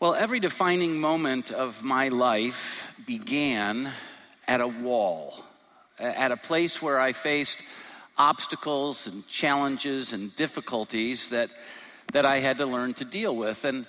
Well, 0.00 0.14
every 0.14 0.40
defining 0.40 0.98
moment 0.98 1.52
of 1.52 1.82
my 1.82 2.08
life 2.08 2.90
began 3.06 3.90
at 4.48 4.62
a 4.62 4.66
wall, 4.66 5.44
at 5.98 6.32
a 6.32 6.38
place 6.38 6.80
where 6.80 6.98
I 6.98 7.12
faced 7.12 7.58
obstacles 8.16 9.06
and 9.06 9.28
challenges 9.28 10.14
and 10.14 10.34
difficulties 10.36 11.28
that, 11.28 11.50
that 12.14 12.24
I 12.24 12.38
had 12.38 12.56
to 12.56 12.64
learn 12.64 12.94
to 12.94 13.04
deal 13.04 13.36
with. 13.36 13.66
And, 13.66 13.84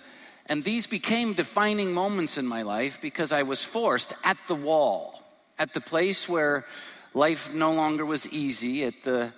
and 0.48 0.66
these 0.66 0.86
became 0.86 1.32
defining 1.32 1.94
moments 1.94 2.38
in 2.38 2.46
my 2.46 2.64
life 2.64 3.00
because 3.02 3.32
I 3.32 3.44
was 3.44 3.64
forced 3.64 4.14
at 4.22 4.38
the 4.50 4.56
wall, 4.56 5.24
at 5.58 5.74
the 5.74 5.80
place 5.80 6.28
where 6.28 6.66
life 7.14 7.54
no 7.54 7.72
longer 7.72 8.06
was 8.06 8.28
easy, 8.28 8.84
at 8.84 9.02
the, 9.04 9.32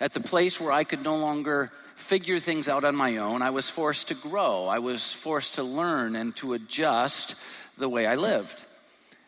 at 0.00 0.12
the 0.12 0.20
place 0.20 0.60
where 0.60 0.72
I 0.72 0.84
could 0.84 1.02
no 1.02 1.16
longer 1.16 1.70
figure 1.96 2.38
things 2.38 2.68
out 2.68 2.84
on 2.84 2.94
my 2.94 3.16
own. 3.16 3.42
I 3.42 3.50
was 3.50 3.68
forced 3.68 4.08
to 4.08 4.14
grow. 4.14 4.66
I 4.66 4.78
was 4.78 5.12
forced 5.12 5.54
to 5.54 5.62
learn 5.62 6.16
and 6.16 6.34
to 6.36 6.54
adjust 6.54 7.34
the 7.76 7.88
way 7.88 8.06
I 8.06 8.14
lived. 8.14 8.64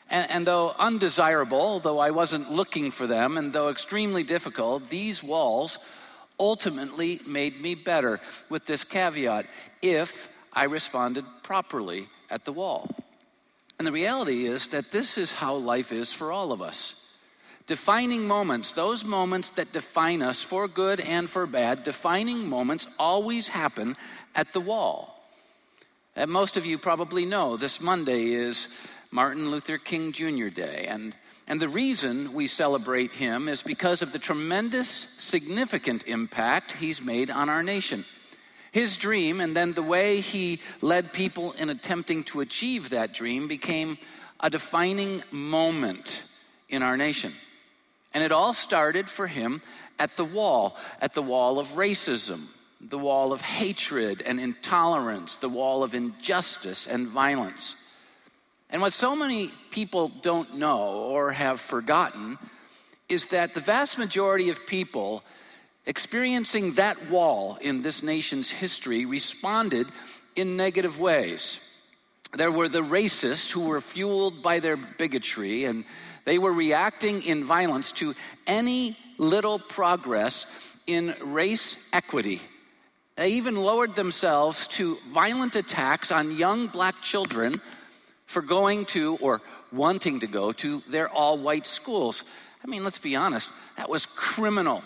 And, 0.09 0.31
and, 0.31 0.47
though 0.47 0.75
undesirable, 0.79 1.81
though 1.81 1.99
I 1.99 2.11
wasn't 2.11 2.51
looking 2.51 2.91
for 2.91 3.07
them, 3.07 3.39
and 3.39 3.53
though 3.53 3.69
extremely 3.69 4.25
difficult, 4.25 4.89
these 4.91 5.23
walls 5.23 5.79
ultimately 6.39 7.21
made 7.27 7.61
me 7.61 7.75
better 7.75 8.19
with 8.49 8.65
this 8.67 8.83
caveat 8.83 9.47
if 9.83 10.29
I 10.53 10.65
responded 10.65 11.25
properly 11.43 12.09
at 12.29 12.45
the 12.45 12.53
wall. 12.53 12.93
And 13.79 13.87
the 13.87 13.93
reality 13.93 14.47
is 14.47 14.69
that 14.69 14.91
this 14.91 15.17
is 15.17 15.33
how 15.33 15.55
life 15.55 15.93
is 15.93 16.13
for 16.13 16.33
all 16.33 16.51
of 16.53 16.61
us 16.61 16.95
defining 17.71 18.27
moments, 18.27 18.73
those 18.73 19.05
moments 19.05 19.51
that 19.51 19.73
define 19.73 20.23
us 20.23 20.43
for 20.43 20.67
good 20.67 20.99
and 20.99 21.31
for 21.31 21.47
bad, 21.47 21.85
defining 21.85 22.49
moments 22.49 22.89
always 22.99 23.47
happen 23.47 23.97
at 24.35 24.53
the 24.53 24.59
wall. 24.59 25.25
And 26.17 26.33
most 26.33 26.57
of 26.57 26.67
you 26.67 26.79
probably 26.79 27.25
know 27.25 27.57
this 27.57 27.81
Monday 27.81 28.33
is 28.33 28.67
Martin 29.13 29.53
Luther 29.53 29.79
King 29.79 30.11
Jr. 30.11 30.49
Day. 30.49 30.87
And, 30.89 31.15
and 31.47 31.63
the 31.63 31.69
reason 31.69 32.33
we 32.33 32.49
celebrate 32.49 33.13
him 33.13 33.47
is 33.47 33.63
because 33.63 34.03
of 34.03 34.11
the 34.11 34.19
tremendous, 34.19 35.07
significant 35.19 36.09
impact 36.09 36.73
he's 36.73 37.01
made 37.01 37.31
on 37.31 37.49
our 37.49 37.63
nation. 37.63 38.05
His 38.73 38.97
dream, 38.97 39.41
and 39.41 39.57
then 39.57 39.71
the 39.71 39.83
way 39.85 40.21
he 40.21 40.59
led 40.81 41.13
people 41.13 41.53
in 41.53 41.71
attempting 41.71 42.25
to 42.25 42.41
achieve 42.41 42.91
that 42.91 43.15
dream, 43.15 43.47
became 43.47 43.97
a 44.41 44.51
defining 44.51 45.23
moment 45.31 46.25
in 46.69 46.83
our 46.83 46.97
nation. 46.97 47.33
And 48.13 48.25
it 48.25 48.33
all 48.33 48.53
started 48.53 49.09
for 49.09 49.27
him 49.27 49.63
at 49.99 50.17
the 50.17 50.25
wall, 50.25 50.77
at 51.01 51.15
the 51.15 51.23
wall 51.23 51.59
of 51.59 51.69
racism, 51.69 52.47
the 52.81 52.99
wall 52.99 53.33
of 53.33 53.41
hatred 53.41 54.23
and 54.25 54.41
intolerance, 54.41 55.37
the 55.37 55.49
wall 55.49 55.83
of 55.83 55.95
injustice 55.95 56.87
and 56.87 57.09
violence. 57.09 57.77
And 58.71 58.81
what 58.81 58.93
so 58.93 59.15
many 59.15 59.51
people 59.71 60.09
don't 60.09 60.57
know 60.57 60.93
or 60.93 61.33
have 61.33 61.61
forgotten 61.61 62.39
is 63.09 63.27
that 63.29 63.55
the 63.55 63.61
vast 63.61 63.99
majority 63.99 64.49
of 64.49 64.67
people 64.67 65.23
experiencing 65.87 66.75
that 66.75 67.11
wall 67.11 67.59
in 67.61 67.83
this 67.83 68.03
nation's 68.03 68.49
history 68.49 69.05
responded 69.05 69.87
in 70.37 70.57
negative 70.57 71.01
ways. 71.01 71.59
There 72.33 72.53
were 72.53 72.69
the 72.69 72.83
racists 72.83 73.51
who 73.51 73.63
were 73.63 73.81
fueled 73.81 74.41
by 74.41 74.61
their 74.61 74.77
bigotry 74.77 75.65
and 75.65 75.85
they 76.25 76.39
were 76.39 76.53
reacting 76.53 77.23
in 77.23 77.45
violence 77.45 77.93
to 77.93 78.15
any 78.47 78.97
little 79.19 79.59
progress 79.59 80.47
in 80.87 81.15
race 81.23 81.77
equity. 81.93 82.41
They 83.17 83.33
even 83.33 83.57
lowered 83.57 83.95
themselves 83.95 84.67
to 84.69 84.99
violent 85.13 85.57
attacks 85.57 86.11
on 86.11 86.37
young 86.37 86.69
black 86.69 87.01
children 87.03 87.61
for 88.27 88.43
going 88.43 88.87
to 88.87 89.17
or 89.21 89.41
wanting 89.73 90.21
to 90.21 90.27
go 90.27 90.53
to 90.53 90.83
their 90.89 91.09
all 91.09 91.39
white 91.39 91.67
schools. 91.67 92.25
I 92.65 92.67
mean, 92.67 92.85
let's 92.85 92.99
be 92.99 93.17
honest, 93.17 93.51
that 93.77 93.89
was 93.89 94.07
criminal. 94.07 94.83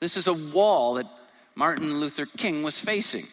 This 0.00 0.16
is 0.16 0.26
a 0.26 0.32
wall 0.34 0.94
that 0.94 1.06
Martin 1.54 2.00
Luther 2.00 2.26
King 2.26 2.62
was 2.62 2.78
facing. 2.78 3.26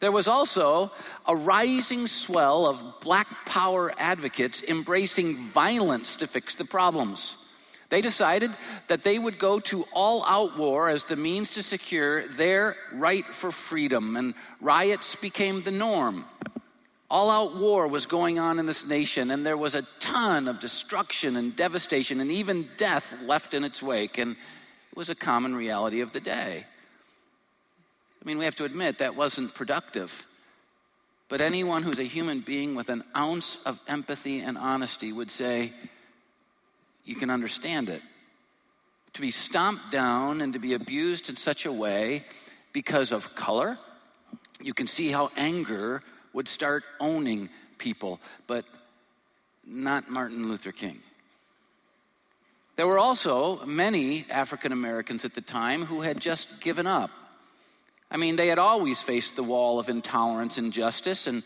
There 0.00 0.12
was 0.12 0.28
also 0.28 0.92
a 1.26 1.34
rising 1.34 2.06
swell 2.06 2.66
of 2.66 3.00
black 3.00 3.26
power 3.46 3.92
advocates 3.98 4.62
embracing 4.62 5.48
violence 5.48 6.16
to 6.16 6.26
fix 6.26 6.54
the 6.54 6.64
problems. 6.64 7.36
They 7.88 8.00
decided 8.02 8.52
that 8.88 9.02
they 9.02 9.18
would 9.18 9.38
go 9.38 9.60
to 9.60 9.86
all 9.92 10.24
out 10.24 10.58
war 10.58 10.88
as 10.90 11.04
the 11.04 11.16
means 11.16 11.54
to 11.54 11.62
secure 11.62 12.28
their 12.28 12.76
right 12.92 13.24
for 13.26 13.50
freedom, 13.50 14.16
and 14.16 14.34
riots 14.60 15.16
became 15.16 15.62
the 15.62 15.70
norm. 15.70 16.26
All 17.10 17.30
out 17.30 17.56
war 17.56 17.88
was 17.88 18.04
going 18.04 18.38
on 18.38 18.58
in 18.58 18.66
this 18.66 18.86
nation, 18.86 19.30
and 19.30 19.44
there 19.44 19.56
was 19.56 19.74
a 19.74 19.86
ton 20.00 20.46
of 20.46 20.60
destruction 20.60 21.36
and 21.36 21.56
devastation 21.56 22.20
and 22.20 22.30
even 22.30 22.68
death 22.76 23.14
left 23.22 23.54
in 23.54 23.64
its 23.64 23.82
wake, 23.82 24.18
and 24.18 24.32
it 24.32 24.96
was 24.96 25.08
a 25.08 25.14
common 25.14 25.56
reality 25.56 26.00
of 26.00 26.12
the 26.12 26.20
day. 26.20 26.66
I 28.20 28.26
mean, 28.26 28.38
we 28.38 28.44
have 28.44 28.56
to 28.56 28.64
admit 28.64 28.98
that 28.98 29.16
wasn't 29.16 29.54
productive. 29.54 30.26
But 31.28 31.40
anyone 31.40 31.82
who's 31.82 31.98
a 31.98 32.04
human 32.04 32.40
being 32.40 32.74
with 32.74 32.88
an 32.88 33.04
ounce 33.16 33.58
of 33.66 33.78
empathy 33.86 34.40
and 34.40 34.56
honesty 34.56 35.12
would 35.12 35.30
say, 35.30 35.72
you 37.04 37.14
can 37.14 37.30
understand 37.30 37.88
it. 37.88 38.02
To 39.14 39.20
be 39.20 39.30
stomped 39.30 39.90
down 39.90 40.40
and 40.40 40.52
to 40.52 40.58
be 40.58 40.74
abused 40.74 41.28
in 41.28 41.36
such 41.36 41.66
a 41.66 41.72
way 41.72 42.24
because 42.72 43.12
of 43.12 43.34
color, 43.34 43.78
you 44.60 44.74
can 44.74 44.86
see 44.86 45.10
how 45.10 45.30
anger 45.36 46.02
would 46.32 46.48
start 46.48 46.84
owning 47.00 47.48
people, 47.78 48.20
but 48.46 48.64
not 49.66 50.10
Martin 50.10 50.48
Luther 50.48 50.72
King. 50.72 51.00
There 52.76 52.86
were 52.86 52.98
also 52.98 53.64
many 53.66 54.24
African 54.30 54.72
Americans 54.72 55.24
at 55.24 55.34
the 55.34 55.40
time 55.40 55.84
who 55.84 56.00
had 56.00 56.20
just 56.20 56.60
given 56.60 56.86
up 56.86 57.10
I 58.10 58.16
mean, 58.16 58.36
they 58.36 58.48
had 58.48 58.58
always 58.58 59.02
faced 59.02 59.36
the 59.36 59.42
wall 59.42 59.78
of 59.78 59.88
intolerance 59.88 60.56
and 60.56 60.72
justice, 60.72 61.26
and, 61.26 61.42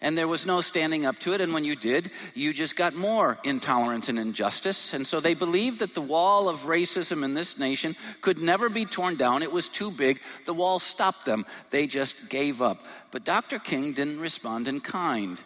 and 0.00 0.18
there 0.18 0.26
was 0.26 0.44
no 0.44 0.60
standing 0.60 1.06
up 1.06 1.18
to 1.20 1.34
it. 1.34 1.40
And 1.40 1.54
when 1.54 1.64
you 1.64 1.76
did, 1.76 2.10
you 2.34 2.52
just 2.52 2.74
got 2.74 2.94
more 2.94 3.38
intolerance 3.44 4.08
and 4.08 4.18
injustice. 4.18 4.92
And 4.92 5.06
so 5.06 5.20
they 5.20 5.34
believed 5.34 5.78
that 5.78 5.94
the 5.94 6.00
wall 6.00 6.48
of 6.48 6.60
racism 6.62 7.24
in 7.24 7.34
this 7.34 7.58
nation 7.58 7.94
could 8.22 8.38
never 8.38 8.68
be 8.68 8.84
torn 8.84 9.16
down. 9.16 9.42
It 9.42 9.52
was 9.52 9.68
too 9.68 9.92
big. 9.92 10.20
The 10.46 10.54
wall 10.54 10.80
stopped 10.80 11.26
them. 11.26 11.46
They 11.70 11.86
just 11.86 12.28
gave 12.28 12.60
up. 12.60 12.84
But 13.12 13.24
Dr. 13.24 13.60
King 13.60 13.92
didn't 13.92 14.18
respond 14.18 14.66
in 14.66 14.80
kind. 14.80 15.38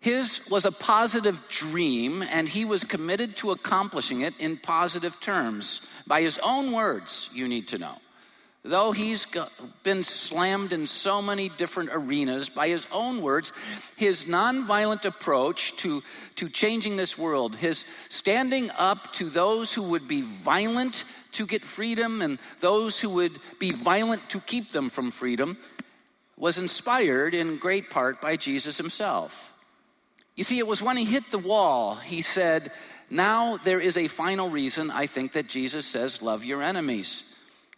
His 0.00 0.40
was 0.48 0.64
a 0.64 0.72
positive 0.72 1.38
dream, 1.48 2.22
and 2.22 2.48
he 2.48 2.64
was 2.64 2.84
committed 2.84 3.36
to 3.36 3.50
accomplishing 3.50 4.22
it 4.22 4.34
in 4.38 4.56
positive 4.56 5.20
terms. 5.20 5.82
By 6.06 6.22
his 6.22 6.38
own 6.42 6.72
words, 6.72 7.28
you 7.34 7.46
need 7.48 7.68
to 7.68 7.78
know. 7.78 7.96
Though 8.62 8.92
he's 8.92 9.26
been 9.84 10.04
slammed 10.04 10.74
in 10.74 10.86
so 10.86 11.22
many 11.22 11.48
different 11.48 11.90
arenas, 11.94 12.50
by 12.50 12.68
his 12.68 12.86
own 12.92 13.22
words, 13.22 13.52
his 13.96 14.24
nonviolent 14.24 15.06
approach 15.06 15.74
to, 15.76 16.02
to 16.36 16.50
changing 16.50 16.96
this 16.96 17.16
world, 17.16 17.56
his 17.56 17.86
standing 18.10 18.70
up 18.76 19.14
to 19.14 19.30
those 19.30 19.72
who 19.72 19.82
would 19.84 20.06
be 20.06 20.20
violent 20.20 21.04
to 21.32 21.46
get 21.46 21.64
freedom 21.64 22.20
and 22.20 22.38
those 22.60 23.00
who 23.00 23.08
would 23.08 23.38
be 23.58 23.72
violent 23.72 24.28
to 24.28 24.40
keep 24.40 24.72
them 24.72 24.90
from 24.90 25.10
freedom, 25.10 25.56
was 26.36 26.58
inspired 26.58 27.32
in 27.32 27.56
great 27.56 27.88
part 27.88 28.20
by 28.20 28.36
Jesus 28.36 28.76
himself. 28.76 29.54
You 30.36 30.44
see, 30.44 30.58
it 30.58 30.66
was 30.66 30.82
when 30.82 30.98
he 30.98 31.04
hit 31.04 31.30
the 31.30 31.38
wall, 31.38 31.94
he 31.94 32.20
said, 32.20 32.72
Now 33.08 33.56
there 33.56 33.80
is 33.80 33.96
a 33.96 34.08
final 34.08 34.50
reason 34.50 34.90
I 34.90 35.06
think 35.06 35.32
that 35.32 35.48
Jesus 35.48 35.86
says, 35.86 36.20
Love 36.20 36.44
your 36.44 36.62
enemies. 36.62 37.24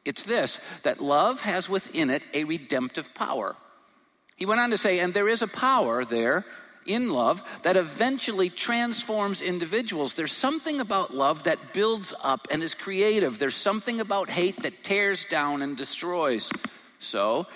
It's 0.04 0.24
this 0.24 0.60
that 0.82 1.00
love 1.00 1.40
has 1.42 1.68
within 1.68 2.10
it 2.10 2.22
a 2.34 2.44
redemptive 2.44 3.14
power. 3.14 3.56
He 4.36 4.46
went 4.46 4.60
on 4.60 4.70
to 4.70 4.78
say, 4.78 4.98
and 4.98 5.14
there 5.14 5.28
is 5.28 5.42
a 5.42 5.48
power 5.48 6.04
there 6.04 6.44
in 6.86 7.10
love 7.10 7.42
that 7.62 7.76
eventually 7.76 8.50
transforms 8.50 9.40
individuals. 9.40 10.14
There's 10.14 10.32
something 10.32 10.80
about 10.80 11.14
love 11.14 11.44
that 11.44 11.72
builds 11.72 12.12
up 12.22 12.48
and 12.50 12.62
is 12.62 12.74
creative. 12.74 13.38
There's 13.38 13.54
something 13.54 14.00
about 14.00 14.28
hate 14.28 14.62
that 14.62 14.82
tears 14.82 15.24
down 15.24 15.62
and 15.62 15.76
destroys. 15.76 16.50
So, 16.98 17.46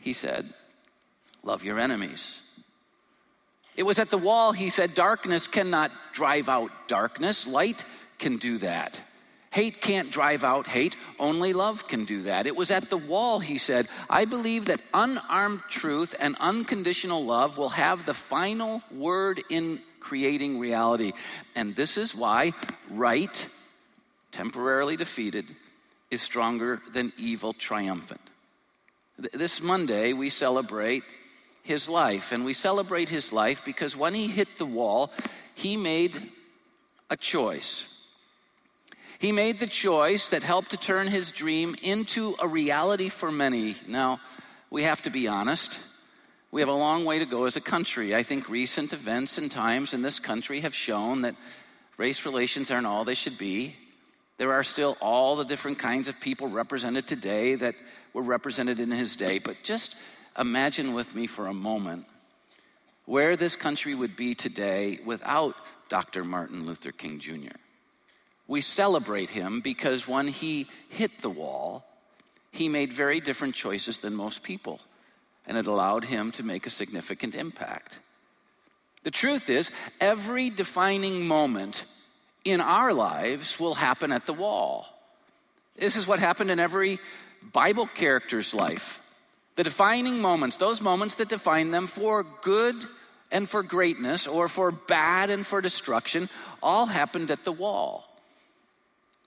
he 0.00 0.12
said, 0.12 0.52
love 1.42 1.64
your 1.64 1.78
enemies. 1.80 2.40
It 3.76 3.84
was 3.84 3.98
at 3.98 4.10
the 4.10 4.18
wall, 4.18 4.52
he 4.52 4.68
said, 4.68 4.94
darkness 4.94 5.46
cannot 5.46 5.90
drive 6.12 6.48
out 6.48 6.70
darkness, 6.86 7.46
light 7.46 7.84
can 8.18 8.36
do 8.36 8.58
that. 8.58 9.00
Hate 9.54 9.80
can't 9.80 10.10
drive 10.10 10.42
out 10.42 10.66
hate, 10.66 10.96
only 11.20 11.52
love 11.52 11.86
can 11.86 12.06
do 12.06 12.22
that. 12.22 12.48
It 12.48 12.56
was 12.56 12.72
at 12.72 12.90
the 12.90 12.96
wall, 12.98 13.38
he 13.38 13.56
said, 13.56 13.86
I 14.10 14.24
believe 14.24 14.64
that 14.64 14.80
unarmed 14.92 15.60
truth 15.68 16.12
and 16.18 16.34
unconditional 16.40 17.24
love 17.24 17.56
will 17.56 17.68
have 17.68 18.04
the 18.04 18.14
final 18.14 18.82
word 18.90 19.44
in 19.50 19.78
creating 20.00 20.58
reality. 20.58 21.12
And 21.54 21.76
this 21.76 21.96
is 21.96 22.16
why 22.16 22.50
right, 22.90 23.48
temporarily 24.32 24.96
defeated, 24.96 25.46
is 26.10 26.20
stronger 26.20 26.82
than 26.92 27.12
evil 27.16 27.52
triumphant. 27.52 28.22
This 29.32 29.60
Monday, 29.60 30.14
we 30.14 30.30
celebrate 30.30 31.04
his 31.62 31.88
life. 31.88 32.32
And 32.32 32.44
we 32.44 32.54
celebrate 32.54 33.08
his 33.08 33.32
life 33.32 33.64
because 33.64 33.96
when 33.96 34.14
he 34.14 34.26
hit 34.26 34.48
the 34.58 34.66
wall, 34.66 35.12
he 35.54 35.76
made 35.76 36.32
a 37.08 37.16
choice. 37.16 37.86
He 39.24 39.32
made 39.32 39.58
the 39.58 39.66
choice 39.66 40.28
that 40.28 40.42
helped 40.42 40.72
to 40.72 40.76
turn 40.76 41.06
his 41.06 41.30
dream 41.30 41.76
into 41.82 42.36
a 42.38 42.46
reality 42.46 43.08
for 43.08 43.32
many. 43.32 43.74
Now, 43.88 44.20
we 44.68 44.82
have 44.82 45.00
to 45.00 45.08
be 45.08 45.28
honest. 45.28 45.80
We 46.50 46.60
have 46.60 46.68
a 46.68 46.74
long 46.74 47.06
way 47.06 47.20
to 47.20 47.24
go 47.24 47.46
as 47.46 47.56
a 47.56 47.60
country. 47.62 48.14
I 48.14 48.22
think 48.22 48.50
recent 48.50 48.92
events 48.92 49.38
and 49.38 49.50
times 49.50 49.94
in 49.94 50.02
this 50.02 50.18
country 50.18 50.60
have 50.60 50.74
shown 50.74 51.22
that 51.22 51.36
race 51.96 52.26
relations 52.26 52.70
aren't 52.70 52.86
all 52.86 53.06
they 53.06 53.14
should 53.14 53.38
be. 53.38 53.74
There 54.36 54.52
are 54.52 54.62
still 54.62 54.98
all 55.00 55.36
the 55.36 55.46
different 55.46 55.78
kinds 55.78 56.06
of 56.06 56.20
people 56.20 56.48
represented 56.48 57.06
today 57.06 57.54
that 57.54 57.76
were 58.12 58.20
represented 58.20 58.78
in 58.78 58.90
his 58.90 59.16
day. 59.16 59.38
But 59.38 59.56
just 59.62 59.96
imagine 60.38 60.92
with 60.92 61.14
me 61.14 61.26
for 61.26 61.46
a 61.46 61.54
moment 61.54 62.04
where 63.06 63.38
this 63.38 63.56
country 63.56 63.94
would 63.94 64.16
be 64.16 64.34
today 64.34 65.00
without 65.02 65.56
Dr. 65.88 66.24
Martin 66.24 66.66
Luther 66.66 66.92
King 66.92 67.20
Jr. 67.20 67.56
We 68.46 68.60
celebrate 68.60 69.30
him 69.30 69.60
because 69.60 70.06
when 70.06 70.28
he 70.28 70.66
hit 70.90 71.22
the 71.22 71.30
wall, 71.30 71.84
he 72.50 72.68
made 72.68 72.92
very 72.92 73.20
different 73.20 73.54
choices 73.54 73.98
than 73.98 74.14
most 74.14 74.42
people, 74.42 74.80
and 75.46 75.56
it 75.56 75.66
allowed 75.66 76.04
him 76.04 76.30
to 76.32 76.42
make 76.42 76.66
a 76.66 76.70
significant 76.70 77.34
impact. 77.34 77.98
The 79.02 79.10
truth 79.10 79.50
is, 79.50 79.70
every 80.00 80.50
defining 80.50 81.26
moment 81.26 81.84
in 82.44 82.60
our 82.60 82.92
lives 82.92 83.58
will 83.58 83.74
happen 83.74 84.12
at 84.12 84.26
the 84.26 84.32
wall. 84.32 84.86
This 85.76 85.96
is 85.96 86.06
what 86.06 86.20
happened 86.20 86.50
in 86.50 86.60
every 86.60 86.98
Bible 87.52 87.86
character's 87.86 88.54
life. 88.54 89.00
The 89.56 89.64
defining 89.64 90.18
moments, 90.20 90.56
those 90.56 90.80
moments 90.80 91.16
that 91.16 91.28
define 91.28 91.70
them 91.70 91.86
for 91.86 92.24
good 92.42 92.76
and 93.30 93.48
for 93.48 93.62
greatness, 93.62 94.26
or 94.26 94.48
for 94.48 94.70
bad 94.70 95.28
and 95.30 95.44
for 95.44 95.60
destruction, 95.60 96.28
all 96.62 96.86
happened 96.86 97.30
at 97.30 97.44
the 97.44 97.52
wall. 97.52 98.08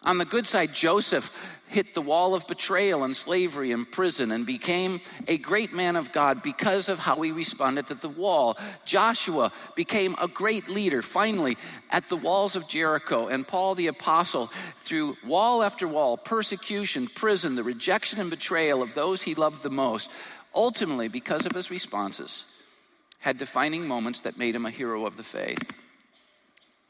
On 0.03 0.17
the 0.17 0.25
good 0.25 0.47
side, 0.47 0.73
Joseph 0.73 1.31
hit 1.67 1.93
the 1.93 2.01
wall 2.01 2.33
of 2.33 2.47
betrayal 2.47 3.03
and 3.03 3.15
slavery 3.15 3.71
and 3.71 3.91
prison 3.91 4.31
and 4.31 4.45
became 4.45 5.01
a 5.27 5.37
great 5.37 5.73
man 5.73 5.97
of 5.97 6.13
God 6.13 6.41
because 6.41 6.87
of 6.87 6.97
how 6.97 7.21
he 7.21 7.31
responded 7.31 7.87
to 7.87 7.95
the 7.95 8.07
wall. 8.07 8.57
Joshua 8.85 9.51
became 9.75 10.15
a 10.19 10.27
great 10.29 10.69
leader 10.69 11.01
finally 11.01 11.57
at 11.89 12.07
the 12.07 12.15
walls 12.15 12.55
of 12.55 12.67
Jericho. 12.67 13.27
And 13.27 13.45
Paul 13.45 13.75
the 13.75 13.87
Apostle, 13.87 14.49
through 14.81 15.17
wall 15.25 15.61
after 15.61 15.87
wall, 15.87 16.15
persecution, 16.15 17.07
prison, 17.07 17.55
the 17.55 17.63
rejection 17.63 18.21
and 18.21 18.29
betrayal 18.29 18.81
of 18.81 18.93
those 18.93 19.21
he 19.21 19.35
loved 19.35 19.61
the 19.61 19.69
most, 19.69 20.09
ultimately, 20.55 21.09
because 21.09 21.45
of 21.45 21.51
his 21.51 21.69
responses, 21.69 22.45
had 23.19 23.37
defining 23.37 23.87
moments 23.87 24.21
that 24.21 24.37
made 24.37 24.55
him 24.55 24.65
a 24.65 24.71
hero 24.71 25.05
of 25.05 25.17
the 25.17 25.23
faith. 25.23 25.59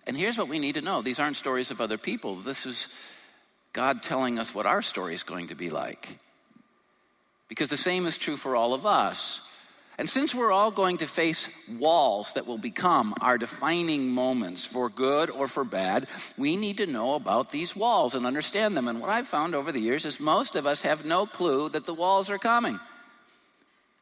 And 0.08 0.16
here's 0.16 0.38
what 0.38 0.48
we 0.48 0.58
need 0.58 0.76
to 0.76 0.82
know 0.82 1.02
these 1.02 1.20
aren't 1.20 1.36
stories 1.36 1.70
of 1.70 1.82
other 1.82 1.98
people. 1.98 2.38
This 2.38 2.66
is 2.66 2.88
God 3.74 4.02
telling 4.02 4.40
us 4.40 4.56
what 4.56 4.66
our 4.66 4.82
story 4.82 5.14
is 5.14 5.24
going 5.24 5.48
to 5.48 5.56
be 5.56 5.70
like. 5.70 6.18
Because 7.50 7.70
the 7.70 7.78
same 7.78 8.08
is 8.08 8.18
true 8.18 8.38
for 8.38 8.56
all 8.56 8.74
of 8.74 8.86
us. 8.86 9.42
And 10.00 10.08
since 10.08 10.34
we're 10.34 10.52
all 10.52 10.70
going 10.70 10.98
to 10.98 11.08
face 11.08 11.50
walls 11.78 12.34
that 12.34 12.46
will 12.46 12.60
become 12.60 13.16
our 13.20 13.38
defining 13.38 14.10
moments 14.10 14.64
for 14.64 14.90
good 14.90 15.30
or 15.30 15.48
for 15.48 15.64
bad, 15.64 16.08
we 16.38 16.56
need 16.56 16.78
to 16.78 16.86
know 16.86 17.16
about 17.16 17.52
these 17.52 17.76
walls 17.76 18.14
and 18.14 18.26
understand 18.26 18.78
them. 18.78 18.88
And 18.88 19.02
what 19.02 19.10
I've 19.10 19.28
found 19.28 19.56
over 19.56 19.72
the 19.72 19.80
years 19.80 20.06
is 20.06 20.20
most 20.20 20.56
of 20.56 20.68
us 20.68 20.84
have 20.84 21.04
no 21.04 21.26
clue 21.26 21.70
that 21.70 21.86
the 21.86 21.96
walls 21.96 22.30
are 22.30 22.38
coming. 22.38 22.80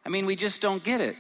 I 0.06 0.10
mean, 0.10 0.26
we 0.26 0.36
just 0.36 0.60
don't 0.60 0.84
get 0.84 1.02
it. 1.02 1.16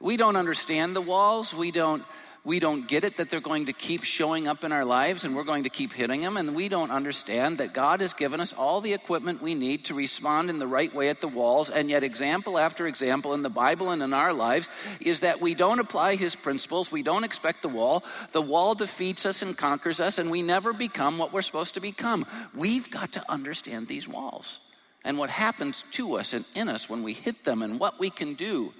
We 0.00 0.16
don't 0.16 0.36
understand 0.36 0.96
the 0.96 1.02
walls. 1.02 1.54
We 1.54 1.70
don't 1.70 2.02
we 2.44 2.58
don't 2.58 2.88
get 2.88 3.04
it 3.04 3.18
that 3.18 3.30
they're 3.30 3.40
going 3.40 3.66
to 3.66 3.72
keep 3.72 4.02
showing 4.02 4.48
up 4.48 4.64
in 4.64 4.72
our 4.72 4.84
lives 4.84 5.22
and 5.22 5.36
we're 5.36 5.44
going 5.44 5.62
to 5.62 5.68
keep 5.68 5.92
hitting 5.92 6.22
them. 6.22 6.36
And 6.36 6.56
we 6.56 6.68
don't 6.68 6.90
understand 6.90 7.58
that 7.58 7.72
God 7.72 8.00
has 8.00 8.12
given 8.12 8.40
us 8.40 8.52
all 8.52 8.80
the 8.80 8.94
equipment 8.94 9.40
we 9.40 9.54
need 9.54 9.84
to 9.84 9.94
respond 9.94 10.50
in 10.50 10.58
the 10.58 10.66
right 10.66 10.92
way 10.92 11.08
at 11.08 11.20
the 11.20 11.28
walls. 11.28 11.70
And 11.70 11.88
yet, 11.88 12.02
example 12.02 12.58
after 12.58 12.88
example 12.88 13.34
in 13.34 13.42
the 13.42 13.48
Bible 13.48 13.90
and 13.90 14.02
in 14.02 14.12
our 14.12 14.32
lives 14.32 14.68
is 15.00 15.20
that 15.20 15.40
we 15.40 15.54
don't 15.54 15.78
apply 15.78 16.16
His 16.16 16.34
principles. 16.34 16.90
We 16.90 17.04
don't 17.04 17.22
expect 17.22 17.62
the 17.62 17.68
wall. 17.68 18.02
The 18.32 18.42
wall 18.42 18.74
defeats 18.74 19.24
us 19.24 19.42
and 19.42 19.56
conquers 19.56 20.00
us, 20.00 20.18
and 20.18 20.28
we 20.28 20.42
never 20.42 20.72
become 20.72 21.18
what 21.18 21.32
we're 21.32 21.42
supposed 21.42 21.74
to 21.74 21.80
become. 21.80 22.26
We've 22.56 22.90
got 22.90 23.12
to 23.12 23.30
understand 23.30 23.86
these 23.86 24.08
walls 24.08 24.58
and 25.04 25.16
what 25.16 25.30
happens 25.30 25.84
to 25.92 26.16
us 26.16 26.32
and 26.32 26.44
in 26.56 26.68
us 26.68 26.90
when 26.90 27.04
we 27.04 27.12
hit 27.12 27.44
them 27.44 27.62
and 27.62 27.78
what 27.78 28.00
we 28.00 28.10
can 28.10 28.34
do 28.34 28.72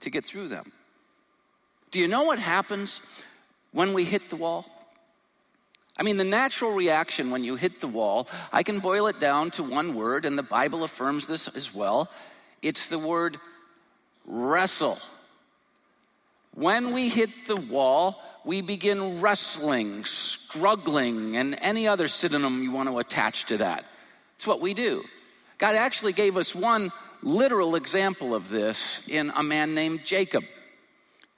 to 0.00 0.10
get 0.10 0.26
through 0.26 0.48
them. 0.48 0.70
Do 1.96 2.02
you 2.02 2.08
know 2.08 2.24
what 2.24 2.38
happens 2.38 3.00
when 3.72 3.94
we 3.94 4.04
hit 4.04 4.28
the 4.28 4.36
wall? 4.36 4.66
I 5.96 6.02
mean, 6.02 6.18
the 6.18 6.24
natural 6.24 6.72
reaction 6.72 7.30
when 7.30 7.42
you 7.42 7.56
hit 7.56 7.80
the 7.80 7.88
wall, 7.88 8.28
I 8.52 8.62
can 8.62 8.80
boil 8.80 9.06
it 9.06 9.18
down 9.18 9.50
to 9.52 9.62
one 9.62 9.94
word, 9.94 10.26
and 10.26 10.36
the 10.36 10.42
Bible 10.42 10.84
affirms 10.84 11.26
this 11.26 11.48
as 11.48 11.74
well. 11.74 12.10
It's 12.60 12.88
the 12.88 12.98
word 12.98 13.38
wrestle. 14.26 14.98
When 16.54 16.92
we 16.92 17.08
hit 17.08 17.30
the 17.46 17.56
wall, 17.56 18.20
we 18.44 18.60
begin 18.60 19.22
wrestling, 19.22 20.04
struggling, 20.04 21.38
and 21.38 21.56
any 21.62 21.88
other 21.88 22.08
synonym 22.08 22.62
you 22.62 22.72
want 22.72 22.90
to 22.90 22.98
attach 22.98 23.46
to 23.46 23.56
that. 23.56 23.86
It's 24.36 24.46
what 24.46 24.60
we 24.60 24.74
do. 24.74 25.02
God 25.56 25.74
actually 25.74 26.12
gave 26.12 26.36
us 26.36 26.54
one 26.54 26.92
literal 27.22 27.74
example 27.74 28.34
of 28.34 28.50
this 28.50 29.00
in 29.08 29.32
a 29.34 29.42
man 29.42 29.74
named 29.74 30.04
Jacob. 30.04 30.44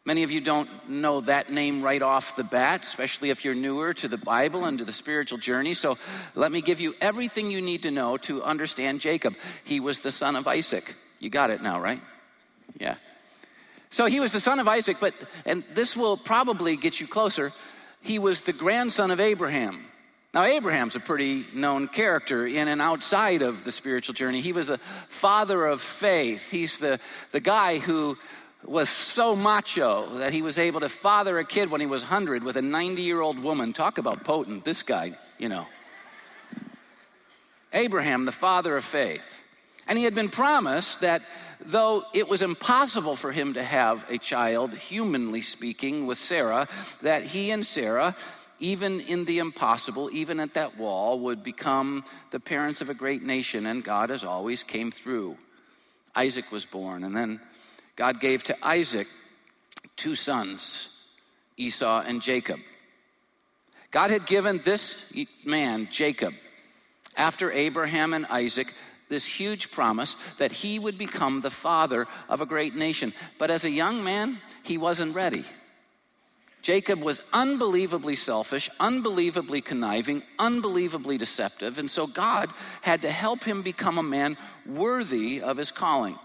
Many 0.08 0.22
of 0.22 0.30
you 0.30 0.40
don't 0.40 0.88
know 0.88 1.20
that 1.20 1.52
name 1.52 1.82
right 1.82 2.00
off 2.00 2.34
the 2.34 2.42
bat, 2.42 2.82
especially 2.82 3.28
if 3.28 3.44
you're 3.44 3.54
newer 3.54 3.92
to 3.92 4.08
the 4.08 4.16
Bible 4.16 4.64
and 4.64 4.78
to 4.78 4.86
the 4.86 4.92
spiritual 4.94 5.36
journey. 5.36 5.74
So 5.74 5.98
let 6.34 6.50
me 6.50 6.62
give 6.62 6.80
you 6.80 6.94
everything 6.98 7.50
you 7.50 7.60
need 7.60 7.82
to 7.82 7.90
know 7.90 8.16
to 8.16 8.42
understand 8.42 9.02
Jacob. 9.02 9.34
He 9.64 9.80
was 9.80 10.00
the 10.00 10.10
son 10.10 10.34
of 10.34 10.48
Isaac. 10.48 10.94
You 11.18 11.28
got 11.28 11.50
it 11.50 11.60
now, 11.60 11.78
right? 11.78 12.00
Yeah. 12.80 12.94
So 13.90 14.06
he 14.06 14.18
was 14.18 14.32
the 14.32 14.40
son 14.40 14.60
of 14.60 14.66
Isaac, 14.66 14.96
but, 14.98 15.12
and 15.44 15.62
this 15.74 15.94
will 15.94 16.16
probably 16.16 16.78
get 16.78 16.98
you 16.98 17.06
closer, 17.06 17.52
he 18.00 18.18
was 18.18 18.40
the 18.40 18.54
grandson 18.54 19.10
of 19.10 19.20
Abraham. 19.20 19.84
Now, 20.32 20.44
Abraham's 20.44 20.94
a 20.94 21.00
pretty 21.00 21.46
known 21.54 21.88
character 21.88 22.46
in 22.46 22.68
and 22.68 22.80
outside 22.80 23.40
of 23.40 23.64
the 23.64 23.72
spiritual 23.72 24.14
journey. 24.14 24.40
He 24.40 24.52
was 24.52 24.68
a 24.68 24.78
father 25.08 25.66
of 25.66 25.80
faith. 25.80 26.50
He's 26.50 26.78
the, 26.78 27.00
the 27.32 27.40
guy 27.40 27.78
who 27.78 28.16
was 28.64 28.88
so 28.88 29.36
macho 29.36 30.18
that 30.18 30.32
he 30.32 30.42
was 30.42 30.58
able 30.58 30.80
to 30.80 30.88
father 30.88 31.38
a 31.38 31.44
kid 31.44 31.70
when 31.70 31.80
he 31.80 31.86
was 31.86 32.02
100 32.02 32.42
with 32.42 32.56
a 32.56 32.62
90 32.62 33.02
year 33.02 33.20
old 33.20 33.38
woman. 33.38 33.72
Talk 33.72 33.98
about 33.98 34.24
potent, 34.24 34.64
this 34.64 34.82
guy, 34.82 35.16
you 35.38 35.48
know. 35.48 35.66
Abraham, 37.72 38.24
the 38.24 38.32
father 38.32 38.76
of 38.76 38.84
faith. 38.84 39.42
And 39.86 39.96
he 39.96 40.04
had 40.04 40.14
been 40.14 40.28
promised 40.28 41.00
that 41.00 41.22
though 41.60 42.04
it 42.12 42.28
was 42.28 42.42
impossible 42.42 43.16
for 43.16 43.32
him 43.32 43.54
to 43.54 43.62
have 43.62 44.04
a 44.10 44.18
child, 44.18 44.74
humanly 44.74 45.40
speaking, 45.40 46.06
with 46.06 46.18
Sarah, 46.18 46.68
that 47.02 47.22
he 47.22 47.50
and 47.50 47.64
Sarah, 47.64 48.14
even 48.58 49.00
in 49.00 49.24
the 49.24 49.38
impossible, 49.38 50.10
even 50.12 50.40
at 50.40 50.54
that 50.54 50.76
wall, 50.76 51.20
would 51.20 51.42
become 51.42 52.04
the 52.30 52.40
parents 52.40 52.80
of 52.80 52.90
a 52.90 52.94
great 52.94 53.22
nation. 53.22 53.66
And 53.66 53.82
God, 53.82 54.10
as 54.10 54.24
always, 54.24 54.62
came 54.62 54.90
through. 54.90 55.36
Isaac 56.14 56.50
was 56.50 56.66
born, 56.66 57.04
and 57.04 57.16
then 57.16 57.40
God 57.98 58.20
gave 58.20 58.44
to 58.44 58.56
Isaac 58.64 59.08
two 59.96 60.14
sons, 60.14 60.88
Esau 61.56 62.04
and 62.06 62.22
Jacob. 62.22 62.60
God 63.90 64.12
had 64.12 64.24
given 64.24 64.60
this 64.64 64.94
man, 65.44 65.88
Jacob, 65.90 66.32
after 67.16 67.50
Abraham 67.50 68.14
and 68.14 68.24
Isaac, 68.26 68.72
this 69.08 69.26
huge 69.26 69.72
promise 69.72 70.16
that 70.36 70.52
he 70.52 70.78
would 70.78 70.96
become 70.96 71.40
the 71.40 71.50
father 71.50 72.06
of 72.28 72.40
a 72.40 72.46
great 72.46 72.76
nation. 72.76 73.12
But 73.36 73.50
as 73.50 73.64
a 73.64 73.70
young 73.70 74.04
man, 74.04 74.38
he 74.62 74.78
wasn't 74.78 75.16
ready. 75.16 75.44
Jacob 76.62 77.02
was 77.02 77.20
unbelievably 77.32 78.14
selfish, 78.14 78.70
unbelievably 78.78 79.62
conniving, 79.62 80.22
unbelievably 80.38 81.18
deceptive, 81.18 81.78
and 81.78 81.90
so 81.90 82.06
God 82.06 82.48
had 82.80 83.02
to 83.02 83.10
help 83.10 83.42
him 83.42 83.62
become 83.62 83.98
a 83.98 84.02
man 84.04 84.36
worthy 84.66 85.42
of 85.42 85.56
his 85.56 85.72
calling. 85.72 86.16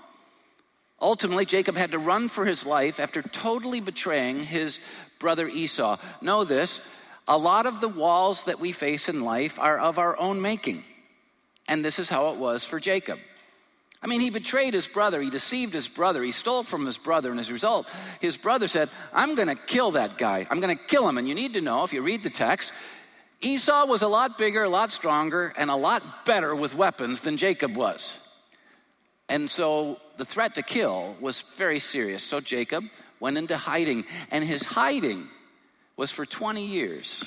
Ultimately, 1.04 1.44
Jacob 1.44 1.76
had 1.76 1.92
to 1.92 2.00
run 2.00 2.30
for 2.30 2.46
his 2.46 2.66
life 2.66 3.02
after 3.02 3.22
totally 3.22 3.82
betraying 3.82 4.42
his 4.42 4.80
brother 5.20 5.50
Esau. 5.50 5.98
Know 6.22 6.46
this 6.46 6.80
a 7.28 7.38
lot 7.38 7.66
of 7.66 7.82
the 7.82 7.90
walls 7.90 8.46
that 8.46 8.62
we 8.62 8.72
face 8.72 9.10
in 9.10 9.20
life 9.20 9.60
are 9.60 9.78
of 9.78 10.00
our 10.00 10.18
own 10.18 10.42
making. 10.42 10.86
And 11.68 11.84
this 11.84 12.00
is 12.00 12.10
how 12.10 12.30
it 12.30 12.38
was 12.38 12.64
for 12.64 12.80
Jacob. 12.80 13.20
I 14.02 14.08
mean, 14.08 14.22
he 14.22 14.30
betrayed 14.30 14.74
his 14.74 14.88
brother, 14.88 15.22
he 15.22 15.30
deceived 15.30 15.74
his 15.74 15.90
brother, 15.90 16.24
he 16.24 16.32
stole 16.32 16.64
from 16.64 16.86
his 16.86 16.98
brother, 16.98 17.32
and 17.32 17.40
as 17.40 17.50
a 17.50 17.54
result, 17.54 17.88
his 18.22 18.38
brother 18.38 18.68
said, 18.70 18.90
I'm 19.14 19.36
to 19.36 19.56
kill 19.56 19.92
that 19.92 20.18
guy. 20.18 20.48
I'm 20.50 20.62
to 20.62 20.84
kill 20.88 21.08
him. 21.08 21.18
And 21.18 21.28
you 21.28 21.36
need 21.36 21.54
to 21.54 21.62
know, 21.62 21.84
if 21.84 21.92
you 21.92 22.02
read 22.02 22.24
the 22.24 22.30
text, 22.30 22.72
Esau 23.42 23.86
was 23.88 24.04
a 24.04 24.08
lot 24.08 24.38
bigger, 24.38 24.64
a 24.64 24.70
lot 24.70 24.94
stronger, 24.94 25.54
and 25.58 25.70
a 25.70 25.76
lot 25.76 26.26
better 26.26 26.56
with 26.56 26.76
weapons 26.76 27.20
than 27.20 27.36
Jacob 27.36 27.76
was. 27.76 28.18
And 29.34 29.50
so 29.50 29.98
the 30.18 30.26
threat 30.26 30.54
to 30.56 30.62
kill 30.62 31.18
was 31.20 31.42
very 31.58 31.80
serious. 31.80 32.22
So 32.22 32.40
Jacob 32.40 32.84
went 33.20 33.36
into 33.36 33.58
hiding, 33.58 34.06
and 34.30 34.44
his 34.44 34.62
hiding 34.62 35.28
was 35.98 36.12
for 36.12 36.24
20 36.24 36.64
years. 36.64 37.24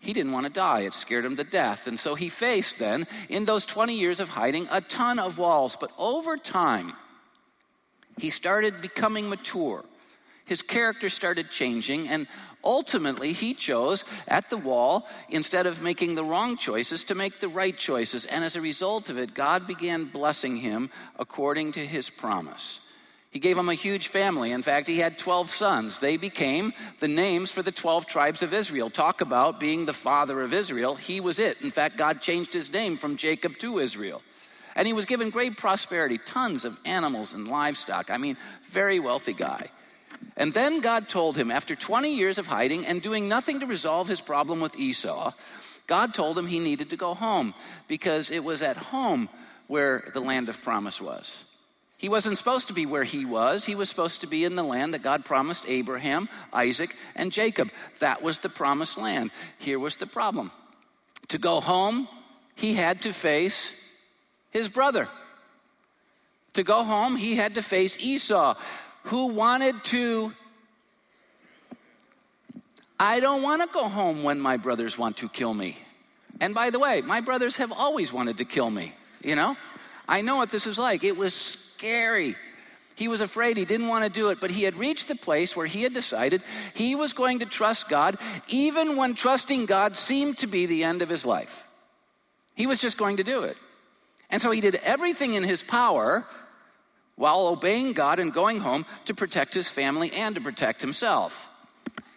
He 0.00 0.12
didn't 0.12 0.30
want 0.30 0.46
to 0.46 0.52
die. 0.52 0.82
It 0.82 0.94
scared 0.94 1.24
him 1.24 1.34
to 1.34 1.42
death. 1.42 1.88
And 1.88 1.98
so 1.98 2.14
he 2.14 2.28
faced 2.28 2.78
then, 2.78 3.08
in 3.28 3.46
those 3.46 3.66
20 3.66 3.96
years 3.96 4.20
of 4.20 4.28
hiding, 4.28 4.68
a 4.70 4.80
ton 4.80 5.18
of 5.18 5.36
walls. 5.36 5.76
But 5.80 5.90
over 5.98 6.36
time, 6.36 6.92
he 8.16 8.30
started 8.30 8.80
becoming 8.80 9.28
mature. 9.28 9.84
His 10.44 10.62
character 10.62 11.08
started 11.08 11.50
changing, 11.50 12.08
and 12.08 12.26
ultimately 12.62 13.32
he 13.32 13.54
chose 13.54 14.04
at 14.28 14.50
the 14.50 14.56
wall, 14.56 15.06
instead 15.30 15.66
of 15.66 15.80
making 15.80 16.14
the 16.14 16.24
wrong 16.24 16.56
choices, 16.56 17.04
to 17.04 17.14
make 17.14 17.40
the 17.40 17.48
right 17.48 17.76
choices. 17.76 18.26
And 18.26 18.44
as 18.44 18.56
a 18.56 18.60
result 18.60 19.08
of 19.08 19.18
it, 19.18 19.34
God 19.34 19.66
began 19.66 20.04
blessing 20.04 20.56
him 20.56 20.90
according 21.18 21.72
to 21.72 21.86
his 21.86 22.10
promise. 22.10 22.80
He 23.30 23.40
gave 23.40 23.58
him 23.58 23.68
a 23.68 23.74
huge 23.74 24.08
family. 24.08 24.52
In 24.52 24.62
fact, 24.62 24.86
he 24.86 24.98
had 24.98 25.18
12 25.18 25.50
sons. 25.50 25.98
They 25.98 26.16
became 26.16 26.72
the 27.00 27.08
names 27.08 27.50
for 27.50 27.62
the 27.62 27.72
12 27.72 28.06
tribes 28.06 28.42
of 28.42 28.54
Israel. 28.54 28.90
Talk 28.90 29.22
about 29.22 29.58
being 29.58 29.86
the 29.86 29.92
father 29.92 30.40
of 30.42 30.54
Israel. 30.54 30.94
He 30.94 31.20
was 31.20 31.40
it. 31.40 31.60
In 31.60 31.72
fact, 31.72 31.96
God 31.96 32.20
changed 32.20 32.52
his 32.52 32.72
name 32.72 32.96
from 32.96 33.16
Jacob 33.16 33.58
to 33.58 33.80
Israel. 33.80 34.22
And 34.76 34.86
he 34.86 34.92
was 34.92 35.04
given 35.04 35.30
great 35.30 35.56
prosperity, 35.56 36.18
tons 36.18 36.64
of 36.64 36.78
animals 36.84 37.34
and 37.34 37.48
livestock. 37.48 38.08
I 38.08 38.18
mean, 38.18 38.36
very 38.68 39.00
wealthy 39.00 39.32
guy. 39.32 39.68
And 40.36 40.52
then 40.52 40.80
God 40.80 41.08
told 41.08 41.36
him, 41.36 41.50
after 41.50 41.76
20 41.76 42.14
years 42.14 42.38
of 42.38 42.46
hiding 42.46 42.86
and 42.86 43.00
doing 43.00 43.28
nothing 43.28 43.60
to 43.60 43.66
resolve 43.66 44.08
his 44.08 44.20
problem 44.20 44.60
with 44.60 44.76
Esau, 44.76 45.32
God 45.86 46.14
told 46.14 46.38
him 46.38 46.46
he 46.46 46.58
needed 46.58 46.90
to 46.90 46.96
go 46.96 47.14
home 47.14 47.54
because 47.88 48.30
it 48.30 48.42
was 48.42 48.62
at 48.62 48.76
home 48.76 49.28
where 49.66 50.10
the 50.12 50.20
land 50.20 50.48
of 50.48 50.62
promise 50.62 51.00
was. 51.00 51.44
He 51.96 52.08
wasn't 52.08 52.36
supposed 52.36 52.68
to 52.68 52.74
be 52.74 52.86
where 52.86 53.04
he 53.04 53.24
was. 53.24 53.64
He 53.64 53.74
was 53.74 53.88
supposed 53.88 54.20
to 54.22 54.26
be 54.26 54.44
in 54.44 54.56
the 54.56 54.62
land 54.62 54.92
that 54.92 55.02
God 55.02 55.24
promised 55.24 55.64
Abraham, 55.66 56.28
Isaac, 56.52 56.94
and 57.14 57.32
Jacob. 57.32 57.70
That 58.00 58.22
was 58.22 58.40
the 58.40 58.48
promised 58.48 58.98
land. 58.98 59.30
Here 59.58 59.78
was 59.78 59.96
the 59.96 60.06
problem. 60.06 60.50
To 61.28 61.38
go 61.38 61.60
home, 61.60 62.08
he 62.56 62.74
had 62.74 63.02
to 63.02 63.12
face 63.12 63.72
his 64.50 64.68
brother. 64.68 65.08
To 66.54 66.62
go 66.62 66.84
home, 66.84 67.16
he 67.16 67.36
had 67.36 67.54
to 67.54 67.62
face 67.62 67.96
Esau 67.98 68.54
who 69.04 69.28
wanted 69.28 69.82
to. 69.84 70.32
I 72.98 73.20
don't 73.20 73.42
want 73.42 73.62
to 73.62 73.68
go 73.72 73.88
home 73.88 74.22
when 74.22 74.40
my 74.40 74.56
brothers 74.56 74.96
want 74.96 75.18
to 75.18 75.28
kill 75.28 75.52
me. 75.52 75.76
And 76.40 76.54
by 76.54 76.70
the 76.70 76.78
way, 76.78 77.00
my 77.00 77.20
brothers 77.20 77.56
have 77.56 77.72
always 77.72 78.12
wanted 78.12 78.38
to 78.38 78.44
kill 78.44 78.70
me, 78.70 78.92
you 79.22 79.36
know? 79.36 79.56
I 80.08 80.20
know 80.20 80.36
what 80.36 80.50
this 80.50 80.66
is 80.66 80.78
like. 80.78 81.04
It 81.04 81.16
was 81.16 81.34
scary. 81.34 82.36
He 82.94 83.08
was 83.08 83.20
afraid. 83.20 83.56
He 83.56 83.64
didn't 83.64 83.88
want 83.88 84.04
to 84.04 84.10
do 84.10 84.28
it, 84.28 84.40
but 84.40 84.50
he 84.50 84.62
had 84.62 84.76
reached 84.76 85.08
the 85.08 85.16
place 85.16 85.56
where 85.56 85.66
he 85.66 85.82
had 85.82 85.94
decided 85.94 86.42
he 86.74 86.94
was 86.94 87.12
going 87.12 87.40
to 87.40 87.46
trust 87.46 87.88
God, 87.88 88.18
even 88.48 88.96
when 88.96 89.14
trusting 89.14 89.66
God 89.66 89.96
seemed 89.96 90.38
to 90.38 90.46
be 90.46 90.66
the 90.66 90.84
end 90.84 91.02
of 91.02 91.08
his 91.08 91.26
life. 91.26 91.64
He 92.54 92.66
was 92.66 92.80
just 92.80 92.96
going 92.96 93.16
to 93.16 93.24
do 93.24 93.42
it. 93.42 93.56
And 94.30 94.40
so 94.40 94.50
he 94.50 94.60
did 94.60 94.76
everything 94.76 95.34
in 95.34 95.42
his 95.42 95.62
power 95.62 96.24
while 97.16 97.46
obeying 97.46 97.92
God 97.92 98.18
and 98.18 98.32
going 98.32 98.58
home 98.58 98.86
to 99.06 99.14
protect 99.14 99.54
his 99.54 99.68
family 99.68 100.12
and 100.12 100.34
to 100.34 100.40
protect 100.40 100.80
himself. 100.80 101.48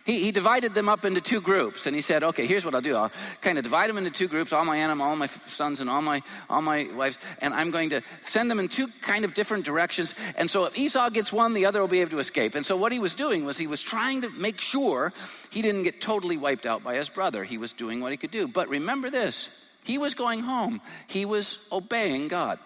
He, 0.05 0.23
he, 0.23 0.31
divided 0.31 0.73
them 0.73 0.87
up 0.87 1.03
into 1.03 1.19
two 1.19 1.41
groups 1.41 1.85
and 1.85 1.93
he 1.93 2.01
said 2.01 2.23
okay 2.23 2.45
here's 2.45 2.63
what 2.63 2.73
i'll 2.73 2.79
do. 2.79 2.95
I'll 2.95 3.11
kind 3.41 3.57
of 3.57 3.65
divide 3.65 3.89
them 3.89 3.97
into 3.97 4.09
two 4.09 4.29
groups 4.29 4.53
all 4.53 4.63
my 4.63 4.77
animals 4.77 5.05
all 5.05 5.15
my 5.17 5.25
sons 5.25 5.81
and 5.81 5.89
all 5.89 6.01
my 6.01 6.21
all 6.49 6.61
my 6.61 6.87
wives 6.95 7.17
and 7.39 7.53
i'm 7.53 7.71
going 7.71 7.89
to 7.89 8.01
send 8.21 8.49
them 8.49 8.57
in 8.59 8.69
two 8.69 8.87
kind 9.01 9.25
of 9.25 9.33
different 9.33 9.65
directions 9.65 10.15
and 10.37 10.49
so 10.49 10.63
if 10.63 10.77
esau 10.77 11.09
gets 11.09 11.33
one 11.33 11.53
the 11.53 11.65
other 11.65 11.81
will 11.81 11.89
be 11.89 11.99
able 11.99 12.11
to 12.11 12.19
escape. 12.19 12.55
And 12.55 12.65
so 12.65 12.77
what 12.77 12.93
he 12.93 12.99
was 12.99 13.15
doing 13.15 13.43
was 13.43 13.57
he 13.57 13.67
was 13.67 13.81
trying 13.81 14.21
to 14.21 14.29
make 14.29 14.61
sure 14.61 15.11
he 15.49 15.61
didn't 15.61 15.83
get 15.83 15.99
totally 15.99 16.37
wiped 16.37 16.65
out 16.65 16.85
by 16.85 16.95
his 16.95 17.09
brother. 17.09 17.43
He 17.43 17.57
was 17.57 17.73
doing 17.73 17.99
what 17.99 18.11
he 18.11 18.17
could 18.17 18.31
do. 18.31 18.47
But 18.47 18.69
remember 18.69 19.09
this 19.09 19.49
he 19.83 19.97
was 19.97 20.13
going 20.13 20.39
home. 20.39 20.79
He 21.07 21.25
was 21.25 21.57
obeying 21.69 22.29
god 22.29 22.59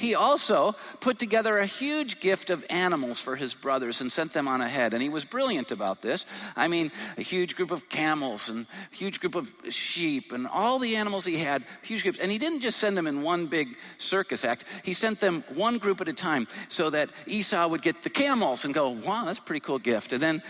he 0.00 0.14
also 0.14 0.74
put 1.00 1.18
together 1.18 1.58
a 1.58 1.66
huge 1.66 2.20
gift 2.20 2.48
of 2.48 2.64
animals 2.70 3.20
for 3.20 3.36
his 3.36 3.52
brothers 3.52 4.00
and 4.00 4.10
sent 4.10 4.32
them 4.32 4.48
on 4.48 4.62
ahead. 4.62 4.94
And 4.94 5.02
he 5.02 5.10
was 5.10 5.26
brilliant 5.26 5.72
about 5.72 6.00
this. 6.00 6.24
I 6.56 6.68
mean, 6.68 6.90
a 7.18 7.22
huge 7.22 7.54
group 7.54 7.70
of 7.70 7.90
camels 7.90 8.48
and 8.48 8.66
a 8.90 8.96
huge 8.96 9.20
group 9.20 9.34
of 9.34 9.52
sheep 9.68 10.32
and 10.32 10.46
all 10.46 10.78
the 10.78 10.96
animals 10.96 11.26
he 11.26 11.36
had, 11.36 11.64
huge 11.82 12.02
groups. 12.02 12.18
And 12.18 12.32
he 12.32 12.38
didn't 12.38 12.60
just 12.60 12.78
send 12.78 12.96
them 12.96 13.06
in 13.06 13.20
one 13.20 13.46
big 13.46 13.76
circus 13.98 14.42
act, 14.42 14.64
he 14.82 14.94
sent 14.94 15.20
them 15.20 15.44
one 15.52 15.76
group 15.76 16.00
at 16.00 16.08
a 16.08 16.14
time 16.14 16.48
so 16.70 16.88
that 16.88 17.10
Esau 17.26 17.68
would 17.68 17.82
get 17.82 18.02
the 18.02 18.10
camels 18.10 18.64
and 18.64 18.72
go, 18.72 18.88
wow, 18.88 19.26
that's 19.26 19.38
a 19.38 19.42
pretty 19.42 19.60
cool 19.60 19.78
gift. 19.78 20.14
And 20.14 20.22
then 20.22 20.42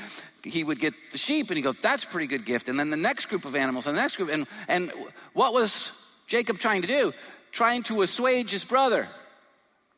he 0.45 0.62
would 0.62 0.78
get 0.78 0.95
the 1.11 1.19
sheep 1.19 1.50
and 1.50 1.57
he'd 1.57 1.62
go, 1.62 1.75
that's 1.83 2.04
a 2.04 2.07
pretty 2.07 2.28
good 2.28 2.47
gift. 2.47 2.69
And 2.69 2.78
then 2.78 2.90
the 2.90 2.97
next 2.97 3.26
group 3.26 3.45
of 3.45 3.57
animals 3.57 3.88
and 3.88 3.99
the 3.99 4.00
next 4.00 4.14
group. 4.14 4.30
And, 4.30 4.47
and 4.69 4.92
what 5.33 5.52
was 5.52 5.90
Jacob 6.28 6.61
trying 6.61 6.83
to 6.83 6.88
do? 6.88 7.12
Trying 7.50 7.83
to 7.85 8.02
assuage 8.02 8.52
his 8.52 8.64
brother. 8.64 9.09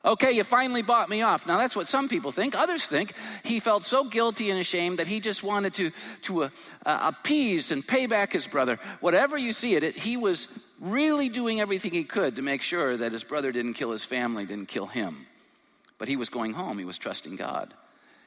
Okay, 0.04 0.32
you 0.32 0.42
finally 0.42 0.82
bought 0.82 1.08
me 1.08 1.22
off. 1.22 1.46
Now, 1.46 1.58
that's 1.58 1.76
what 1.76 1.86
some 1.86 2.08
people 2.08 2.32
think. 2.32 2.56
Others 2.56 2.86
think 2.86 3.14
he 3.44 3.60
felt 3.60 3.84
so 3.84 4.02
guilty 4.04 4.50
and 4.50 4.58
ashamed 4.58 4.98
that 4.98 5.06
he 5.06 5.20
just 5.20 5.44
wanted 5.44 5.74
to, 5.74 5.92
to 6.22 6.44
uh, 6.44 6.48
uh, 6.84 7.12
appease 7.14 7.70
and 7.70 7.86
pay 7.86 8.06
back 8.06 8.32
his 8.32 8.48
brother. 8.48 8.80
Whatever 9.00 9.38
you 9.38 9.52
see 9.52 9.76
it, 9.76 9.96
he 9.96 10.16
was 10.16 10.48
really 10.80 11.28
doing 11.28 11.60
everything 11.60 11.92
he 11.92 12.02
could 12.02 12.34
to 12.36 12.42
make 12.42 12.62
sure 12.62 12.96
that 12.96 13.12
his 13.12 13.22
brother 13.22 13.52
didn't 13.52 13.74
kill 13.74 13.92
his 13.92 14.04
family, 14.04 14.44
didn't 14.44 14.66
kill 14.66 14.86
him. 14.86 15.24
But 15.98 16.08
he 16.08 16.16
was 16.16 16.28
going 16.28 16.52
home, 16.52 16.78
he 16.78 16.84
was 16.84 16.98
trusting 16.98 17.36
God. 17.36 17.72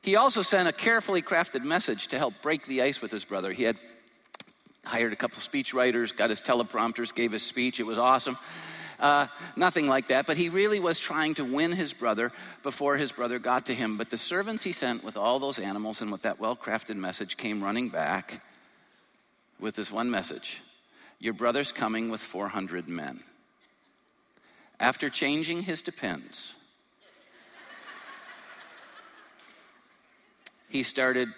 He 0.01 0.15
also 0.15 0.43
sent 0.43 0.69
a 0.69 0.71
carefully 0.71 1.21
crafted 1.21 1.63
message 1.63 2.07
to 2.09 2.17
help 2.17 2.35
break 2.41 2.65
the 2.67 2.83
ice 2.83 3.01
with 3.01 3.11
his 3.11 3.25
brother. 3.25 3.51
He 3.51 3.63
had 3.63 3.75
hired 4.85 5.11
a 5.11 5.15
couple 5.17 5.39
speech 5.39 5.73
writers, 5.73 6.13
got 6.13 6.29
his 6.29 6.41
teleprompters, 6.41 7.13
gave 7.13 7.33
his 7.33 7.43
speech. 7.43 7.81
It 7.81 7.85
was 7.85 7.97
awesome. 7.97 8.37
Uh, 8.99 9.27
nothing 9.55 9.87
like 9.87 10.07
that. 10.07 10.25
But 10.25 10.37
he 10.37 10.49
really 10.49 10.79
was 10.79 10.99
trying 10.99 11.35
to 11.35 11.43
win 11.43 11.71
his 11.71 11.93
brother 11.93 12.31
before 12.63 12.97
his 12.97 13.11
brother 13.11 13.39
got 13.39 13.65
to 13.67 13.75
him. 13.75 13.97
But 13.97 14.09
the 14.09 14.17
servants 14.17 14.63
he 14.63 14.71
sent 14.71 15.03
with 15.03 15.17
all 15.17 15.39
those 15.39 15.59
animals 15.59 16.01
and 16.01 16.11
with 16.11 16.21
that 16.23 16.39
well 16.39 16.55
crafted 16.55 16.95
message 16.95 17.37
came 17.37 17.63
running 17.63 17.89
back 17.89 18.41
with 19.59 19.75
this 19.75 19.91
one 19.91 20.09
message 20.09 20.61
Your 21.19 21.33
brother's 21.33 21.71
coming 21.71 22.09
with 22.09 22.21
400 22.21 22.87
men. 22.87 23.21
After 24.79 25.09
changing 25.09 25.61
his 25.61 25.81
depends, 25.81 26.53
he 30.67 30.83
started 30.83 31.29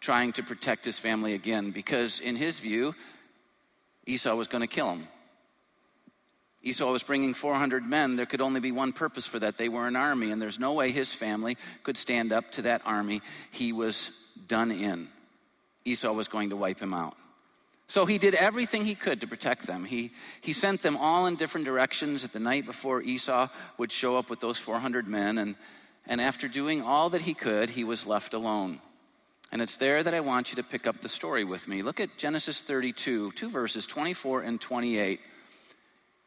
trying 0.00 0.32
to 0.34 0.42
protect 0.44 0.84
his 0.84 0.98
family 0.98 1.34
again 1.34 1.72
because, 1.72 2.20
in 2.20 2.36
his 2.36 2.60
view, 2.60 2.94
Esau 4.06 4.36
was 4.36 4.46
going 4.46 4.60
to 4.60 4.68
kill 4.68 4.88
him. 4.90 5.08
Esau 6.66 6.90
was 6.90 7.04
bringing 7.04 7.32
400 7.32 7.88
men. 7.88 8.16
There 8.16 8.26
could 8.26 8.40
only 8.40 8.58
be 8.58 8.72
one 8.72 8.92
purpose 8.92 9.24
for 9.24 9.38
that. 9.38 9.56
They 9.56 9.68
were 9.68 9.86
an 9.86 9.94
army, 9.94 10.32
and 10.32 10.42
there's 10.42 10.58
no 10.58 10.72
way 10.72 10.90
his 10.90 11.12
family 11.12 11.56
could 11.84 11.96
stand 11.96 12.32
up 12.32 12.50
to 12.52 12.62
that 12.62 12.82
army. 12.84 13.22
He 13.52 13.72
was 13.72 14.10
done 14.48 14.72
in. 14.72 15.08
Esau 15.84 16.12
was 16.12 16.26
going 16.26 16.50
to 16.50 16.56
wipe 16.56 16.80
him 16.80 16.92
out. 16.92 17.16
So 17.86 18.04
he 18.04 18.18
did 18.18 18.34
everything 18.34 18.84
he 18.84 18.96
could 18.96 19.20
to 19.20 19.28
protect 19.28 19.68
them. 19.68 19.84
He, 19.84 20.10
he 20.40 20.52
sent 20.52 20.82
them 20.82 20.96
all 20.96 21.26
in 21.26 21.36
different 21.36 21.66
directions 21.66 22.24
at 22.24 22.32
the 22.32 22.40
night 22.40 22.66
before 22.66 23.00
Esau 23.00 23.46
would 23.78 23.92
show 23.92 24.16
up 24.16 24.28
with 24.28 24.40
those 24.40 24.58
400 24.58 25.06
men. 25.06 25.38
And, 25.38 25.54
and 26.04 26.20
after 26.20 26.48
doing 26.48 26.82
all 26.82 27.10
that 27.10 27.20
he 27.20 27.32
could, 27.32 27.70
he 27.70 27.84
was 27.84 28.08
left 28.08 28.34
alone. 28.34 28.80
And 29.52 29.62
it's 29.62 29.76
there 29.76 30.02
that 30.02 30.14
I 30.14 30.18
want 30.18 30.50
you 30.50 30.56
to 30.56 30.64
pick 30.64 30.88
up 30.88 31.00
the 31.00 31.08
story 31.08 31.44
with 31.44 31.68
me. 31.68 31.82
Look 31.82 32.00
at 32.00 32.18
Genesis 32.18 32.60
32, 32.60 33.30
two 33.30 33.50
verses, 33.50 33.86
24 33.86 34.42
and 34.42 34.60
28. 34.60 35.20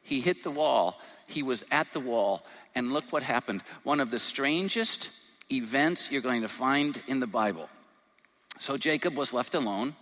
He 0.10 0.22
hit 0.22 0.44
the 0.44 0.52
wall. 0.52 1.00
He 1.28 1.44
was 1.44 1.64
at 1.70 1.94
the 1.94 2.00
wall. 2.00 2.44
And 2.74 2.92
look 2.92 3.06
what 3.12 3.22
happened. 3.22 3.62
One 3.84 4.00
of 4.00 4.10
the 4.10 4.18
strangest 4.18 5.10
events 5.52 6.12
you're 6.12 6.22
going 6.22 6.42
to 6.42 6.48
find 6.48 7.02
in 7.08 7.20
the 7.20 7.28
Bible. 7.28 7.70
So 8.58 8.76
Jacob 8.76 9.16
was 9.16 9.34
left 9.34 9.54
alone, 9.54 9.96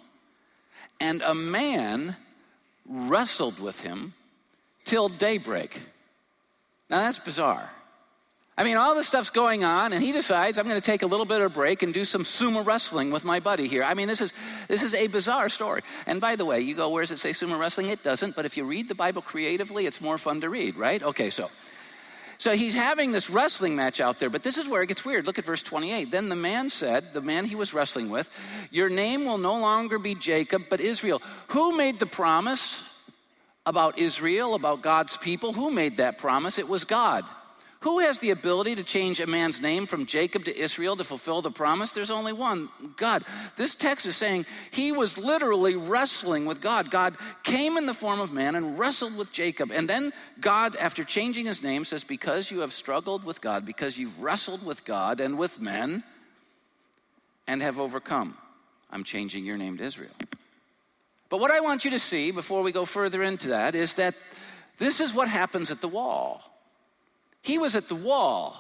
and 1.00 1.22
a 1.22 1.36
man 1.36 2.16
wrestled 2.88 3.60
with 3.60 3.82
him 3.82 4.14
till 4.86 5.10
daybreak. 5.10 5.80
Now 6.90 7.02
that's 7.02 7.20
bizarre. 7.20 7.70
I 8.60 8.64
mean, 8.64 8.76
all 8.76 8.96
this 8.96 9.06
stuff's 9.06 9.30
going 9.30 9.64
on, 9.64 9.94
and 9.94 10.02
he 10.02 10.12
decides, 10.12 10.58
I'm 10.58 10.68
going 10.68 10.82
to 10.82 10.86
take 10.86 11.04
a 11.04 11.06
little 11.06 11.28
bit 11.28 11.42
of 11.42 11.52
a 11.52 11.54
break 11.54 11.84
and 11.84 11.94
do 11.94 12.04
some 12.04 12.24
sumo 12.24 12.66
wrestling 12.66 13.12
with 13.12 13.24
my 13.24 13.40
buddy 13.40 13.68
here. 13.68 13.84
I 13.84 13.94
mean, 13.94 14.08
this 14.08 14.20
is, 14.20 14.34
this 14.68 14.82
is 14.82 14.96
a 14.96 15.06
bizarre 15.06 15.48
story. 15.48 15.84
And 16.08 16.20
by 16.20 16.36
the 16.36 16.44
way, 16.44 16.62
you 16.62 16.74
go, 16.74 16.90
where 16.90 17.04
does 17.04 17.12
it 17.12 17.20
say 17.20 17.30
sumo 17.30 17.60
wrestling? 17.60 17.90
It 17.90 18.04
doesn't, 18.04 18.36
but 18.36 18.46
if 18.46 18.58
you 18.58 18.64
read 18.64 18.90
the 18.90 18.96
Bible 18.96 19.22
creatively, 19.22 19.86
it's 19.86 20.02
more 20.02 20.18
fun 20.18 20.42
to 20.42 20.50
read, 20.50 20.76
right? 20.76 21.04
Okay, 21.04 21.30
so. 21.30 21.52
So 22.40 22.56
he's 22.56 22.74
having 22.74 23.12
this 23.12 23.30
wrestling 23.30 23.76
match 23.76 24.00
out 24.00 24.20
there, 24.20 24.30
but 24.30 24.44
this 24.44 24.58
is 24.58 24.68
where 24.68 24.82
it 24.82 24.88
gets 24.88 25.04
weird. 25.06 25.26
Look 25.26 25.40
at 25.40 25.46
verse 25.46 25.64
28. 25.64 26.10
Then 26.10 26.30
the 26.30 26.36
man 26.36 26.70
said, 26.70 27.14
the 27.14 27.22
man 27.22 27.46
he 27.46 27.56
was 27.56 27.74
wrestling 27.74 28.10
with, 28.10 28.30
Your 28.70 28.90
name 28.90 29.26
will 29.26 29.40
no 29.40 29.60
longer 29.60 29.98
be 29.98 30.14
Jacob, 30.16 30.64
but 30.70 30.80
Israel. 30.80 31.22
Who 31.50 31.76
made 31.76 32.00
the 32.00 32.06
promise 32.06 32.82
about 33.66 33.98
Israel, 33.98 34.54
about 34.54 34.82
God's 34.84 35.18
people? 35.18 35.54
Who 35.54 35.72
made 35.72 35.98
that 35.98 36.20
promise? 36.20 36.60
It 36.60 36.68
was 36.68 36.84
God. 36.84 37.26
Who 37.82 38.00
has 38.00 38.18
the 38.18 38.32
ability 38.32 38.76
to 38.76 38.84
change 38.84 39.20
a 39.20 39.28
man's 39.28 39.62
name 39.62 39.86
from 39.86 40.08
Jacob 40.08 40.46
to 40.46 40.58
Israel 40.58 40.98
to 40.98 41.04
fulfill 41.04 41.44
the 41.44 41.52
promise? 41.52 41.92
There's 41.92 42.10
only 42.10 42.34
one 42.34 42.70
God. 42.96 43.24
This 43.56 43.76
text 43.76 44.08
is 44.08 44.18
saying 44.18 44.48
he 44.72 44.92
was 44.92 45.18
literally 45.18 45.76
wrestling 45.76 46.46
with 46.46 46.60
God. 46.60 46.90
God 46.90 47.18
came 47.44 47.78
in 47.78 47.86
the 47.86 47.94
form 47.94 48.20
of 48.20 48.34
man 48.34 48.56
and 48.56 48.80
wrestled 48.80 49.16
with 49.16 49.32
Jacob. 49.32 49.72
And 49.72 49.88
then 49.88 50.12
God, 50.42 50.76
after 50.76 51.04
changing 51.04 51.46
his 51.46 51.62
name, 51.62 51.86
says, 51.86 52.04
Because 52.04 52.50
you 52.50 52.60
have 52.62 52.74
struggled 52.74 53.24
with 53.24 53.42
God, 53.42 53.64
because 53.64 53.96
you've 53.96 54.20
wrestled 54.20 54.66
with 54.66 54.84
God 54.84 55.20
and 55.20 55.38
with 55.38 55.60
men 55.62 56.04
and 57.46 57.62
have 57.62 57.80
overcome, 57.80 58.36
I'm 58.90 59.04
changing 59.04 59.46
your 59.46 59.58
name 59.58 59.78
to 59.78 59.84
Israel. 59.84 60.16
But 61.30 61.40
what 61.40 61.52
I 61.52 61.60
want 61.60 61.86
you 61.86 61.92
to 61.92 62.00
see 62.00 62.32
before 62.32 62.64
we 62.64 62.72
go 62.72 62.86
further 62.86 63.22
into 63.22 63.50
that 63.50 63.76
is 63.76 63.94
that 63.96 64.16
this 64.80 65.00
is 65.00 65.14
what 65.14 65.28
happens 65.28 65.70
at 65.70 65.82
the 65.82 65.88
wall. 65.88 66.42
He 67.48 67.58
was 67.58 67.77
at 67.77 67.88
the 67.88 67.96
wall, 67.96 68.58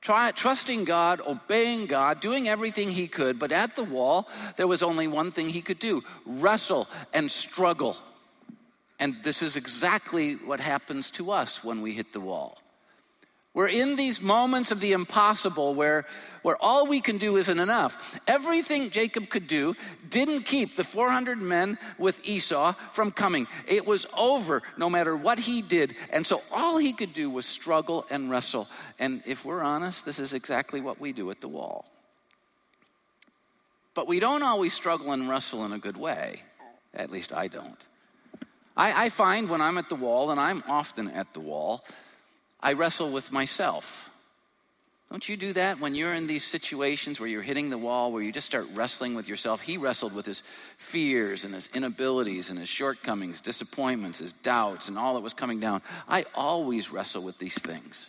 try, 0.00 0.32
trusting 0.32 0.82
God, 0.82 1.20
obeying 1.24 1.86
God, 1.86 2.18
doing 2.18 2.48
everything 2.48 2.90
he 2.90 3.06
could, 3.06 3.38
but 3.38 3.52
at 3.52 3.76
the 3.76 3.84
wall, 3.84 4.28
there 4.56 4.66
was 4.66 4.82
only 4.82 5.06
one 5.06 5.30
thing 5.30 5.48
he 5.48 5.62
could 5.62 5.78
do 5.78 6.02
wrestle 6.26 6.88
and 7.12 7.30
struggle. 7.30 7.96
And 8.98 9.22
this 9.22 9.42
is 9.42 9.54
exactly 9.54 10.34
what 10.34 10.58
happens 10.58 11.08
to 11.12 11.30
us 11.30 11.62
when 11.62 11.82
we 11.82 11.92
hit 11.92 12.12
the 12.12 12.18
wall. 12.18 12.58
We're 13.54 13.68
in 13.68 13.94
these 13.94 14.20
moments 14.20 14.72
of 14.72 14.80
the 14.80 14.92
impossible 14.92 15.76
where, 15.76 16.06
where 16.42 16.60
all 16.60 16.88
we 16.88 17.00
can 17.00 17.18
do 17.18 17.36
isn't 17.36 17.58
enough. 17.60 18.20
Everything 18.26 18.90
Jacob 18.90 19.28
could 19.28 19.46
do 19.46 19.76
didn't 20.10 20.42
keep 20.42 20.74
the 20.74 20.82
400 20.82 21.40
men 21.40 21.78
with 21.96 22.20
Esau 22.24 22.74
from 22.90 23.12
coming. 23.12 23.46
It 23.68 23.86
was 23.86 24.06
over 24.16 24.62
no 24.76 24.90
matter 24.90 25.16
what 25.16 25.38
he 25.38 25.62
did. 25.62 25.94
And 26.10 26.26
so 26.26 26.42
all 26.50 26.78
he 26.78 26.92
could 26.92 27.14
do 27.14 27.30
was 27.30 27.46
struggle 27.46 28.04
and 28.10 28.28
wrestle. 28.28 28.68
And 28.98 29.22
if 29.24 29.44
we're 29.44 29.62
honest, 29.62 30.04
this 30.04 30.18
is 30.18 30.32
exactly 30.32 30.80
what 30.80 31.00
we 31.00 31.12
do 31.12 31.30
at 31.30 31.40
the 31.40 31.48
wall. 31.48 31.86
But 33.94 34.08
we 34.08 34.18
don't 34.18 34.42
always 34.42 34.74
struggle 34.74 35.12
and 35.12 35.28
wrestle 35.28 35.64
in 35.64 35.72
a 35.72 35.78
good 35.78 35.96
way. 35.96 36.42
At 36.92 37.12
least 37.12 37.32
I 37.32 37.46
don't. 37.46 37.78
I, 38.76 39.04
I 39.04 39.08
find 39.10 39.48
when 39.48 39.60
I'm 39.60 39.78
at 39.78 39.88
the 39.88 39.94
wall, 39.94 40.32
and 40.32 40.40
I'm 40.40 40.64
often 40.66 41.08
at 41.08 41.32
the 41.32 41.38
wall, 41.38 41.84
I 42.64 42.72
wrestle 42.72 43.12
with 43.12 43.30
myself. 43.30 44.10
Don't 45.10 45.28
you 45.28 45.36
do 45.36 45.52
that 45.52 45.78
when 45.78 45.94
you're 45.94 46.14
in 46.14 46.26
these 46.26 46.42
situations 46.42 47.20
where 47.20 47.28
you're 47.28 47.42
hitting 47.42 47.68
the 47.68 47.76
wall, 47.76 48.10
where 48.10 48.22
you 48.22 48.32
just 48.32 48.46
start 48.46 48.66
wrestling 48.74 49.14
with 49.14 49.28
yourself? 49.28 49.60
He 49.60 49.76
wrestled 49.76 50.14
with 50.14 50.24
his 50.24 50.42
fears 50.78 51.44
and 51.44 51.54
his 51.54 51.68
inabilities 51.74 52.48
and 52.48 52.58
his 52.58 52.70
shortcomings, 52.70 53.42
disappointments, 53.42 54.18
his 54.18 54.32
doubts, 54.32 54.88
and 54.88 54.98
all 54.98 55.14
that 55.14 55.20
was 55.20 55.34
coming 55.34 55.60
down. 55.60 55.82
I 56.08 56.24
always 56.34 56.90
wrestle 56.90 57.22
with 57.22 57.38
these 57.38 57.54
things. 57.54 58.08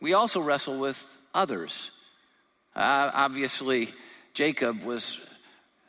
We 0.00 0.14
also 0.14 0.40
wrestle 0.40 0.78
with 0.78 1.04
others. 1.34 1.90
Uh, 2.76 3.10
obviously, 3.12 3.90
Jacob 4.32 4.84
was 4.84 5.18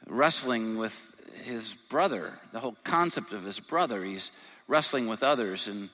wrestling 0.08 0.78
with 0.78 1.00
his 1.44 1.76
brother, 1.90 2.34
the 2.52 2.60
whole 2.60 2.76
concept 2.84 3.34
of 3.34 3.44
his 3.44 3.60
brother. 3.60 4.04
He's 4.04 4.32
wrestling 4.68 5.08
with 5.08 5.22
others. 5.22 5.68
And 5.68 5.90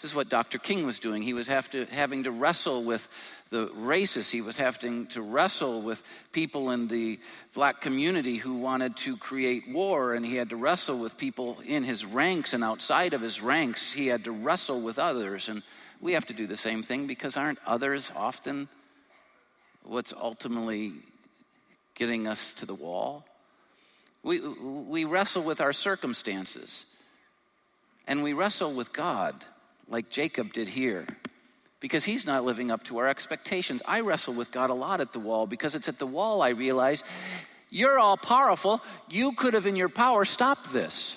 this 0.00 0.12
is 0.12 0.16
what 0.16 0.30
Dr. 0.30 0.56
King 0.56 0.86
was 0.86 0.98
doing. 0.98 1.20
He 1.20 1.34
was 1.34 1.46
to, 1.46 1.84
having 1.90 2.22
to 2.22 2.30
wrestle 2.30 2.84
with 2.84 3.06
the 3.50 3.66
racists. 3.68 4.30
He 4.30 4.40
was 4.40 4.56
having 4.56 5.06
to 5.08 5.20
wrestle 5.20 5.82
with 5.82 6.02
people 6.32 6.70
in 6.70 6.88
the 6.88 7.20
black 7.52 7.82
community 7.82 8.36
who 8.36 8.54
wanted 8.54 8.96
to 8.98 9.18
create 9.18 9.64
war, 9.68 10.14
and 10.14 10.24
he 10.24 10.36
had 10.36 10.48
to 10.50 10.56
wrestle 10.56 10.98
with 10.98 11.18
people 11.18 11.60
in 11.66 11.84
his 11.84 12.06
ranks 12.06 12.54
and 12.54 12.64
outside 12.64 13.12
of 13.12 13.20
his 13.20 13.42
ranks. 13.42 13.92
He 13.92 14.06
had 14.06 14.24
to 14.24 14.32
wrestle 14.32 14.80
with 14.80 14.98
others. 14.98 15.50
And 15.50 15.62
we 16.00 16.14
have 16.14 16.24
to 16.26 16.32
do 16.32 16.46
the 16.46 16.56
same 16.56 16.82
thing 16.82 17.06
because 17.06 17.36
aren't 17.36 17.58
others 17.66 18.10
often 18.16 18.70
what's 19.82 20.14
ultimately 20.14 20.94
getting 21.94 22.26
us 22.26 22.54
to 22.54 22.64
the 22.64 22.74
wall? 22.74 23.26
We, 24.22 24.40
we 24.40 25.04
wrestle 25.04 25.42
with 25.42 25.60
our 25.60 25.74
circumstances, 25.74 26.86
and 28.06 28.22
we 28.22 28.32
wrestle 28.32 28.72
with 28.72 28.94
God 28.94 29.44
like 29.90 30.08
Jacob 30.08 30.52
did 30.52 30.68
here 30.68 31.06
because 31.80 32.04
he's 32.04 32.24
not 32.24 32.44
living 32.44 32.70
up 32.70 32.84
to 32.84 32.98
our 32.98 33.08
expectations. 33.08 33.82
I 33.84 34.00
wrestle 34.00 34.34
with 34.34 34.52
God 34.52 34.70
a 34.70 34.74
lot 34.74 35.00
at 35.00 35.12
the 35.12 35.18
wall 35.18 35.46
because 35.46 35.74
it's 35.74 35.88
at 35.88 35.98
the 35.98 36.06
wall 36.06 36.42
I 36.42 36.50
realize 36.50 37.02
you're 37.70 37.98
all 37.98 38.16
powerful. 38.16 38.82
You 39.08 39.32
could 39.32 39.54
have, 39.54 39.66
in 39.66 39.76
your 39.76 39.88
power, 39.88 40.24
stopped 40.24 40.72
this. 40.72 41.16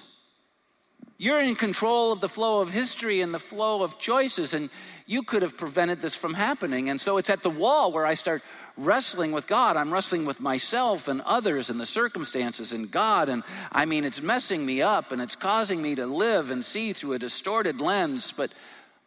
You're 1.17 1.41
in 1.41 1.55
control 1.55 2.11
of 2.11 2.21
the 2.21 2.29
flow 2.29 2.59
of 2.61 2.69
history 2.69 3.21
and 3.21 3.33
the 3.33 3.39
flow 3.39 3.81
of 3.81 3.97
choices, 3.97 4.53
and 4.53 4.69
you 5.05 5.23
could 5.23 5.41
have 5.41 5.57
prevented 5.57 6.01
this 6.01 6.15
from 6.15 6.33
happening. 6.33 6.89
And 6.89 6.99
so 6.99 7.17
it's 7.17 7.29
at 7.29 7.43
the 7.43 7.49
wall 7.49 7.91
where 7.91 8.05
I 8.05 8.13
start 8.13 8.43
wrestling 8.77 9.31
with 9.31 9.47
God. 9.47 9.77
I'm 9.77 9.93
wrestling 9.93 10.25
with 10.25 10.39
myself 10.39 11.07
and 11.07 11.21
others 11.21 11.69
and 11.69 11.79
the 11.79 11.85
circumstances 11.85 12.73
and 12.73 12.89
God. 12.89 13.29
And 13.29 13.43
I 13.71 13.85
mean, 13.85 14.03
it's 14.03 14.21
messing 14.21 14.65
me 14.65 14.81
up 14.81 15.11
and 15.11 15.21
it's 15.21 15.35
causing 15.35 15.81
me 15.81 15.95
to 15.95 16.05
live 16.05 16.51
and 16.51 16.63
see 16.63 16.93
through 16.93 17.13
a 17.13 17.19
distorted 17.19 17.81
lens. 17.81 18.33
But 18.35 18.51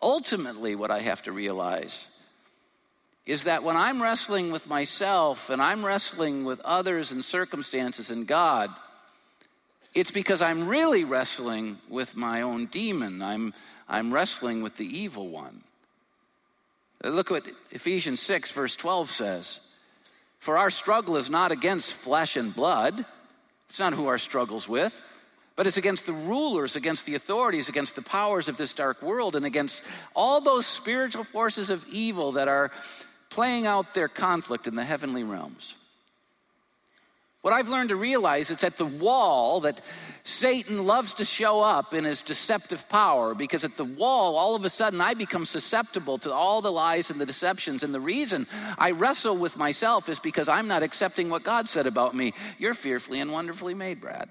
ultimately, 0.00 0.74
what 0.74 0.90
I 0.90 1.00
have 1.00 1.22
to 1.22 1.33
realize 1.33 2.07
is 3.26 3.44
that 3.44 3.64
when 3.64 3.76
I'm 3.76 4.00
wrestling 4.00 4.52
with 4.52 4.68
myself 4.68 5.50
and 5.50 5.61
I'm 5.61 5.85
wrestling 5.85 6.44
with 6.44 6.61
others 6.61 7.11
and 7.11 7.24
circumstances 7.24 8.11
and 8.12 8.26
God, 8.26 8.70
it's 9.94 10.12
because 10.12 10.42
I'm 10.42 10.68
really 10.68 11.05
wrestling 11.05 11.79
with 11.88 12.14
my 12.14 12.42
own 12.42 12.66
demon. 12.66 13.22
I'm, 13.22 13.52
I'm 13.88 14.12
wrestling 14.12 14.62
with 14.62 14.76
the 14.76 14.85
evil 14.85 15.29
one. 15.29 15.62
Look 17.11 17.31
what 17.31 17.45
Ephesians 17.71 18.21
6, 18.21 18.51
verse 18.51 18.77
12 18.77 19.11
says. 19.11 19.61
For 20.38 20.59
our 20.59 20.71
struggle 20.71 21.16
is 21.16 21.31
not 21.31 21.53
against 21.53 21.92
flesh 21.92 22.37
and 22.37 22.55
blood. 22.55 23.05
It's 23.69 23.79
not 23.79 23.95
who 23.95 24.07
our 24.07 24.19
struggle's 24.19 24.69
with, 24.69 25.01
but 25.57 25.66
it's 25.66 25.77
against 25.77 26.07
the 26.07 26.12
rulers, 26.12 26.77
against 26.77 27.07
the 27.07 27.14
authorities, 27.14 27.69
against 27.69 27.97
the 27.97 28.03
powers 28.03 28.49
of 28.49 28.57
this 28.57 28.73
dark 28.73 29.03
world, 29.03 29.35
and 29.35 29.45
against 29.45 29.83
all 30.14 30.40
those 30.40 30.66
spiritual 30.66 31.25
forces 31.25 31.71
of 31.71 31.85
evil 31.88 32.33
that 32.33 32.49
are 32.49 32.71
playing 33.31 33.66
out 33.66 33.95
their 33.95 34.09
conflict 34.09 34.66
in 34.66 34.77
the 34.77 34.85
heavenly 34.85 35.25
realms. 35.25 35.75
What 37.47 37.55
I've 37.55 37.69
learned 37.69 37.91
to 37.91 37.97
realize 37.97 38.51
is 38.51 38.65
at 38.65 38.77
the 38.77 38.85
wall 38.85 39.61
that 39.61 39.81
Satan 40.25 40.85
loves 40.85 41.15
to 41.15 41.25
show 41.25 41.61
up 41.61 41.95
in 41.95 42.03
his 42.03 42.23
deceptive 42.23 42.89
power 42.89 43.37
because 43.37 43.63
at 43.63 43.77
the 43.77 43.85
wall 43.85 44.37
all 44.37 44.57
of 44.57 44.65
a 44.65 44.69
sudden 44.69 45.01
I 45.01 45.15
become 45.15 45.45
susceptible 45.45 46.19
to 46.19 46.35
all 46.35 46.61
the 46.61 46.73
lies 46.73 47.09
and 47.09 47.21
the 47.21 47.25
deceptions 47.25 47.85
and 47.85 47.95
the 47.95 48.01
reason 48.01 48.49
I 48.79 48.91
wrestle 48.91 49.37
with 49.37 49.57
myself 49.57 50.09
is 50.09 50.19
because 50.19 50.49
I'm 50.49 50.67
not 50.67 50.83
accepting 50.83 51.31
what 51.31 51.45
God 51.45 51.69
said 51.69 51.87
about 51.87 52.17
me. 52.17 52.35
You're 52.59 52.75
fearfully 52.75 53.21
and 53.21 53.31
wonderfully 53.31 53.75
made, 53.75 54.01
Brad. 54.01 54.29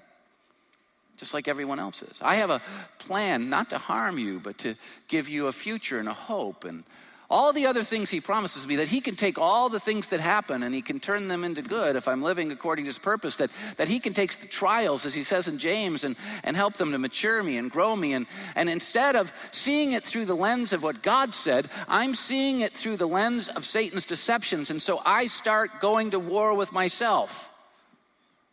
Just 1.16 1.32
like 1.32 1.48
everyone 1.48 1.78
else 1.78 2.02
is. 2.02 2.18
I 2.20 2.34
have 2.34 2.50
a 2.50 2.60
plan 2.98 3.48
not 3.48 3.70
to 3.70 3.78
harm 3.78 4.18
you, 4.18 4.40
but 4.40 4.58
to 4.58 4.74
give 5.08 5.30
you 5.30 5.46
a 5.46 5.52
future 5.52 5.98
and 5.98 6.08
a 6.10 6.12
hope 6.12 6.64
and 6.64 6.84
all 7.28 7.52
the 7.52 7.66
other 7.66 7.82
things 7.82 8.10
he 8.10 8.20
promises 8.20 8.66
me, 8.66 8.76
that 8.76 8.88
he 8.88 9.00
can 9.00 9.16
take 9.16 9.38
all 9.38 9.68
the 9.68 9.80
things 9.80 10.08
that 10.08 10.20
happen 10.20 10.62
and 10.62 10.74
he 10.74 10.82
can 10.82 11.00
turn 11.00 11.28
them 11.28 11.44
into 11.44 11.62
good 11.62 11.96
if 11.96 12.08
I'm 12.08 12.22
living 12.22 12.52
according 12.52 12.84
to 12.84 12.88
his 12.88 12.98
purpose, 12.98 13.36
that, 13.36 13.50
that 13.76 13.88
he 13.88 13.98
can 13.98 14.14
take 14.14 14.40
the 14.40 14.46
trials, 14.46 15.06
as 15.06 15.14
he 15.14 15.22
says 15.22 15.48
in 15.48 15.58
James, 15.58 16.04
and, 16.04 16.16
and 16.44 16.56
help 16.56 16.74
them 16.74 16.92
to 16.92 16.98
mature 16.98 17.42
me 17.42 17.58
and 17.58 17.70
grow 17.70 17.96
me. 17.96 18.12
And, 18.12 18.26
and 18.54 18.68
instead 18.68 19.16
of 19.16 19.32
seeing 19.50 19.92
it 19.92 20.04
through 20.04 20.26
the 20.26 20.36
lens 20.36 20.72
of 20.72 20.82
what 20.82 21.02
God 21.02 21.34
said, 21.34 21.68
I'm 21.88 22.14
seeing 22.14 22.60
it 22.60 22.76
through 22.76 22.98
the 22.98 23.08
lens 23.08 23.48
of 23.48 23.64
Satan's 23.64 24.04
deceptions. 24.04 24.70
And 24.70 24.80
so 24.80 25.00
I 25.04 25.26
start 25.26 25.80
going 25.80 26.10
to 26.12 26.18
war 26.18 26.54
with 26.54 26.72
myself. 26.72 27.50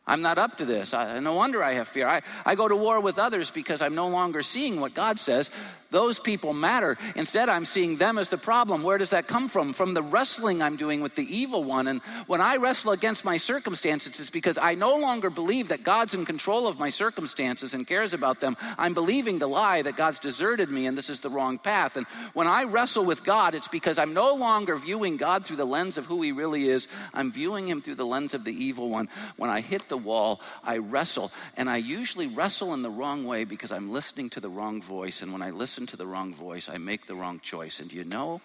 I'm 0.06 0.22
not 0.22 0.38
up 0.38 0.58
to 0.58 0.66
this. 0.66 0.94
I, 0.94 1.20
no 1.20 1.34
wonder 1.34 1.64
I 1.64 1.74
have 1.74 1.88
fear. 1.88 2.08
I, 2.08 2.22
I 2.46 2.56
go 2.56 2.68
to 2.68 2.76
war 2.76 3.00
with 3.00 3.18
others 3.18 3.50
because 3.52 3.82
I'm 3.82 3.96
no 3.96 4.10
longer 4.10 4.42
seeing 4.42 4.82
what 4.82 4.94
God 4.94 5.18
says. 5.18 5.50
Those 5.92 6.20
people 6.20 6.54
matter. 6.54 6.98
Instead, 7.16 7.50
I'm 7.50 7.66
seeing 7.66 7.98
them 7.98 8.18
as 8.18 8.28
the 8.28 8.38
problem. 8.38 8.82
Where 8.82 8.98
does 8.98 9.12
that 9.12 9.28
come 9.28 9.48
from? 9.48 9.74
From 9.74 9.94
the 9.94 10.02
wrestling 10.02 10.62
I'm 10.62 10.76
doing 10.76 11.02
with 11.02 11.16
the 11.16 11.24
evil 11.24 11.64
one. 11.64 11.88
And 11.88 12.02
when 12.26 12.42
I 12.42 12.58
wrestle 12.58 12.92
against 12.94 13.24
my 13.24 13.38
circumstances, 13.38 14.20
it's 14.20 14.32
because 14.32 14.58
I 14.58 14.74
no 14.74 14.98
longer 14.98 15.30
believe 15.30 15.68
that 15.68 15.84
God's 15.84 16.16
in 16.16 16.26
control 16.26 16.66
of 16.66 16.80
my 16.80 16.90
circumstances 16.90 17.76
and 17.76 17.86
cares 17.86 18.16
about 18.16 18.40
them. 18.40 18.58
I'm 18.80 18.96
believing 18.96 19.38
the 19.38 19.48
lie 19.48 19.84
that 19.84 19.96
God's 19.96 20.18
deserted 20.18 20.70
me 20.70 20.88
and 20.88 20.98
this 20.98 21.12
is 21.12 21.20
the 21.20 21.30
wrong 21.30 21.60
path. 21.60 21.96
And 21.96 22.08
when 22.34 22.48
I 22.48 22.64
wrestle 22.64 23.06
with 23.06 23.24
God, 23.24 23.54
it's 23.54 23.68
because 23.68 24.00
I'm 24.00 24.16
no 24.16 24.34
longer 24.34 24.76
viewing 24.78 25.16
God 25.16 25.46
through 25.46 25.58
the 25.58 25.66
lens 25.66 26.00
of 26.00 26.08
who 26.08 26.24
He 26.24 26.32
really 26.32 26.70
is. 26.70 26.88
I'm 27.14 27.32
viewing 27.32 27.68
Him 27.68 27.82
through 27.82 27.96
the 27.96 28.06
lens 28.06 28.34
of 28.34 28.44
the 28.44 28.52
evil 28.52 28.90
one. 28.90 29.10
When 29.38 29.52
I 29.52 29.62
hit 29.62 29.88
the 29.90 29.93
wall, 29.98 30.42
I 30.64 30.78
wrestle. 30.78 31.32
And 31.58 31.70
I 31.70 31.78
usually 31.78 32.28
wrestle 32.28 32.74
in 32.74 32.82
the 32.82 32.90
wrong 32.90 33.26
way 33.26 33.44
because 33.44 33.72
I'm 33.72 33.92
listening 33.92 34.30
to 34.32 34.40
the 34.40 34.50
wrong 34.50 34.82
voice. 34.82 35.22
And 35.22 35.32
when 35.32 35.42
I 35.42 35.50
listen 35.50 35.74
listen 35.74 35.88
to 35.88 35.98
the 35.98 36.06
wrong 36.06 36.36
voice, 36.36 36.70
I 36.70 36.78
make 36.78 37.08
the 37.08 37.16
wrong 37.16 37.40
choice. 37.40 37.80
And 37.80 37.92
you 37.92 38.04
know, 38.04 38.42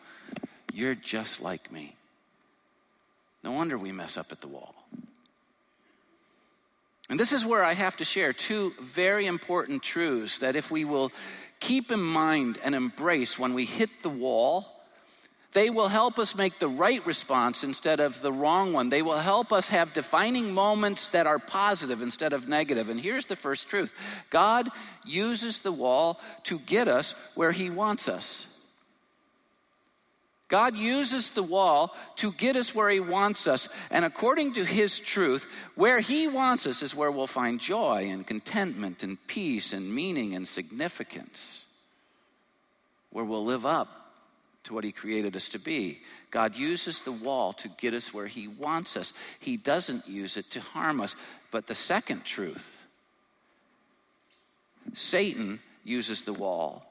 you're 0.73 0.95
just 0.95 1.41
like 1.41 1.71
me. 1.71 1.95
No 3.45 3.53
wonder 3.53 3.77
we 3.77 3.93
mess 3.93 4.17
up 4.17 4.33
at 4.33 4.41
the 4.41 4.49
wall. 4.49 4.75
And 7.11 7.21
this 7.21 7.33
is 7.33 7.45
where 7.45 7.63
I 7.63 7.75
have 7.75 7.97
to 7.99 8.05
share 8.05 8.33
two 8.33 8.73
very 8.81 9.27
important 9.27 9.83
truths 9.83 10.39
that 10.39 10.57
if 10.57 10.71
we 10.71 10.85
will 10.85 11.13
keep 11.61 11.91
in 11.91 12.01
mind 12.01 12.59
and 12.65 12.75
embrace 12.75 13.39
when 13.39 13.53
we 13.53 13.65
hit 13.65 13.91
the 14.03 14.09
wall, 14.09 14.78
they 15.55 15.71
will 15.71 15.89
help 15.89 16.19
us 16.19 16.35
make 16.35 16.59
the 16.59 16.69
right 16.69 17.05
response 17.07 17.65
instead 17.65 18.01
of 18.01 18.21
the 18.21 18.33
wrong 18.33 18.75
one. 18.75 18.91
They 18.91 19.01
will 19.01 19.19
help 19.19 19.51
us 19.51 19.71
have 19.71 19.95
defining 19.95 20.53
moments 20.53 21.09
that 21.11 21.27
are 21.27 21.39
positive 21.39 22.03
instead 22.03 22.35
of 22.35 22.49
negative. 22.49 22.91
And 22.91 23.01
here's 23.01 23.27
the 23.27 23.37
first 23.37 23.69
truth 23.69 23.93
God 24.31 24.69
uses 25.07 25.61
the 25.61 25.73
wall 25.73 26.21
to 26.45 26.59
get 26.59 26.87
us 26.87 27.15
where 27.35 27.53
He 27.53 27.71
wants 27.71 28.09
us. 28.09 28.47
God 30.49 30.77
uses 30.77 31.31
the 31.31 31.43
wall 31.43 31.95
to 32.17 32.33
get 32.33 32.57
us 32.57 32.75
where 32.75 32.91
He 32.91 33.01
wants 33.01 33.47
us. 33.47 33.71
And 33.91 34.05
according 34.05 34.55
to 34.55 34.65
His 34.65 34.99
truth, 34.99 35.47
where 35.77 36.01
He 36.01 36.29
wants 36.29 36.67
us 36.67 36.83
is 36.83 36.95
where 36.95 37.11
we'll 37.11 37.27
find 37.27 37.59
joy 37.59 38.09
and 38.11 38.27
contentment 38.27 39.03
and 39.03 39.19
peace 39.27 39.73
and 39.73 39.95
meaning 39.95 40.35
and 40.35 40.47
significance, 40.47 41.65
where 43.11 43.25
we'll 43.25 43.45
live 43.45 43.65
up 43.65 43.98
to 44.69 44.75
what 44.75 44.85
He 44.85 44.93
created 44.93 45.35
us 45.35 45.49
to 45.49 45.59
be. 45.59 45.99
God 46.31 46.55
uses 46.55 47.01
the 47.01 47.13
wall 47.13 47.55
to 47.55 47.69
get 47.79 47.95
us 47.95 48.13
where 48.13 48.27
He 48.27 48.49
wants 48.49 48.97
us, 48.97 49.13
He 49.41 49.57
doesn't 49.57 50.07
use 50.07 50.37
it 50.37 50.51
to 50.53 50.61
harm 50.61 51.01
us. 51.01 51.17
But 51.51 51.67
the 51.67 51.75
second 51.75 52.25
truth 52.25 52.77
Satan 54.95 55.61
uses 55.85 56.23
the 56.23 56.33
wall 56.33 56.85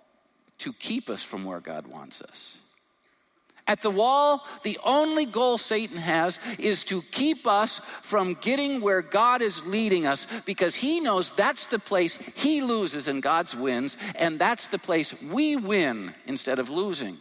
to 0.59 0.73
keep 0.73 1.09
us 1.09 1.23
from 1.23 1.45
where 1.45 1.59
God 1.59 1.87
wants 1.87 2.21
us. 2.21 2.57
At 3.67 3.81
the 3.81 3.91
wall, 3.91 4.45
the 4.63 4.79
only 4.83 5.25
goal 5.25 5.57
Satan 5.57 5.97
has 5.97 6.39
is 6.57 6.83
to 6.85 7.01
keep 7.11 7.45
us 7.45 7.81
from 8.01 8.35
getting 8.35 8.81
where 8.81 9.01
God 9.01 9.41
is 9.41 9.65
leading 9.65 10.07
us 10.07 10.25
because 10.45 10.73
he 10.73 10.99
knows 10.99 11.31
that's 11.31 11.65
the 11.65 11.79
place 11.79 12.17
he 12.33 12.61
loses 12.61 13.07
and 13.09 13.21
God's 13.21 13.55
wins, 13.55 13.97
and 14.15 14.39
that's 14.39 14.67
the 14.67 14.79
place 14.79 15.13
we 15.21 15.57
win 15.57 16.13
instead 16.25 16.59
of 16.59 16.69
losing. 16.69 17.17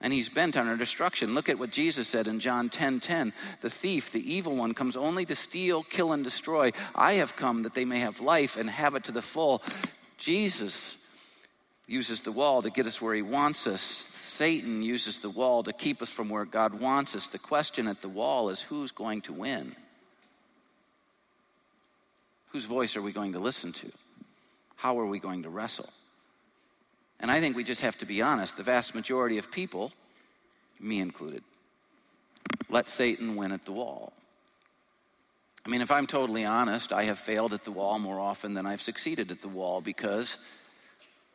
And 0.00 0.12
he's 0.12 0.28
bent 0.30 0.56
on 0.56 0.66
our 0.66 0.76
destruction. 0.76 1.34
Look 1.34 1.48
at 1.48 1.58
what 1.58 1.70
Jesus 1.70 2.08
said 2.08 2.26
in 2.26 2.40
John 2.40 2.70
10 2.70 3.00
10. 3.00 3.32
The 3.60 3.68
thief, 3.70 4.10
the 4.12 4.34
evil 4.34 4.56
one, 4.56 4.72
comes 4.72 4.96
only 4.96 5.26
to 5.26 5.34
steal, 5.34 5.82
kill, 5.82 6.12
and 6.12 6.24
destroy. 6.24 6.70
I 6.94 7.14
have 7.14 7.36
come 7.36 7.64
that 7.64 7.74
they 7.74 7.84
may 7.84 7.98
have 7.98 8.20
life 8.20 8.56
and 8.56 8.70
have 8.70 8.94
it 8.94 9.04
to 9.04 9.12
the 9.12 9.22
full. 9.22 9.62
Jesus 10.16 10.96
uses 11.86 12.22
the 12.22 12.32
wall 12.32 12.62
to 12.62 12.70
get 12.70 12.86
us 12.86 13.00
where 13.00 13.14
he 13.14 13.22
wants 13.22 13.66
us. 13.66 13.80
Satan 13.80 14.80
uses 14.80 15.18
the 15.18 15.28
wall 15.28 15.62
to 15.64 15.72
keep 15.72 16.00
us 16.00 16.08
from 16.08 16.28
where 16.28 16.44
God 16.44 16.80
wants 16.80 17.14
us. 17.14 17.28
The 17.28 17.38
question 17.38 17.88
at 17.88 18.00
the 18.00 18.08
wall 18.08 18.48
is 18.48 18.62
who's 18.62 18.92
going 18.92 19.22
to 19.22 19.32
win? 19.32 19.74
Whose 22.52 22.64
voice 22.64 22.96
are 22.96 23.02
we 23.02 23.12
going 23.12 23.32
to 23.32 23.38
listen 23.38 23.72
to? 23.74 23.92
How 24.76 24.98
are 24.98 25.06
we 25.06 25.18
going 25.18 25.42
to 25.42 25.50
wrestle? 25.50 25.90
And 27.20 27.30
I 27.30 27.40
think 27.40 27.54
we 27.54 27.64
just 27.64 27.82
have 27.82 27.98
to 27.98 28.06
be 28.06 28.22
honest. 28.22 28.56
The 28.56 28.62
vast 28.62 28.94
majority 28.94 29.38
of 29.38 29.50
people, 29.50 29.92
me 30.78 31.00
included, 31.00 31.44
let 32.68 32.88
Satan 32.88 33.36
win 33.36 33.52
at 33.52 33.64
the 33.64 33.72
wall. 33.72 34.12
I 35.64 35.68
mean, 35.68 35.82
if 35.82 35.90
I'm 35.90 36.06
totally 36.06 36.46
honest, 36.46 36.92
I 36.92 37.04
have 37.04 37.18
failed 37.18 37.52
at 37.52 37.64
the 37.64 37.72
wall 37.72 37.98
more 37.98 38.18
often 38.18 38.54
than 38.54 38.64
I've 38.64 38.80
succeeded 38.80 39.30
at 39.30 39.42
the 39.42 39.48
wall 39.48 39.82
because 39.82 40.38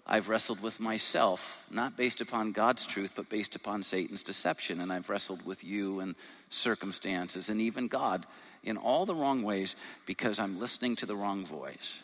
I've 0.08 0.30
wrestled 0.30 0.62
with 0.62 0.80
myself, 0.80 1.64
not 1.70 1.96
based 1.96 2.22
upon 2.22 2.52
God's 2.52 2.88
truth, 2.88 3.12
but 3.16 3.30
based 3.30 3.56
upon 3.56 3.84
Satan's 3.84 4.24
deception. 4.24 4.82
And 4.82 4.92
I've 4.92 5.10
wrestled 5.10 5.46
with 5.46 5.64
you 5.64 6.00
and 6.00 6.16
circumstances 6.50 7.50
and 7.50 7.62
even 7.62 7.88
God 7.88 8.26
in 8.64 8.78
all 8.78 9.06
the 9.06 9.16
wrong 9.16 9.44
ways 9.44 9.76
because 10.08 10.40
I'm 10.40 10.60
listening 10.60 10.96
to 10.98 11.06
the 11.06 11.16
wrong 11.16 11.46
voice. 11.46 12.00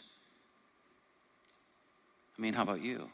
I 2.37 2.41
mean, 2.41 2.53
how 2.53 2.63
about 2.63 2.81
you? 2.81 3.09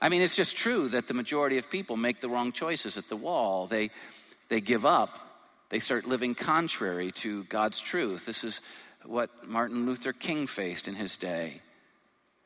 I 0.00 0.08
mean, 0.08 0.22
it's 0.22 0.36
just 0.36 0.56
true 0.56 0.88
that 0.90 1.08
the 1.08 1.14
majority 1.14 1.58
of 1.58 1.70
people 1.70 1.96
make 1.96 2.20
the 2.20 2.28
wrong 2.28 2.52
choices 2.52 2.96
at 2.96 3.08
the 3.08 3.16
wall. 3.16 3.66
They, 3.66 3.90
they 4.48 4.60
give 4.60 4.86
up, 4.86 5.18
they 5.70 5.80
start 5.80 6.06
living 6.06 6.34
contrary 6.34 7.10
to 7.12 7.44
God's 7.44 7.80
truth. 7.80 8.24
This 8.24 8.44
is 8.44 8.60
what 9.04 9.30
Martin 9.46 9.86
Luther 9.86 10.12
King 10.12 10.46
faced 10.46 10.88
in 10.88 10.94
his 10.94 11.16
day. 11.16 11.60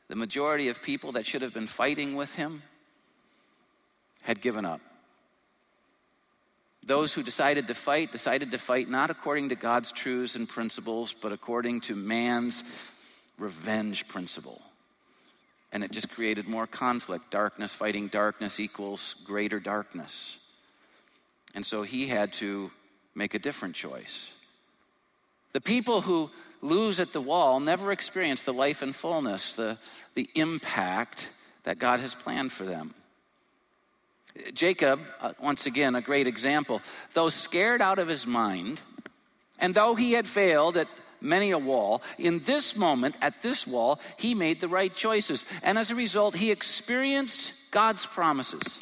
The 0.07 0.15
majority 0.15 0.69
of 0.69 0.81
people 0.81 1.13
that 1.13 1.25
should 1.25 1.41
have 1.41 1.53
been 1.53 1.67
fighting 1.67 2.15
with 2.15 2.33
him 2.35 2.63
had 4.21 4.41
given 4.41 4.65
up. 4.65 4.81
Those 6.85 7.13
who 7.13 7.23
decided 7.23 7.67
to 7.67 7.73
fight 7.73 8.11
decided 8.11 8.51
to 8.51 8.57
fight 8.57 8.89
not 8.89 9.09
according 9.09 9.49
to 9.49 9.55
God's 9.55 9.91
truths 9.91 10.35
and 10.35 10.49
principles, 10.49 11.13
but 11.13 11.31
according 11.31 11.81
to 11.81 11.95
man's 11.95 12.63
revenge 13.37 14.07
principle. 14.07 14.61
And 15.73 15.83
it 15.83 15.91
just 15.91 16.09
created 16.09 16.47
more 16.47 16.67
conflict. 16.67 17.31
Darkness 17.31 17.73
fighting 17.73 18.07
darkness 18.07 18.59
equals 18.59 19.15
greater 19.25 19.59
darkness. 19.59 20.37
And 21.55 21.65
so 21.65 21.83
he 21.83 22.07
had 22.07 22.31
to 22.33 22.71
make 23.15 23.33
a 23.33 23.39
different 23.39 23.75
choice. 23.75 24.31
The 25.51 25.61
people 25.61 25.99
who 25.99 26.31
lose 26.61 26.99
at 26.99 27.11
the 27.11 27.21
wall 27.21 27.59
never 27.59 27.91
experience 27.91 28.43
the 28.43 28.53
life 28.53 28.81
and 28.81 28.95
fullness, 28.95 29.53
the, 29.53 29.77
the 30.15 30.29
impact 30.35 31.31
that 31.63 31.79
God 31.79 31.99
has 31.99 32.15
planned 32.15 32.51
for 32.51 32.63
them. 32.63 32.93
Jacob, 34.53 34.99
uh, 35.21 35.33
once 35.39 35.65
again, 35.65 35.95
a 35.95 36.01
great 36.01 36.25
example, 36.25 36.81
though 37.13 37.29
scared 37.29 37.81
out 37.81 37.99
of 37.99 38.07
his 38.07 38.25
mind, 38.25 38.81
and 39.59 39.73
though 39.73 39.93
he 39.93 40.13
had 40.13 40.27
failed 40.27 40.77
at 40.77 40.87
many 41.23 41.51
a 41.51 41.57
wall, 41.57 42.01
in 42.17 42.39
this 42.43 42.75
moment, 42.75 43.15
at 43.21 43.41
this 43.41 43.65
wall, 43.65 43.99
he 44.17 44.35
made 44.35 44.59
the 44.59 44.67
right 44.67 44.93
choices. 44.93 45.45
And 45.61 45.77
as 45.77 45.91
a 45.91 45.95
result, 45.95 46.35
he 46.35 46.51
experienced 46.51 47.53
God's 47.71 48.05
promises. 48.05 48.79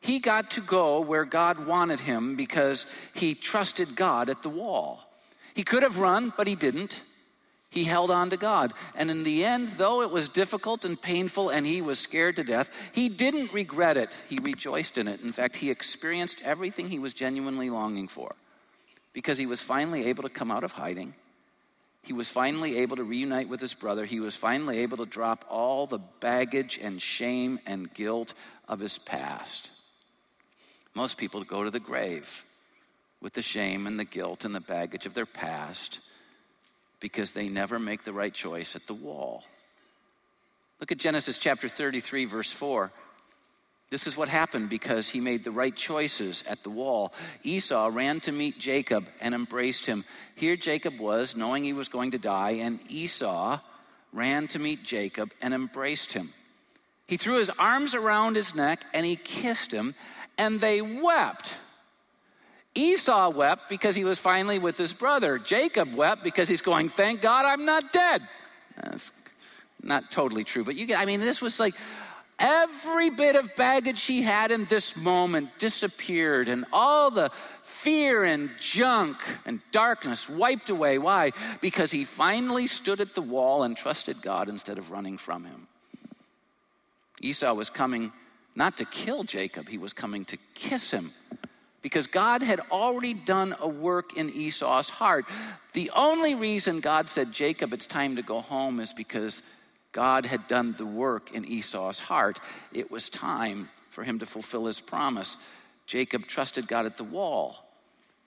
He 0.00 0.18
got 0.18 0.52
to 0.52 0.60
go 0.62 1.00
where 1.00 1.24
God 1.24 1.66
wanted 1.66 2.00
him 2.00 2.34
because 2.34 2.86
he 3.14 3.34
trusted 3.34 3.94
God 3.94 4.30
at 4.30 4.42
the 4.42 4.48
wall. 4.48 5.04
He 5.54 5.62
could 5.62 5.82
have 5.82 5.98
run, 5.98 6.32
but 6.36 6.46
he 6.46 6.54
didn't. 6.54 7.02
He 7.68 7.84
held 7.84 8.10
on 8.10 8.30
to 8.30 8.36
God. 8.36 8.72
And 8.96 9.10
in 9.10 9.22
the 9.22 9.44
end, 9.44 9.68
though 9.70 10.02
it 10.02 10.10
was 10.10 10.28
difficult 10.28 10.84
and 10.84 11.00
painful 11.00 11.50
and 11.50 11.64
he 11.64 11.82
was 11.82 12.00
scared 12.00 12.36
to 12.36 12.44
death, 12.44 12.70
he 12.92 13.08
didn't 13.08 13.52
regret 13.52 13.96
it. 13.96 14.10
He 14.28 14.38
rejoiced 14.38 14.98
in 14.98 15.06
it. 15.06 15.20
In 15.20 15.32
fact, 15.32 15.54
he 15.54 15.70
experienced 15.70 16.40
everything 16.42 16.88
he 16.88 16.98
was 16.98 17.14
genuinely 17.14 17.70
longing 17.70 18.08
for 18.08 18.34
because 19.12 19.38
he 19.38 19.46
was 19.46 19.60
finally 19.60 20.06
able 20.06 20.22
to 20.22 20.28
come 20.28 20.50
out 20.50 20.64
of 20.64 20.72
hiding. 20.72 21.14
He 22.02 22.12
was 22.12 22.28
finally 22.28 22.78
able 22.78 22.96
to 22.96 23.04
reunite 23.04 23.48
with 23.48 23.60
his 23.60 23.74
brother. 23.74 24.06
He 24.06 24.20
was 24.20 24.34
finally 24.34 24.78
able 24.78 24.96
to 24.98 25.06
drop 25.06 25.44
all 25.48 25.86
the 25.86 25.98
baggage 25.98 26.78
and 26.80 27.00
shame 27.00 27.58
and 27.66 27.92
guilt 27.92 28.34
of 28.68 28.80
his 28.80 28.98
past. 28.98 29.70
Most 30.94 31.18
people 31.18 31.44
go 31.44 31.62
to 31.62 31.70
the 31.70 31.80
grave 31.80 32.44
with 33.20 33.34
the 33.34 33.42
shame 33.42 33.86
and 33.86 33.98
the 33.98 34.04
guilt 34.04 34.44
and 34.44 34.54
the 34.54 34.60
baggage 34.60 35.06
of 35.06 35.14
their 35.14 35.26
past 35.26 36.00
because 37.00 37.32
they 37.32 37.48
never 37.48 37.78
make 37.78 38.04
the 38.04 38.12
right 38.12 38.32
choice 38.32 38.74
at 38.74 38.86
the 38.86 38.94
wall. 38.94 39.44
Look 40.80 40.92
at 40.92 40.98
Genesis 40.98 41.38
chapter 41.38 41.68
33, 41.68 42.24
verse 42.24 42.50
4. 42.50 42.90
This 43.90 44.06
is 44.06 44.16
what 44.16 44.28
happened 44.28 44.70
because 44.70 45.08
he 45.08 45.20
made 45.20 45.42
the 45.42 45.50
right 45.50 45.74
choices 45.74 46.44
at 46.46 46.62
the 46.62 46.70
wall. 46.70 47.12
Esau 47.42 47.90
ran 47.92 48.20
to 48.20 48.30
meet 48.30 48.56
Jacob 48.58 49.08
and 49.20 49.34
embraced 49.34 49.84
him. 49.84 50.04
Here 50.36 50.56
Jacob 50.56 51.00
was, 51.00 51.34
knowing 51.34 51.64
he 51.64 51.72
was 51.72 51.88
going 51.88 52.12
to 52.12 52.18
die, 52.18 52.52
and 52.52 52.78
Esau 52.88 53.58
ran 54.12 54.46
to 54.48 54.60
meet 54.60 54.84
Jacob 54.84 55.32
and 55.42 55.52
embraced 55.52 56.12
him. 56.12 56.32
He 57.08 57.16
threw 57.16 57.38
his 57.38 57.50
arms 57.50 57.96
around 57.96 58.36
his 58.36 58.54
neck 58.54 58.84
and 58.94 59.04
he 59.04 59.16
kissed 59.16 59.72
him, 59.72 59.96
and 60.38 60.60
they 60.60 60.80
wept. 60.80 61.58
Esau 62.76 63.30
wept 63.30 63.68
because 63.68 63.96
he 63.96 64.04
was 64.04 64.20
finally 64.20 64.60
with 64.60 64.78
his 64.78 64.92
brother. 64.92 65.36
Jacob 65.36 65.92
wept 65.92 66.22
because 66.22 66.48
he's 66.48 66.62
going, 66.62 66.88
Thank 66.88 67.20
God 67.20 67.44
I'm 67.44 67.64
not 67.64 67.92
dead. 67.92 68.22
That's 68.76 69.10
not 69.82 70.12
totally 70.12 70.44
true, 70.44 70.62
but 70.62 70.76
you 70.76 70.86
get, 70.86 71.00
I 71.00 71.06
mean, 71.06 71.18
this 71.18 71.40
was 71.40 71.58
like 71.58 71.74
every 72.40 73.10
bit 73.10 73.36
of 73.36 73.54
baggage 73.54 74.02
he 74.02 74.22
had 74.22 74.50
in 74.50 74.64
this 74.64 74.96
moment 74.96 75.50
disappeared, 75.58 76.48
and 76.48 76.64
all 76.72 77.10
the 77.10 77.30
fear 77.62 78.24
and 78.24 78.50
junk 78.58 79.18
and 79.46 79.60
darkness 79.70 80.28
wiped 80.28 80.70
away. 80.70 80.98
Why? 80.98 81.32
Because 81.60 81.90
he 81.90 82.04
finally 82.04 82.66
stood 82.66 83.00
at 83.00 83.14
the 83.14 83.22
wall 83.22 83.62
and 83.62 83.76
trusted 83.76 84.20
God 84.22 84.48
instead 84.48 84.78
of 84.78 84.90
running 84.90 85.18
from 85.18 85.44
him. 85.44 85.68
Esau 87.20 87.52
was 87.54 87.70
coming 87.70 88.12
not 88.56 88.78
to 88.78 88.84
kill 88.86 89.22
Jacob, 89.22 89.68
he 89.68 89.78
was 89.78 89.92
coming 89.92 90.24
to 90.24 90.36
kiss 90.54 90.90
him 90.90 91.12
because 91.82 92.06
God 92.06 92.42
had 92.42 92.60
already 92.70 93.14
done 93.14 93.54
a 93.60 93.68
work 93.68 94.16
in 94.16 94.30
Esau's 94.30 94.88
heart. 94.88 95.24
The 95.72 95.90
only 95.90 96.34
reason 96.34 96.80
God 96.80 97.08
said, 97.08 97.32
Jacob, 97.32 97.72
it's 97.72 97.86
time 97.86 98.16
to 98.16 98.22
go 98.22 98.40
home 98.40 98.80
is 98.80 98.92
because 98.92 99.42
God 99.92 100.26
had 100.26 100.46
done 100.46 100.74
the 100.78 100.86
work 100.86 101.34
in 101.34 101.44
Esau's 101.44 101.98
heart. 101.98 102.38
It 102.72 102.90
was 102.90 103.08
time 103.08 103.68
for 103.90 104.04
him 104.04 104.20
to 104.20 104.26
fulfill 104.26 104.66
his 104.66 104.80
promise. 104.80 105.36
Jacob 105.86 106.26
trusted 106.26 106.68
God 106.68 106.86
at 106.86 106.96
the 106.96 107.04
wall, 107.04 107.64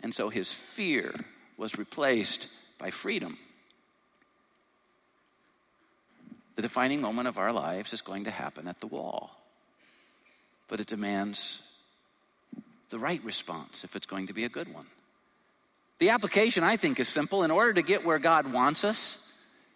and 0.01 0.13
so 0.13 0.29
his 0.29 0.51
fear 0.51 1.13
was 1.57 1.77
replaced 1.77 2.47
by 2.77 2.89
freedom. 2.91 3.37
The 6.55 6.61
defining 6.61 7.01
moment 7.01 7.27
of 7.27 7.37
our 7.37 7.53
lives 7.53 7.93
is 7.93 8.01
going 8.01 8.25
to 8.25 8.31
happen 8.31 8.67
at 8.67 8.79
the 8.81 8.87
wall, 8.87 9.31
but 10.67 10.79
it 10.79 10.87
demands 10.87 11.61
the 12.89 12.99
right 12.99 13.23
response 13.23 13.83
if 13.83 13.95
it's 13.95 14.05
going 14.05 14.27
to 14.27 14.33
be 14.33 14.43
a 14.43 14.49
good 14.49 14.71
one. 14.71 14.85
The 15.99 16.09
application, 16.09 16.63
I 16.63 16.75
think, 16.75 16.99
is 16.99 17.07
simple. 17.07 17.43
In 17.43 17.51
order 17.51 17.73
to 17.73 17.81
get 17.81 18.03
where 18.03 18.19
God 18.19 18.51
wants 18.51 18.83
us, 18.83 19.17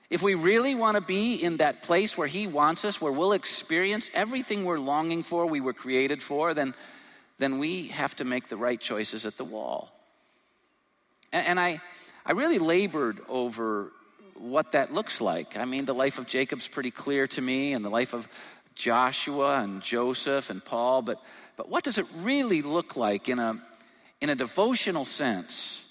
if 0.09 0.21
we 0.21 0.35
really 0.35 0.73
want 0.73 0.95
to 0.95 1.01
be 1.01 1.35
in 1.35 1.57
that 1.57 1.83
place 1.83 2.17
where 2.17 2.27
He 2.27 2.47
wants 2.47 2.85
us, 2.85 3.01
where 3.01 3.11
we'll 3.11 3.33
experience 3.33 4.09
everything 4.13 4.63
we're 4.63 4.79
longing 4.79 5.23
for, 5.23 5.45
we 5.45 5.59
were 5.59 5.73
created 5.73 6.23
for, 6.23 6.53
then, 6.53 6.73
then 7.39 7.59
we 7.59 7.87
have 7.87 8.15
to 8.17 8.25
make 8.25 8.47
the 8.47 8.57
right 8.57 8.79
choices 8.79 9.25
at 9.25 9.37
the 9.37 9.43
wall. 9.43 9.91
And, 11.33 11.47
and 11.47 11.59
I, 11.59 11.81
I 12.25 12.31
really 12.31 12.59
labored 12.59 13.19
over 13.27 13.91
what 14.35 14.71
that 14.73 14.93
looks 14.93 15.19
like. 15.19 15.57
I 15.57 15.65
mean, 15.65 15.85
the 15.85 15.95
life 15.95 16.19
of 16.19 16.25
Jacob's 16.25 16.67
pretty 16.67 16.91
clear 16.91 17.27
to 17.27 17.41
me, 17.41 17.73
and 17.73 17.83
the 17.83 17.89
life 17.89 18.13
of 18.13 18.27
Joshua 18.75 19.61
and 19.61 19.81
Joseph 19.81 20.49
and 20.49 20.63
Paul, 20.63 21.01
but, 21.01 21.21
but 21.57 21.67
what 21.67 21.83
does 21.83 21.97
it 21.97 22.05
really 22.17 22.61
look 22.61 22.95
like 22.95 23.27
in 23.27 23.39
a, 23.39 23.59
in 24.21 24.29
a 24.29 24.35
devotional 24.35 25.03
sense 25.03 25.83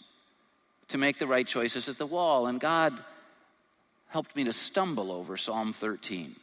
to 0.88 0.96
make 0.96 1.18
the 1.18 1.26
right 1.26 1.46
choices 1.46 1.88
at 1.88 1.98
the 1.98 2.07
wall? 2.07 2.46
And 2.46 2.61
God 2.61 2.96
helped 4.09 4.35
me 4.37 4.45
to 4.45 4.53
stumble 4.53 5.12
over 5.12 5.37
Psalm 5.37 5.73
13. 5.73 6.37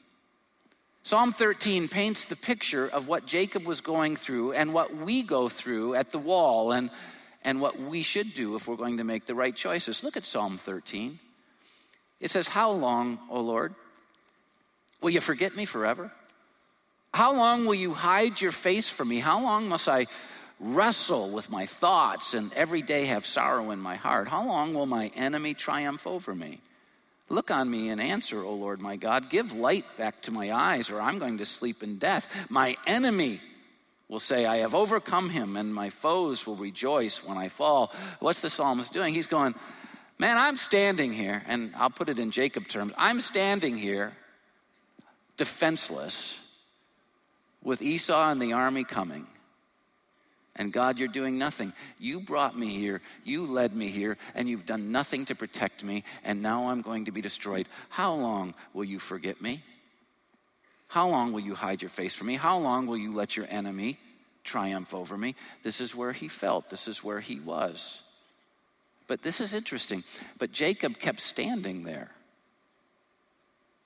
Psalm 1.04 1.34
13 1.34 1.90
paints 1.90 2.26
the 2.26 2.36
picture 2.36 2.88
of 2.88 3.08
what 3.08 3.26
Jacob 3.26 3.66
was 3.66 3.82
going 3.82 4.16
through 4.16 4.54
and 4.54 4.74
what 4.74 4.96
we 4.96 5.22
go 5.22 5.50
through 5.50 5.96
at 5.96 6.12
the 6.12 6.20
wall 6.20 6.72
and, 6.72 6.90
and 7.44 7.60
what 7.60 7.78
we 7.80 8.04
should 8.04 8.34
do 8.34 8.56
if 8.56 8.68
we're 8.68 8.78
going 8.78 8.98
to 8.98 9.04
make 9.04 9.26
the 9.26 9.36
right 9.36 9.56
choices. 9.56 10.02
Look 10.02 10.16
at 10.16 10.26
Psalm 10.26 10.58
13. 10.58 11.20
It 12.22 12.32
says, 12.32 12.48
How 12.48 12.72
long, 12.72 13.20
O 13.30 13.42
Lord, 13.42 13.76
will 15.02 15.10
you 15.10 15.20
forget 15.20 15.56
me 15.58 15.66
forever? 15.66 16.10
How 17.14 17.36
long 17.36 17.66
will 17.66 17.76
you 17.76 17.94
hide 17.94 18.40
your 18.40 18.52
face 18.52 18.88
from 18.88 19.10
me? 19.10 19.20
How 19.20 19.42
long 19.42 19.68
must 19.68 19.90
I 19.90 20.08
wrestle 20.60 21.30
with 21.30 21.50
my 21.50 21.66
thoughts 21.66 22.34
and 22.34 22.54
every 22.54 22.82
day 22.82 23.06
have 23.06 23.26
sorrow 23.26 23.72
in 23.72 23.80
my 23.80 23.96
heart? 23.96 24.30
How 24.30 24.46
long 24.48 24.74
will 24.74 24.86
my 24.86 25.12
enemy 25.16 25.54
triumph 25.54 26.08
over 26.08 26.34
me? 26.34 26.62
Look 27.30 27.52
on 27.52 27.70
me 27.70 27.90
and 27.90 28.02
answer, 28.02 28.44
O 28.44 28.54
Lord 28.54 28.82
my 28.82 28.96
God. 28.96 29.30
Give 29.30 29.52
light 29.54 29.86
back 29.98 30.22
to 30.24 30.32
my 30.32 30.52
eyes, 30.52 30.90
or 30.90 31.02
I'm 31.02 31.20
going 31.20 31.38
to 31.40 31.46
sleep 31.46 31.82
in 31.82 31.98
death. 31.98 32.28
My 32.50 32.78
enemy 32.86 33.42
will 34.10 34.20
say, 34.20 34.46
I 34.46 34.58
have 34.58 34.76
overcome 34.76 35.30
him, 35.30 35.58
and 35.58 35.74
my 35.74 35.90
foes 35.90 36.46
will 36.46 36.56
rejoice 36.56 37.24
when 37.24 37.38
I 37.38 37.50
fall. 37.50 37.92
What's 38.20 38.42
the 38.42 38.50
psalmist 38.50 38.92
doing? 38.94 39.14
He's 39.14 39.28
going, 39.28 39.56
Man, 40.20 40.38
I'm 40.38 40.58
standing 40.58 41.12
here, 41.12 41.42
and 41.48 41.74
I'll 41.76 41.90
put 41.90 42.08
it 42.08 42.20
in 42.20 42.32
Jacob 42.32 42.68
terms 42.68 42.94
I'm 42.98 43.20
standing 43.20 43.78
here 43.78 44.14
defenseless 45.38 46.38
with 47.64 47.82
Esau 47.82 48.32
and 48.32 48.42
the 48.42 48.54
army 48.54 48.84
coming. 48.84 49.28
And 50.56 50.72
God, 50.72 51.00
you're 51.00 51.08
doing 51.08 51.38
nothing. 51.38 51.74
You 51.98 52.20
brought 52.20 52.58
me 52.58 52.68
here, 52.68 53.02
you 53.24 53.48
led 53.48 53.76
me 53.76 53.88
here, 53.88 54.18
and 54.36 54.48
you've 54.48 54.68
done 54.68 54.92
nothing 54.92 55.26
to 55.26 55.36
protect 55.36 55.84
me, 55.84 56.04
and 56.24 56.44
now 56.44 56.70
I'm 56.70 56.82
going 56.82 57.06
to 57.06 57.12
be 57.12 57.22
destroyed. 57.22 57.68
How 57.90 58.14
long 58.14 58.54
will 58.74 58.84
you 58.84 59.00
forget 59.00 59.42
me? 59.42 59.64
How 60.88 61.10
long 61.10 61.34
will 61.34 61.40
you 61.40 61.56
hide 61.56 61.82
your 61.82 61.90
face 61.90 62.14
from 62.14 62.28
me? 62.28 62.36
How 62.36 62.60
long 62.60 62.86
will 62.86 62.98
you 62.98 63.14
let 63.14 63.36
your 63.36 63.48
enemy 63.50 63.98
triumph 64.44 64.94
over 64.94 65.18
me? 65.18 65.36
This 65.64 65.82
is 65.82 65.96
where 65.96 66.14
he 66.14 66.28
felt, 66.28 66.70
this 66.70 66.88
is 66.88 67.04
where 67.04 67.20
he 67.20 67.40
was. 67.40 68.02
But 69.08 69.24
this 69.24 69.42
is 69.42 69.56
interesting. 69.56 70.04
But 70.38 70.52
Jacob 70.52 71.00
kept 71.00 71.20
standing 71.20 71.84
there. 71.84 72.12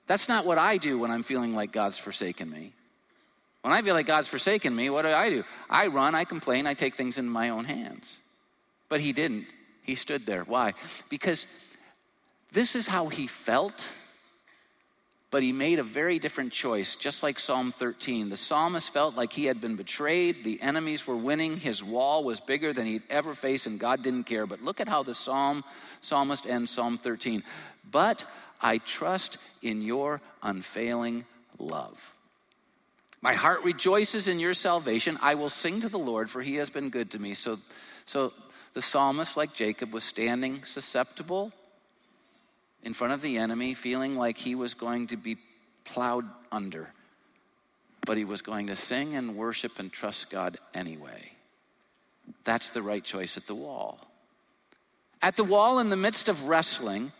That's 0.06 0.28
not 0.28 0.44
what 0.44 0.58
I 0.58 0.76
do 0.76 0.98
when 0.98 1.10
I'm 1.10 1.22
feeling 1.22 1.54
like 1.54 1.72
God's 1.72 1.98
forsaken 1.98 2.50
me. 2.50 2.72
When 3.62 3.72
I 3.72 3.82
feel 3.82 3.94
like 3.94 4.06
God's 4.06 4.28
forsaken 4.28 4.74
me, 4.74 4.88
what 4.88 5.02
do 5.02 5.08
I 5.08 5.30
do? 5.30 5.44
I 5.68 5.88
run, 5.88 6.14
I 6.14 6.24
complain, 6.24 6.66
I 6.66 6.74
take 6.74 6.94
things 6.94 7.18
in 7.18 7.28
my 7.28 7.50
own 7.50 7.64
hands. 7.64 8.16
But 8.88 9.00
he 9.00 9.12
didn't. 9.12 9.46
He 9.82 9.94
stood 9.94 10.26
there. 10.26 10.44
Why? 10.44 10.74
Because 11.08 11.46
this 12.52 12.74
is 12.76 12.86
how 12.86 13.08
he 13.08 13.26
felt, 13.26 13.88
but 15.30 15.42
he 15.42 15.52
made 15.52 15.78
a 15.78 15.82
very 15.82 16.18
different 16.18 16.52
choice, 16.52 16.96
just 16.96 17.22
like 17.22 17.38
Psalm 17.38 17.70
13. 17.70 18.30
The 18.30 18.36
psalmist 18.36 18.92
felt 18.92 19.14
like 19.14 19.32
he 19.32 19.44
had 19.44 19.60
been 19.60 19.76
betrayed, 19.76 20.44
the 20.44 20.60
enemies 20.62 21.06
were 21.06 21.16
winning, 21.16 21.56
his 21.56 21.84
wall 21.84 22.24
was 22.24 22.40
bigger 22.40 22.72
than 22.72 22.86
he'd 22.86 23.02
ever 23.10 23.34
faced, 23.34 23.66
and 23.66 23.78
God 23.78 24.02
didn't 24.02 24.24
care. 24.24 24.46
But 24.46 24.62
look 24.62 24.80
at 24.80 24.88
how 24.88 25.02
the 25.02 25.14
psalm, 25.14 25.64
psalmist 26.00 26.46
ends 26.46 26.70
Psalm 26.70 26.96
13. 26.96 27.42
But 27.90 28.24
I 28.60 28.78
trust 28.78 29.38
in 29.62 29.82
your 29.82 30.20
unfailing 30.42 31.26
love. 31.58 32.14
My 33.20 33.34
heart 33.34 33.64
rejoices 33.64 34.28
in 34.28 34.38
your 34.38 34.54
salvation. 34.54 35.18
I 35.20 35.34
will 35.34 35.48
sing 35.48 35.80
to 35.80 35.88
the 35.88 35.98
Lord, 35.98 36.30
for 36.30 36.40
he 36.40 36.54
has 36.56 36.70
been 36.70 36.90
good 36.90 37.10
to 37.12 37.18
me. 37.18 37.34
So, 37.34 37.58
so 38.04 38.32
the 38.74 38.82
psalmist, 38.82 39.36
like 39.36 39.54
Jacob, 39.54 39.92
was 39.92 40.04
standing 40.04 40.64
susceptible 40.64 41.52
in 42.84 42.94
front 42.94 43.12
of 43.12 43.20
the 43.20 43.38
enemy, 43.38 43.74
feeling 43.74 44.16
like 44.16 44.38
he 44.38 44.54
was 44.54 44.74
going 44.74 45.08
to 45.08 45.16
be 45.16 45.36
plowed 45.84 46.26
under. 46.52 46.88
But 48.06 48.16
he 48.16 48.24
was 48.24 48.40
going 48.40 48.68
to 48.68 48.76
sing 48.76 49.16
and 49.16 49.36
worship 49.36 49.78
and 49.78 49.92
trust 49.92 50.30
God 50.30 50.58
anyway. 50.72 51.32
That's 52.44 52.70
the 52.70 52.82
right 52.82 53.02
choice 53.02 53.36
at 53.36 53.46
the 53.46 53.54
wall. 53.54 53.98
At 55.20 55.36
the 55.36 55.44
wall, 55.44 55.80
in 55.80 55.88
the 55.88 55.96
midst 55.96 56.28
of 56.28 56.44
wrestling, 56.44 57.12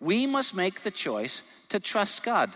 we 0.00 0.26
must 0.26 0.54
make 0.54 0.82
the 0.82 0.90
choice 0.90 1.42
to 1.70 1.80
trust 1.80 2.22
God. 2.22 2.52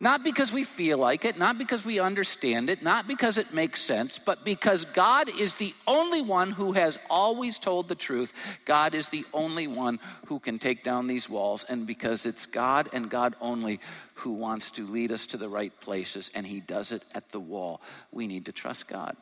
Not 0.00 0.22
because 0.22 0.52
we 0.52 0.62
feel 0.62 0.96
like 0.96 1.24
it, 1.24 1.38
not 1.38 1.58
because 1.58 1.84
we 1.84 1.98
understand 1.98 2.70
it, 2.70 2.84
not 2.84 3.08
because 3.08 3.36
it 3.36 3.52
makes 3.52 3.82
sense, 3.82 4.20
but 4.24 4.44
because 4.44 4.84
God 4.84 5.28
is 5.28 5.54
the 5.54 5.74
only 5.88 6.22
one 6.22 6.52
who 6.52 6.70
has 6.72 7.00
always 7.10 7.58
told 7.58 7.88
the 7.88 7.96
truth. 7.96 8.32
God 8.64 8.94
is 8.94 9.08
the 9.08 9.24
only 9.32 9.66
one 9.66 9.98
who 10.26 10.38
can 10.38 10.60
take 10.60 10.84
down 10.84 11.08
these 11.08 11.28
walls. 11.28 11.64
And 11.68 11.84
because 11.84 12.26
it's 12.26 12.46
God 12.46 12.90
and 12.92 13.10
God 13.10 13.34
only 13.40 13.80
who 14.14 14.32
wants 14.32 14.70
to 14.72 14.86
lead 14.86 15.10
us 15.10 15.26
to 15.26 15.36
the 15.36 15.48
right 15.48 15.72
places, 15.80 16.30
and 16.32 16.46
He 16.46 16.60
does 16.60 16.92
it 16.92 17.02
at 17.12 17.32
the 17.32 17.40
wall, 17.40 17.80
we 18.12 18.28
need 18.28 18.44
to 18.44 18.52
trust 18.52 18.86
God. 18.86 19.16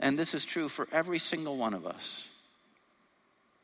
And 0.00 0.18
this 0.18 0.34
is 0.34 0.44
true 0.44 0.68
for 0.68 0.88
every 0.90 1.20
single 1.20 1.56
one 1.56 1.74
of 1.74 1.86
us. 1.86 2.26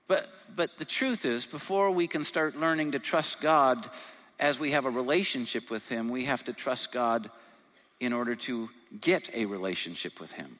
But, 0.06 0.28
but 0.54 0.70
the 0.78 0.84
truth 0.84 1.24
is, 1.24 1.46
before 1.46 1.90
we 1.90 2.06
can 2.06 2.22
start 2.22 2.56
learning 2.56 2.92
to 2.92 3.00
trust 3.00 3.40
God, 3.40 3.90
as 4.40 4.58
we 4.58 4.72
have 4.72 4.86
a 4.86 4.90
relationship 4.90 5.70
with 5.70 5.88
Him, 5.88 6.08
we 6.08 6.24
have 6.24 6.42
to 6.44 6.52
trust 6.52 6.90
God 6.90 7.30
in 8.00 8.12
order 8.12 8.34
to 8.34 8.68
get 9.00 9.28
a 9.34 9.44
relationship 9.44 10.18
with 10.18 10.32
Him. 10.32 10.58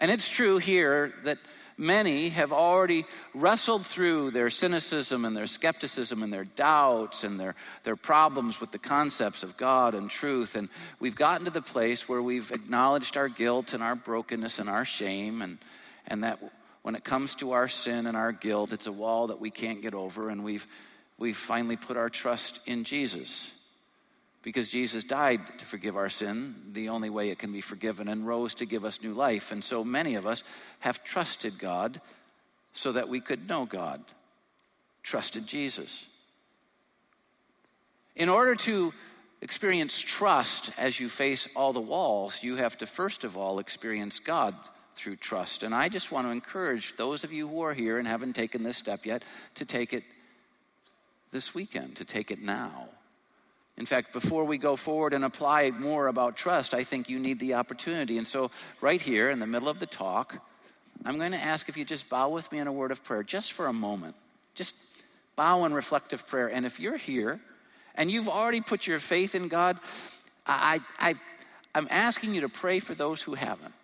And 0.00 0.10
it's 0.10 0.28
true 0.28 0.58
here 0.58 1.14
that 1.24 1.38
many 1.78 2.28
have 2.30 2.52
already 2.52 3.04
wrestled 3.34 3.86
through 3.86 4.32
their 4.32 4.50
cynicism 4.50 5.24
and 5.24 5.36
their 5.36 5.46
skepticism 5.46 6.22
and 6.22 6.32
their 6.32 6.44
doubts 6.44 7.22
and 7.22 7.38
their, 7.38 7.54
their 7.84 7.96
problems 7.96 8.60
with 8.60 8.72
the 8.72 8.78
concepts 8.78 9.42
of 9.42 9.56
God 9.56 9.94
and 9.94 10.10
truth. 10.10 10.56
And 10.56 10.68
we've 10.98 11.16
gotten 11.16 11.44
to 11.44 11.50
the 11.50 11.62
place 11.62 12.08
where 12.08 12.22
we've 12.22 12.50
acknowledged 12.50 13.16
our 13.16 13.28
guilt 13.28 13.74
and 13.74 13.82
our 13.82 13.94
brokenness 13.94 14.58
and 14.58 14.68
our 14.68 14.84
shame, 14.84 15.40
and, 15.40 15.58
and 16.08 16.24
that 16.24 16.40
when 16.82 16.96
it 16.96 17.04
comes 17.04 17.34
to 17.36 17.52
our 17.52 17.68
sin 17.68 18.06
and 18.06 18.16
our 18.16 18.32
guilt, 18.32 18.72
it's 18.72 18.86
a 18.86 18.92
wall 18.92 19.28
that 19.28 19.40
we 19.40 19.50
can't 19.50 19.82
get 19.82 19.94
over, 19.94 20.30
and 20.30 20.42
we've 20.42 20.66
we 21.18 21.32
finally 21.32 21.76
put 21.76 21.96
our 21.96 22.10
trust 22.10 22.60
in 22.66 22.84
Jesus. 22.84 23.50
Because 24.42 24.68
Jesus 24.68 25.02
died 25.02 25.40
to 25.58 25.64
forgive 25.64 25.96
our 25.96 26.08
sin, 26.08 26.54
the 26.72 26.90
only 26.90 27.10
way 27.10 27.30
it 27.30 27.38
can 27.38 27.52
be 27.52 27.60
forgiven, 27.60 28.08
and 28.08 28.26
rose 28.26 28.54
to 28.56 28.66
give 28.66 28.84
us 28.84 29.02
new 29.02 29.12
life. 29.12 29.50
And 29.50 29.62
so 29.64 29.82
many 29.82 30.14
of 30.14 30.26
us 30.26 30.44
have 30.80 31.02
trusted 31.02 31.58
God 31.58 32.00
so 32.72 32.92
that 32.92 33.08
we 33.08 33.20
could 33.20 33.48
know 33.48 33.66
God, 33.66 34.04
trusted 35.02 35.46
Jesus. 35.46 36.04
In 38.14 38.28
order 38.28 38.54
to 38.54 38.92
experience 39.42 39.98
trust 39.98 40.70
as 40.78 41.00
you 41.00 41.08
face 41.08 41.48
all 41.56 41.72
the 41.72 41.80
walls, 41.80 42.42
you 42.42 42.56
have 42.56 42.78
to 42.78 42.86
first 42.86 43.24
of 43.24 43.36
all 43.36 43.58
experience 43.58 44.18
God 44.18 44.54
through 44.94 45.16
trust. 45.16 45.62
And 45.62 45.74
I 45.74 45.88
just 45.88 46.10
want 46.10 46.26
to 46.26 46.30
encourage 46.30 46.96
those 46.96 47.24
of 47.24 47.32
you 47.32 47.48
who 47.48 47.62
are 47.62 47.74
here 47.74 47.98
and 47.98 48.08
haven't 48.08 48.34
taken 48.34 48.62
this 48.62 48.76
step 48.76 49.04
yet 49.04 49.24
to 49.56 49.64
take 49.64 49.92
it 49.92 50.04
this 51.36 51.54
weekend, 51.54 51.96
to 51.96 52.04
take 52.06 52.30
it 52.30 52.40
now. 52.40 52.88
In 53.76 53.84
fact, 53.84 54.14
before 54.14 54.46
we 54.46 54.56
go 54.56 54.74
forward 54.74 55.12
and 55.12 55.22
apply 55.22 55.70
more 55.70 56.06
about 56.06 56.34
trust, 56.34 56.72
I 56.72 56.82
think 56.82 57.10
you 57.10 57.18
need 57.18 57.38
the 57.38 57.52
opportunity. 57.52 58.16
And 58.16 58.26
so, 58.26 58.50
right 58.80 59.02
here 59.02 59.28
in 59.28 59.38
the 59.38 59.46
middle 59.46 59.68
of 59.68 59.78
the 59.78 59.84
talk, 59.84 60.42
I'm 61.04 61.18
going 61.18 61.32
to 61.32 61.38
ask 61.38 61.68
if 61.68 61.76
you 61.76 61.84
just 61.84 62.08
bow 62.08 62.30
with 62.30 62.50
me 62.50 62.58
in 62.58 62.68
a 62.68 62.72
word 62.72 62.90
of 62.90 63.04
prayer 63.04 63.22
just 63.22 63.52
for 63.52 63.66
a 63.66 63.72
moment. 63.72 64.16
Just 64.54 64.74
bow 65.36 65.66
in 65.66 65.74
reflective 65.74 66.26
prayer. 66.26 66.48
And 66.48 66.64
if 66.64 66.80
you're 66.80 66.96
here 66.96 67.38
and 67.96 68.10
you've 68.10 68.30
already 68.30 68.62
put 68.62 68.86
your 68.86 68.98
faith 68.98 69.34
in 69.34 69.48
God, 69.48 69.78
I, 70.46 70.80
I, 70.98 71.16
I'm 71.74 71.86
asking 71.90 72.34
you 72.34 72.40
to 72.40 72.48
pray 72.48 72.78
for 72.78 72.94
those 72.94 73.20
who 73.20 73.34
haven't. 73.34 73.74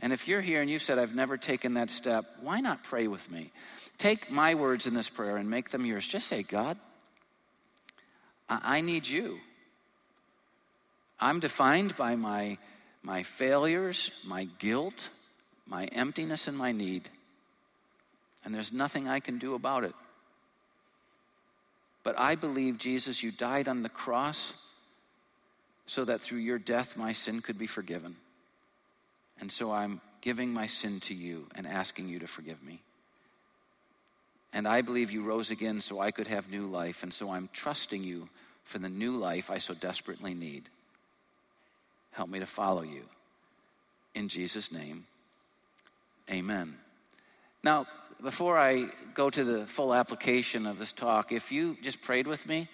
And 0.00 0.10
if 0.10 0.26
you're 0.26 0.40
here 0.40 0.62
and 0.62 0.70
you 0.70 0.78
said, 0.78 0.98
I've 0.98 1.14
never 1.14 1.36
taken 1.36 1.74
that 1.74 1.90
step, 1.90 2.24
why 2.40 2.60
not 2.60 2.82
pray 2.82 3.08
with 3.08 3.30
me? 3.30 3.52
Take 3.98 4.30
my 4.30 4.54
words 4.54 4.86
in 4.86 4.94
this 4.94 5.08
prayer 5.08 5.36
and 5.36 5.48
make 5.48 5.70
them 5.70 5.86
yours. 5.86 6.06
Just 6.06 6.26
say, 6.26 6.42
God, 6.42 6.78
I, 8.48 8.78
I 8.78 8.80
need 8.80 9.06
you. 9.06 9.38
I'm 11.18 11.40
defined 11.40 11.96
by 11.96 12.16
my, 12.16 12.58
my 13.02 13.22
failures, 13.22 14.10
my 14.24 14.44
guilt, 14.58 15.08
my 15.66 15.86
emptiness, 15.86 16.46
and 16.46 16.56
my 16.56 16.72
need. 16.72 17.08
And 18.44 18.54
there's 18.54 18.72
nothing 18.72 19.08
I 19.08 19.20
can 19.20 19.38
do 19.38 19.54
about 19.54 19.84
it. 19.84 19.94
But 22.02 22.18
I 22.18 22.36
believe, 22.36 22.78
Jesus, 22.78 23.22
you 23.22 23.32
died 23.32 23.66
on 23.66 23.82
the 23.82 23.88
cross 23.88 24.52
so 25.86 26.04
that 26.04 26.20
through 26.20 26.38
your 26.38 26.58
death 26.58 26.96
my 26.96 27.12
sin 27.12 27.40
could 27.40 27.58
be 27.58 27.66
forgiven. 27.66 28.16
And 29.40 29.50
so 29.50 29.72
I'm 29.72 30.00
giving 30.20 30.52
my 30.52 30.66
sin 30.66 31.00
to 31.00 31.14
you 31.14 31.46
and 31.54 31.66
asking 31.66 32.08
you 32.08 32.20
to 32.20 32.26
forgive 32.26 32.62
me. 32.62 32.82
And 34.52 34.66
I 34.66 34.80
believe 34.80 35.10
you 35.10 35.22
rose 35.22 35.50
again 35.50 35.80
so 35.80 36.00
I 36.00 36.10
could 36.10 36.26
have 36.26 36.50
new 36.50 36.66
life. 36.66 37.02
And 37.02 37.12
so 37.12 37.30
I'm 37.30 37.48
trusting 37.52 38.02
you 38.02 38.28
for 38.64 38.78
the 38.78 38.88
new 38.88 39.12
life 39.12 39.50
I 39.50 39.58
so 39.58 39.74
desperately 39.74 40.34
need. 40.34 40.68
Help 42.12 42.28
me 42.28 42.38
to 42.38 42.46
follow 42.46 42.82
you. 42.82 43.02
In 44.14 44.28
Jesus' 44.28 44.72
name, 44.72 45.04
amen. 46.30 46.76
Now, 47.62 47.86
before 48.22 48.58
I 48.58 48.86
go 49.14 49.28
to 49.28 49.44
the 49.44 49.66
full 49.66 49.92
application 49.92 50.66
of 50.66 50.78
this 50.78 50.92
talk, 50.92 51.32
if 51.32 51.52
you 51.52 51.76
just 51.82 52.00
prayed 52.00 52.26
with 52.26 52.46
me, 52.46 52.68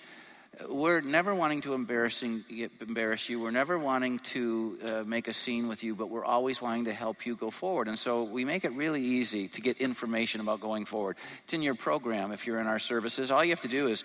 we're 0.69 1.01
never 1.01 1.35
wanting 1.35 1.63
to 1.63 1.75
embarrassing, 1.75 2.45
embarrass 2.81 3.29
you. 3.29 3.41
We're 3.41 3.51
never 3.51 3.79
wanting 3.79 4.19
to 4.21 4.79
uh, 4.85 5.03
make 5.07 5.29
a 5.29 5.33
scene 5.33 5.67
with 5.67 5.83
you, 5.83 5.95
but 5.95 6.11
we're 6.11 6.25
always 6.25 6.61
wanting 6.61 6.85
to 6.85 6.93
help 6.93 7.25
you 7.25 7.37
go 7.37 7.51
forward. 7.51 7.89
And 7.89 7.99
so 7.99 8.25
we 8.25 8.45
make 8.45 8.65
it 8.65 8.73
really 8.73 9.03
easy 9.03 9.49
to 9.49 9.61
get 9.61 9.79
information 9.81 10.41
about 10.41 10.61
going 10.61 10.85
forward. 10.85 11.17
It's 11.45 11.55
in 11.55 11.63
your 11.63 11.75
program 11.75 12.33
if 12.33 12.47
you're 12.47 12.61
in 12.61 12.67
our 12.67 12.79
services. 12.79 13.31
All 13.31 13.45
you 13.45 13.51
have 13.51 13.63
to 13.63 13.69
do 13.69 13.89
is 13.89 14.05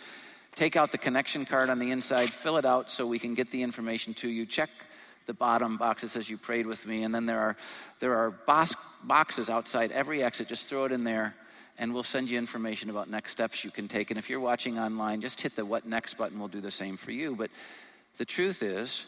take 0.56 0.76
out 0.76 0.92
the 0.92 0.98
connection 0.98 1.46
card 1.46 1.70
on 1.70 1.80
the 1.80 1.92
inside, 1.92 2.32
fill 2.32 2.58
it 2.58 2.66
out 2.66 2.90
so 2.92 3.06
we 3.06 3.20
can 3.20 3.34
get 3.34 3.52
the 3.52 3.62
information 3.62 4.14
to 4.16 4.30
you. 4.30 4.46
Check 4.46 4.70
the 5.26 5.34
bottom 5.34 5.76
box 5.76 6.04
that 6.04 6.12
says 6.12 6.30
you 6.30 6.38
prayed 6.38 6.66
with 6.66 6.86
me, 6.86 7.04
and 7.04 7.14
then 7.14 7.26
there 7.26 7.40
are 7.40 7.58
there 8.00 8.16
are 8.16 8.32
box, 8.32 8.74
boxes 9.04 9.50
outside 9.50 9.92
every 9.92 10.24
exit. 10.24 10.48
Just 10.48 10.68
throw 10.68 10.86
it 10.86 10.94
in 10.94 11.04
there 11.04 11.36
and 11.80 11.94
we'll 11.94 12.04
send 12.04 12.30
you 12.30 12.38
information 12.38 12.90
about 12.90 13.10
next 13.10 13.32
steps 13.32 13.64
you 13.64 13.72
can 13.72 13.88
take. 13.88 14.10
And 14.10 14.18
if 14.18 14.30
you're 14.30 14.40
watching 14.40 14.80
online, 14.80 15.22
just 15.22 15.40
hit 15.40 15.56
the 15.56 15.66
What 15.66 15.86
Next 15.86 16.16
button. 16.16 16.40
We'll 16.40 16.48
do 16.48 16.62
the 16.62 16.72
same 16.72 16.98
for 16.98 17.12
you. 17.12 17.36
But 17.36 17.52
the 18.18 18.26
truth 18.26 18.64
is, 18.64 19.06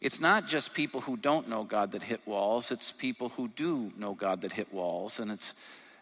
it's 0.00 0.20
not 0.20 0.46
just 0.46 0.74
people 0.74 1.00
who 1.00 1.16
don't 1.16 1.48
know 1.48 1.64
God 1.64 1.92
that 1.92 2.02
hit 2.02 2.20
walls, 2.26 2.70
it's 2.70 2.92
people 2.92 3.30
who 3.30 3.48
do 3.48 3.90
know 3.96 4.14
God 4.14 4.42
that 4.42 4.52
hit 4.52 4.72
walls. 4.72 5.18
And 5.18 5.30
it's 5.30 5.54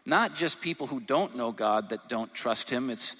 not 0.04 0.34
just 0.34 0.60
people 0.60 0.88
who 0.88 0.98
don't 0.98 1.36
know 1.36 1.52
God 1.52 1.90
that 1.90 2.08
don't 2.08 2.32
trust 2.34 2.68
Him, 2.68 2.90
it's 2.90 3.14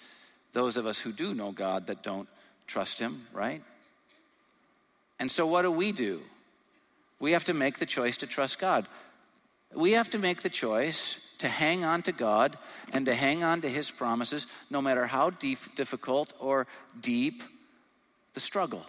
those 0.53 0.77
of 0.77 0.87
us 0.87 0.99
who 0.99 1.12
do 1.12 1.35
know 1.35 1.53
God 1.53 1.87
that 1.87 2.03
don't 2.03 2.29
trust 2.66 2.99
Him, 2.99 3.27
right? 3.33 3.62
And 5.21 5.31
so, 5.31 5.47
what 5.47 5.62
do 5.62 5.71
we 5.71 5.92
do? 5.92 6.21
We 7.21 7.33
have 7.33 7.45
to 7.45 7.55
make 7.55 7.79
the 7.79 7.87
choice 7.87 8.16
to 8.18 8.27
trust 8.27 8.59
God. 8.59 8.88
We 9.73 9.92
have 9.92 10.11
to 10.11 10.18
make 10.18 10.42
the 10.42 10.51
choice 10.51 11.18
to 11.42 11.48
hang 11.48 11.85
on 11.85 12.02
to 12.02 12.12
God 12.12 12.57
and 12.92 13.07
to 13.07 13.14
hang 13.14 13.42
on 13.44 13.61
to 13.62 13.68
His 13.68 13.90
promises, 13.90 14.46
no 14.70 14.81
matter 14.81 15.07
how 15.07 15.31
deep, 15.31 15.59
difficult 15.76 16.33
or 16.40 16.66
deep 17.00 17.42
the 18.35 18.40
struggle. 18.40 18.87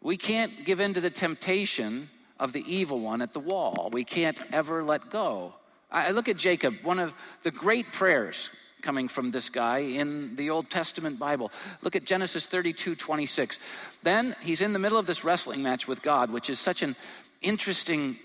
We 0.00 0.16
can't 0.16 0.64
give 0.64 0.80
in 0.80 0.94
to 0.94 1.00
the 1.00 1.10
temptation 1.10 2.10
of 2.38 2.52
the 2.52 2.64
evil 2.72 3.00
one 3.00 3.22
at 3.22 3.32
the 3.32 3.40
wall. 3.40 3.88
We 3.92 4.04
can't 4.04 4.38
ever 4.52 4.84
let 4.84 5.10
go. 5.10 5.54
I 5.90 6.10
look 6.10 6.28
at 6.28 6.36
Jacob, 6.36 6.74
one 6.82 6.98
of 6.98 7.14
the 7.42 7.50
great 7.50 7.92
prayers 7.92 8.50
coming 8.82 9.08
from 9.08 9.30
this 9.30 9.48
guy 9.48 9.78
in 9.78 10.34
the 10.36 10.50
Old 10.50 10.70
Testament 10.70 11.18
Bible. 11.18 11.50
Look 11.82 11.96
at 11.96 12.04
Genesis 12.04 12.46
32 12.46 12.96
26. 12.96 13.58
Then 14.02 14.34
he's 14.42 14.60
in 14.60 14.72
the 14.72 14.78
middle 14.78 14.98
of 14.98 15.06
this 15.06 15.24
wrestling 15.24 15.62
match 15.62 15.86
with 15.86 16.02
God, 16.02 16.30
which 16.30 16.50
is 16.50 16.58
such 16.58 16.82
an 16.82 16.96
interesting 17.42 18.18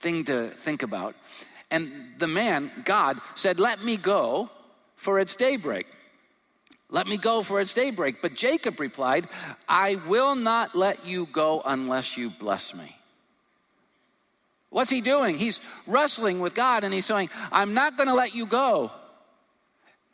thing 0.00 0.24
to 0.24 0.48
think 0.48 0.82
about. 0.82 1.14
And 1.70 2.14
the 2.18 2.26
man, 2.26 2.70
God, 2.84 3.20
said, 3.34 3.60
Let 3.60 3.84
me 3.84 3.96
go, 3.96 4.50
for 4.96 5.20
it's 5.20 5.34
daybreak. 5.34 5.86
Let 6.90 7.06
me 7.06 7.18
go, 7.18 7.42
for 7.42 7.60
it's 7.60 7.74
daybreak. 7.74 8.22
But 8.22 8.34
Jacob 8.34 8.80
replied, 8.80 9.28
I 9.68 9.96
will 10.06 10.34
not 10.34 10.74
let 10.74 11.04
you 11.04 11.26
go 11.26 11.60
unless 11.64 12.16
you 12.16 12.30
bless 12.30 12.74
me. 12.74 12.96
What's 14.70 14.90
he 14.90 15.00
doing? 15.00 15.36
He's 15.36 15.60
wrestling 15.86 16.40
with 16.40 16.54
God 16.54 16.84
and 16.84 16.92
he's 16.92 17.06
saying, 17.06 17.30
I'm 17.52 17.74
not 17.74 17.96
going 17.96 18.08
to 18.08 18.14
let 18.14 18.34
you 18.34 18.46
go 18.46 18.90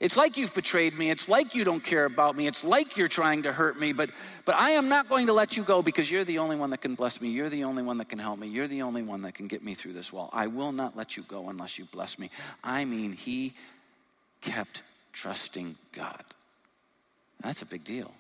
it's 0.05 0.19
like 0.19 0.37
you've 0.37 0.53
betrayed 0.53 0.99
me. 0.99 1.11
It's 1.11 1.31
like 1.31 1.55
you 1.55 1.65
don't 1.65 1.83
care 1.83 2.05
about 2.05 2.37
me. 2.37 2.47
It's 2.47 2.63
like 2.63 2.99
you're 2.99 3.09
trying 3.09 3.45
to 3.45 3.53
hurt 3.55 3.81
me, 3.81 3.95
but, 3.95 4.11
but 4.45 4.55
I 4.55 4.73
am 4.73 4.91
not 4.91 5.09
going 5.09 5.29
to 5.29 5.33
let 5.33 5.57
you 5.57 5.63
go 5.63 5.81
because 5.81 6.11
you're 6.11 6.25
the 6.25 6.37
only 6.41 6.57
one 6.57 6.69
that 6.71 6.83
can 6.83 6.95
bless 6.95 7.23
me. 7.23 7.31
You're 7.31 7.49
the 7.49 7.65
only 7.65 7.83
one 7.83 7.97
that 7.97 8.11
can 8.11 8.19
help 8.19 8.39
me. 8.39 8.47
You're 8.47 8.69
the 8.69 8.83
only 8.83 9.01
one 9.01 9.23
that 9.23 9.35
can 9.35 9.49
get 9.49 9.65
me 9.65 9.73
through 9.73 9.95
this 9.95 10.13
wall. 10.13 10.29
I 10.35 10.47
will 10.47 10.73
not 10.73 10.95
let 10.95 11.17
you 11.17 11.23
go 11.23 11.49
unless 11.49 11.79
you 11.79 11.87
bless 11.87 12.19
me. 12.19 12.29
I 12.63 12.85
mean, 12.85 13.15
he 13.15 13.55
kept 14.43 14.83
trusting 15.15 15.75
God. 15.93 16.23
That's 17.43 17.63
a 17.63 17.67
big 17.67 17.83
deal. 17.85 18.13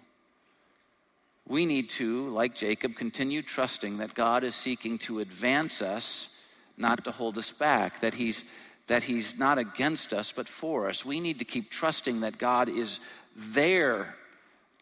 We 1.46 1.66
need 1.66 1.90
to, 1.90 2.28
like 2.28 2.54
Jacob, 2.54 2.94
continue 2.94 3.42
trusting 3.42 3.98
that 3.98 4.14
God 4.14 4.42
is 4.42 4.54
seeking 4.54 4.96
to 5.00 5.18
advance 5.18 5.82
us, 5.82 6.30
not 6.78 7.04
to 7.04 7.10
hold 7.10 7.36
us 7.36 7.52
back, 7.52 8.00
that 8.00 8.14
he's 8.14 8.42
that 8.86 9.02
He's 9.02 9.38
not 9.38 9.58
against 9.58 10.12
us, 10.12 10.32
but 10.32 10.48
for 10.48 10.88
us. 10.88 11.04
We 11.04 11.20
need 11.20 11.38
to 11.38 11.44
keep 11.44 11.70
trusting 11.70 12.20
that 12.20 12.38
God 12.38 12.68
is 12.68 13.00
there 13.36 14.14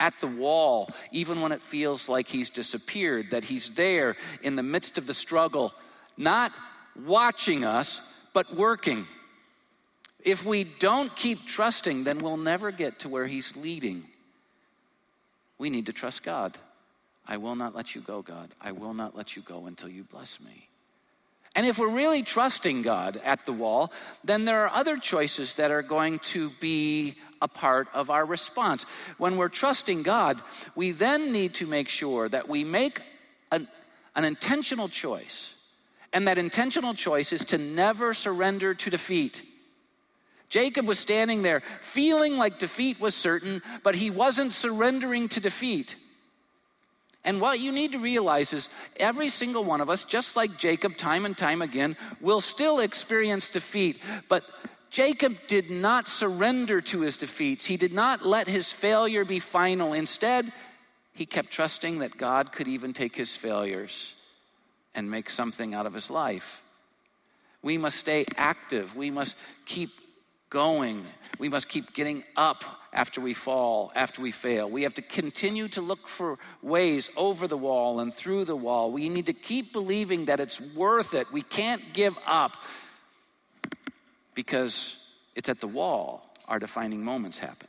at 0.00 0.14
the 0.20 0.26
wall, 0.26 0.90
even 1.12 1.40
when 1.40 1.52
it 1.52 1.62
feels 1.62 2.08
like 2.08 2.26
He's 2.26 2.50
disappeared, 2.50 3.30
that 3.30 3.44
He's 3.44 3.70
there 3.70 4.16
in 4.42 4.56
the 4.56 4.62
midst 4.62 4.98
of 4.98 5.06
the 5.06 5.14
struggle, 5.14 5.72
not 6.16 6.52
watching 7.04 7.64
us, 7.64 8.00
but 8.32 8.54
working. 8.54 9.06
If 10.24 10.44
we 10.44 10.64
don't 10.64 11.14
keep 11.14 11.46
trusting, 11.46 12.04
then 12.04 12.18
we'll 12.18 12.36
never 12.36 12.70
get 12.70 13.00
to 13.00 13.08
where 13.08 13.26
He's 13.26 13.54
leading. 13.56 14.04
We 15.58 15.70
need 15.70 15.86
to 15.86 15.92
trust 15.92 16.24
God. 16.24 16.58
I 17.26 17.36
will 17.36 17.54
not 17.54 17.74
let 17.74 17.94
you 17.94 18.00
go, 18.00 18.22
God. 18.22 18.50
I 18.60 18.72
will 18.72 18.94
not 18.94 19.16
let 19.16 19.36
you 19.36 19.42
go 19.42 19.66
until 19.66 19.88
you 19.88 20.02
bless 20.02 20.40
me. 20.40 20.68
And 21.54 21.66
if 21.66 21.78
we're 21.78 21.90
really 21.90 22.22
trusting 22.22 22.82
God 22.82 23.20
at 23.24 23.44
the 23.44 23.52
wall, 23.52 23.92
then 24.24 24.46
there 24.46 24.64
are 24.64 24.70
other 24.72 24.96
choices 24.96 25.56
that 25.56 25.70
are 25.70 25.82
going 25.82 26.18
to 26.20 26.50
be 26.60 27.16
a 27.42 27.48
part 27.48 27.88
of 27.92 28.08
our 28.08 28.24
response. 28.24 28.86
When 29.18 29.36
we're 29.36 29.48
trusting 29.48 30.02
God, 30.02 30.40
we 30.74 30.92
then 30.92 31.32
need 31.32 31.54
to 31.54 31.66
make 31.66 31.88
sure 31.88 32.28
that 32.28 32.48
we 32.48 32.64
make 32.64 33.02
an, 33.50 33.68
an 34.16 34.24
intentional 34.24 34.88
choice. 34.88 35.52
And 36.14 36.28
that 36.28 36.38
intentional 36.38 36.94
choice 36.94 37.32
is 37.32 37.44
to 37.46 37.58
never 37.58 38.14
surrender 38.14 38.74
to 38.74 38.90
defeat. 38.90 39.42
Jacob 40.48 40.86
was 40.86 40.98
standing 40.98 41.42
there 41.42 41.62
feeling 41.80 42.36
like 42.36 42.58
defeat 42.58 43.00
was 43.00 43.14
certain, 43.14 43.62
but 43.82 43.94
he 43.94 44.10
wasn't 44.10 44.52
surrendering 44.52 45.28
to 45.30 45.40
defeat. 45.40 45.96
And 47.24 47.40
what 47.40 47.60
you 47.60 47.70
need 47.70 47.92
to 47.92 47.98
realize 47.98 48.52
is 48.52 48.68
every 48.96 49.28
single 49.28 49.64
one 49.64 49.80
of 49.80 49.88
us, 49.88 50.04
just 50.04 50.34
like 50.34 50.58
Jacob, 50.58 50.96
time 50.96 51.24
and 51.24 51.38
time 51.38 51.62
again, 51.62 51.96
will 52.20 52.40
still 52.40 52.80
experience 52.80 53.48
defeat. 53.48 54.00
But 54.28 54.44
Jacob 54.90 55.36
did 55.46 55.70
not 55.70 56.08
surrender 56.08 56.80
to 56.80 57.00
his 57.00 57.16
defeats, 57.16 57.64
he 57.64 57.76
did 57.76 57.92
not 57.92 58.26
let 58.26 58.48
his 58.48 58.72
failure 58.72 59.24
be 59.24 59.38
final. 59.38 59.92
Instead, 59.92 60.52
he 61.14 61.26
kept 61.26 61.50
trusting 61.50 62.00
that 62.00 62.16
God 62.16 62.52
could 62.52 62.68
even 62.68 62.92
take 62.92 63.14
his 63.14 63.36
failures 63.36 64.14
and 64.94 65.10
make 65.10 65.30
something 65.30 65.74
out 65.74 65.86
of 65.86 65.94
his 65.94 66.10
life. 66.10 66.62
We 67.62 67.78
must 67.78 67.98
stay 67.98 68.24
active. 68.36 68.96
We 68.96 69.10
must 69.10 69.36
keep 69.64 69.90
going. 70.50 71.04
We 71.38 71.48
must 71.48 71.68
keep 71.68 71.92
getting 71.92 72.24
up 72.36 72.64
after 72.92 73.20
we 73.20 73.34
fall, 73.34 73.90
after 73.94 74.20
we 74.20 74.30
fail. 74.30 74.68
We 74.68 74.82
have 74.82 74.94
to 74.94 75.02
continue 75.02 75.68
to 75.68 75.80
look 75.80 76.08
for 76.08 76.38
ways 76.62 77.10
over 77.16 77.48
the 77.48 77.56
wall 77.56 78.00
and 78.00 78.12
through 78.12 78.44
the 78.44 78.56
wall. 78.56 78.92
We 78.92 79.08
need 79.08 79.26
to 79.26 79.32
keep 79.32 79.72
believing 79.72 80.26
that 80.26 80.40
it's 80.40 80.60
worth 80.60 81.14
it. 81.14 81.32
We 81.32 81.42
can't 81.42 81.82
give 81.94 82.16
up 82.26 82.56
because 84.34 84.96
it's 85.34 85.48
at 85.48 85.60
the 85.60 85.68
wall 85.68 86.28
our 86.48 86.58
defining 86.58 87.02
moments 87.02 87.38
happen. 87.38 87.68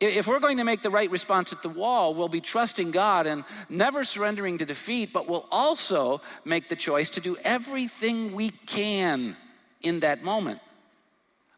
If 0.00 0.26
we're 0.26 0.40
going 0.40 0.56
to 0.56 0.64
make 0.64 0.82
the 0.82 0.90
right 0.90 1.08
response 1.10 1.52
at 1.52 1.62
the 1.62 1.68
wall, 1.68 2.12
we'll 2.12 2.28
be 2.28 2.40
trusting 2.40 2.90
God 2.90 3.26
and 3.28 3.44
never 3.68 4.02
surrendering 4.02 4.58
to 4.58 4.66
defeat, 4.66 5.12
but 5.12 5.28
we'll 5.28 5.46
also 5.50 6.20
make 6.44 6.68
the 6.68 6.74
choice 6.74 7.08
to 7.10 7.20
do 7.20 7.36
everything 7.44 8.34
we 8.34 8.50
can 8.50 9.36
in 9.80 10.00
that 10.00 10.24
moment 10.24 10.60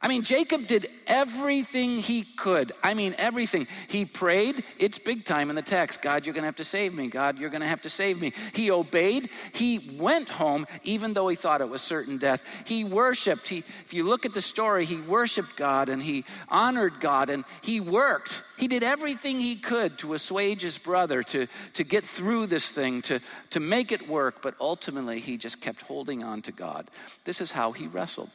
I 0.05 0.09
mean, 0.09 0.23
Jacob 0.23 0.67
did 0.67 0.91
everything 1.07 1.97
he 1.97 2.25
could. 2.25 2.73
I 2.83 2.93
mean, 2.93 3.15
everything. 3.17 3.67
He 3.89 4.05
prayed. 4.05 4.63
It's 4.79 4.99
big 4.99 5.25
time 5.25 5.49
in 5.49 5.57
the 5.57 5.63
text. 5.63 6.03
God, 6.03 6.27
you're 6.27 6.35
going 6.35 6.43
to 6.43 6.49
have 6.49 6.57
to 6.57 6.65
save 6.65 6.93
me. 6.93 7.09
God, 7.09 7.39
you're 7.39 7.49
going 7.49 7.63
to 7.63 7.67
have 7.67 7.81
to 7.83 7.89
save 7.89 8.21
me. 8.21 8.35
He 8.53 8.71
obeyed. 8.71 9.31
He 9.55 9.97
went 9.99 10.29
home, 10.29 10.67
even 10.83 11.15
though 11.15 11.27
he 11.29 11.37
thought 11.37 11.63
it 11.63 11.71
was 11.71 11.81
certain 11.81 12.19
death. 12.19 12.43
He 12.67 12.85
worshiped. 12.85 13.49
He, 13.49 13.65
if 13.87 13.95
you 13.95 14.05
look 14.05 14.27
at 14.27 14.35
the 14.35 14.43
story, 14.43 14.85
he 14.85 15.01
worshiped 15.01 15.57
God 15.57 15.89
and 15.89 16.03
he 16.03 16.27
honored 16.51 17.01
God 17.01 17.31
and 17.31 17.47
he 17.63 17.81
worked. 17.81 18.43
He 18.59 18.69
did 18.69 18.83
everything 18.83 19.41
he 19.41 19.57
could 19.57 19.97
to 20.01 20.13
assuage 20.13 20.61
his 20.61 20.77
brother, 20.77 21.23
to, 21.23 21.47
to 21.73 21.83
get 21.83 22.05
through 22.05 22.49
this 22.49 22.71
thing, 22.71 23.01
to, 23.03 23.21
to 23.51 23.59
make 23.59 23.91
it 23.91 24.07
work. 24.07 24.43
But 24.43 24.55
ultimately, 24.61 25.19
he 25.19 25.39
just 25.39 25.63
kept 25.63 25.81
holding 25.81 26.23
on 26.23 26.43
to 26.43 26.53
God. 26.53 26.91
This 27.25 27.41
is 27.41 27.51
how 27.51 27.73
he 27.73 27.87
wrestled. 27.87 28.29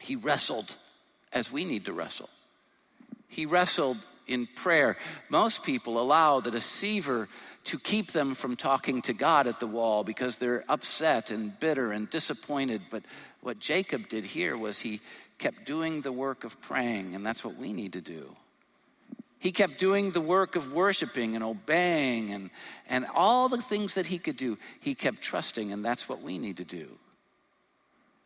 He 0.00 0.14
wrestled 0.14 0.76
as 1.32 1.50
we 1.50 1.64
need 1.64 1.84
to 1.86 1.92
wrestle. 1.92 2.30
He 3.28 3.46
wrestled 3.46 3.98
in 4.26 4.46
prayer. 4.54 4.96
Most 5.28 5.62
people 5.62 6.00
allow 6.00 6.40
the 6.40 6.50
deceiver 6.50 7.28
to 7.64 7.78
keep 7.78 8.12
them 8.12 8.34
from 8.34 8.56
talking 8.56 9.02
to 9.02 9.12
God 9.12 9.46
at 9.46 9.58
the 9.58 9.66
wall 9.66 10.04
because 10.04 10.36
they're 10.36 10.64
upset 10.68 11.30
and 11.30 11.58
bitter 11.58 11.92
and 11.92 12.08
disappointed. 12.10 12.82
But 12.90 13.02
what 13.40 13.58
Jacob 13.58 14.08
did 14.08 14.24
here 14.24 14.56
was 14.56 14.78
he 14.78 15.00
kept 15.38 15.64
doing 15.64 16.00
the 16.00 16.12
work 16.12 16.44
of 16.44 16.60
praying, 16.60 17.14
and 17.14 17.24
that's 17.24 17.44
what 17.44 17.56
we 17.56 17.72
need 17.72 17.94
to 17.94 18.00
do. 18.00 18.34
He 19.40 19.52
kept 19.52 19.78
doing 19.78 20.10
the 20.10 20.20
work 20.20 20.56
of 20.56 20.72
worshiping 20.72 21.36
and 21.36 21.44
obeying 21.44 22.32
and, 22.32 22.50
and 22.88 23.06
all 23.14 23.48
the 23.48 23.62
things 23.62 23.94
that 23.94 24.06
he 24.06 24.18
could 24.18 24.36
do. 24.36 24.58
He 24.80 24.94
kept 24.94 25.22
trusting, 25.22 25.72
and 25.72 25.84
that's 25.84 26.08
what 26.08 26.22
we 26.22 26.38
need 26.38 26.56
to 26.56 26.64
do 26.64 26.88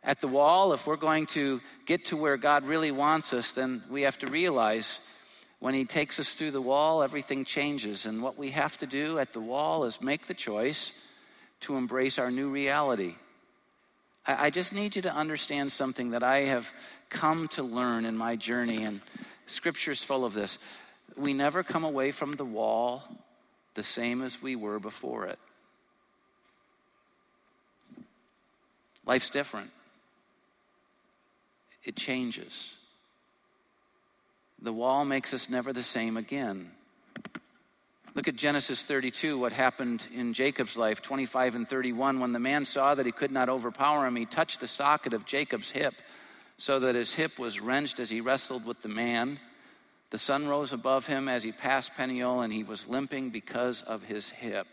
at 0.04 0.20
the 0.20 0.28
wall, 0.28 0.72
if 0.72 0.86
we're 0.86 0.96
going 0.96 1.26
to 1.26 1.60
get 1.86 2.06
to 2.06 2.16
where 2.16 2.36
God 2.36 2.64
really 2.64 2.90
wants 2.90 3.32
us, 3.32 3.52
then 3.52 3.84
we 3.88 4.02
have 4.02 4.18
to 4.18 4.26
realize 4.26 4.98
when 5.60 5.74
He 5.74 5.84
takes 5.84 6.18
us 6.18 6.34
through 6.34 6.50
the 6.50 6.60
wall, 6.60 7.04
everything 7.04 7.44
changes. 7.44 8.04
And 8.04 8.20
what 8.20 8.36
we 8.36 8.50
have 8.50 8.76
to 8.78 8.86
do 8.86 9.20
at 9.20 9.32
the 9.32 9.40
wall 9.40 9.84
is 9.84 10.00
make 10.00 10.26
the 10.26 10.34
choice 10.34 10.90
to 11.60 11.76
embrace 11.76 12.18
our 12.18 12.32
new 12.32 12.48
reality. 12.48 13.14
I, 14.26 14.46
I 14.46 14.50
just 14.50 14.72
need 14.72 14.96
you 14.96 15.02
to 15.02 15.14
understand 15.14 15.70
something 15.70 16.10
that 16.10 16.24
I 16.24 16.46
have 16.46 16.72
come 17.08 17.46
to 17.48 17.62
learn 17.62 18.04
in 18.04 18.16
my 18.16 18.34
journey, 18.34 18.82
and 18.82 19.00
Scripture's 19.46 20.02
full 20.02 20.24
of 20.24 20.34
this. 20.34 20.58
We 21.16 21.32
never 21.32 21.62
come 21.62 21.84
away 21.84 22.10
from 22.10 22.34
the 22.34 22.44
wall 22.44 23.04
the 23.74 23.84
same 23.84 24.20
as 24.22 24.42
we 24.42 24.56
were 24.56 24.80
before 24.80 25.26
it. 25.26 25.38
Life's 29.06 29.30
different 29.30 29.70
it 31.84 31.96
changes. 31.96 32.72
The 34.60 34.72
wall 34.72 35.04
makes 35.04 35.34
us 35.34 35.48
never 35.48 35.72
the 35.72 35.82
same 35.82 36.16
again. 36.16 36.70
Look 38.14 38.28
at 38.28 38.36
Genesis 38.36 38.84
32, 38.84 39.38
what 39.38 39.52
happened 39.52 40.06
in 40.14 40.34
Jacob's 40.34 40.76
life, 40.76 41.00
25 41.00 41.54
and 41.54 41.68
31. 41.68 42.20
When 42.20 42.32
the 42.32 42.38
man 42.38 42.64
saw 42.64 42.94
that 42.94 43.06
he 43.06 43.12
could 43.12 43.32
not 43.32 43.48
overpower 43.48 44.06
him, 44.06 44.16
he 44.16 44.26
touched 44.26 44.60
the 44.60 44.66
socket 44.66 45.14
of 45.14 45.24
Jacob's 45.24 45.70
hip, 45.70 45.94
so 46.58 46.78
that 46.78 46.94
his 46.94 47.14
hip 47.14 47.38
was 47.38 47.60
wrenched 47.60 47.98
as 48.00 48.10
he 48.10 48.20
wrestled 48.20 48.66
with 48.66 48.82
the 48.82 48.88
man. 48.88 49.40
The 50.10 50.18
sun 50.18 50.46
rose 50.46 50.74
above 50.74 51.06
him 51.06 51.26
as 51.26 51.42
he 51.42 51.52
passed 51.52 51.94
Peniel, 51.96 52.42
and 52.42 52.52
he 52.52 52.64
was 52.64 52.86
limping 52.86 53.30
because 53.30 53.80
of 53.80 54.02
his 54.02 54.28
hip. 54.28 54.66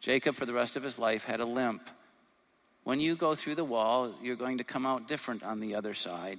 Jacob, 0.00 0.34
for 0.34 0.46
the 0.46 0.54
rest 0.54 0.76
of 0.76 0.82
his 0.82 0.98
life, 0.98 1.24
had 1.24 1.40
a 1.40 1.46
limp. 1.46 1.82
When 2.86 3.00
you 3.00 3.16
go 3.16 3.34
through 3.34 3.56
the 3.56 3.64
wall, 3.64 4.14
you're 4.22 4.36
going 4.36 4.58
to 4.58 4.64
come 4.64 4.86
out 4.86 5.08
different 5.08 5.42
on 5.42 5.58
the 5.58 5.74
other 5.74 5.92
side. 5.92 6.38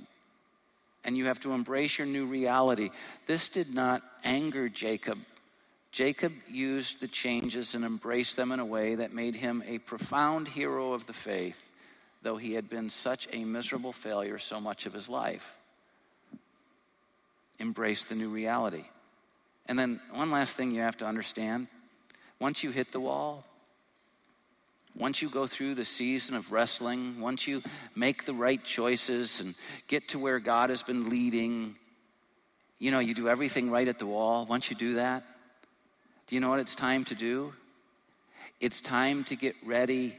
And 1.04 1.18
you 1.18 1.26
have 1.26 1.42
to 1.42 1.52
embrace 1.52 1.98
your 1.98 2.08
new 2.08 2.26
reality. 2.26 2.90
This 3.26 3.50
did 3.50 3.76
not 3.76 4.02
anger 4.24 4.70
Jacob. 4.70 5.18
Jacob 5.92 6.32
used 6.48 7.02
the 7.02 7.08
changes 7.10 7.76
and 7.76 7.84
embraced 7.84 8.38
them 8.38 8.54
in 8.54 8.62
a 8.62 8.66
way 8.66 8.96
that 8.96 9.14
made 9.14 9.36
him 9.36 9.62
a 9.68 9.80
profound 9.80 10.48
hero 10.48 10.94
of 10.94 11.06
the 11.06 11.12
faith, 11.12 11.62
though 12.22 12.38
he 12.38 12.54
had 12.54 12.70
been 12.70 12.90
such 12.90 13.28
a 13.34 13.44
miserable 13.44 13.92
failure 13.92 14.40
so 14.40 14.62
much 14.62 14.86
of 14.86 14.94
his 14.94 15.10
life. 15.10 15.54
Embrace 17.60 18.06
the 18.06 18.16
new 18.16 18.30
reality. 18.30 18.86
And 19.66 19.78
then, 19.78 20.00
one 20.14 20.32
last 20.32 20.56
thing 20.56 20.72
you 20.72 20.80
have 20.80 20.98
to 21.00 21.06
understand 21.06 21.68
once 22.40 22.64
you 22.64 22.72
hit 22.72 22.94
the 22.94 23.02
wall, 23.02 23.44
once 24.98 25.22
you 25.22 25.30
go 25.30 25.46
through 25.46 25.76
the 25.76 25.86
season 25.86 26.36
of 26.36 26.52
wrestling, 26.52 27.20
once 27.20 27.48
you 27.48 27.62
make 27.96 28.26
the 28.26 28.34
right 28.34 28.64
choices 28.64 29.40
and 29.40 29.54
get 29.88 30.08
to 30.10 30.20
where 30.20 30.40
God 30.40 30.70
has 30.70 30.82
been 30.82 31.10
leading, 31.10 31.76
you 32.80 32.92
know, 32.92 33.00
you 33.00 33.14
do 33.14 33.30
everything 33.30 33.70
right 33.70 33.88
at 33.88 34.00
the 34.00 34.06
wall. 34.06 34.46
Once 34.46 34.70
you 34.70 34.76
do 34.76 34.96
that, 34.96 35.24
do 36.28 36.36
you 36.36 36.42
know 36.42 36.50
what 36.50 36.60
it's 36.60 36.76
time 36.76 37.06
to 37.06 37.16
do? 37.16 37.54
It's 38.60 38.82
time 38.82 39.24
to 39.26 39.36
get 39.36 39.56
ready 39.64 40.16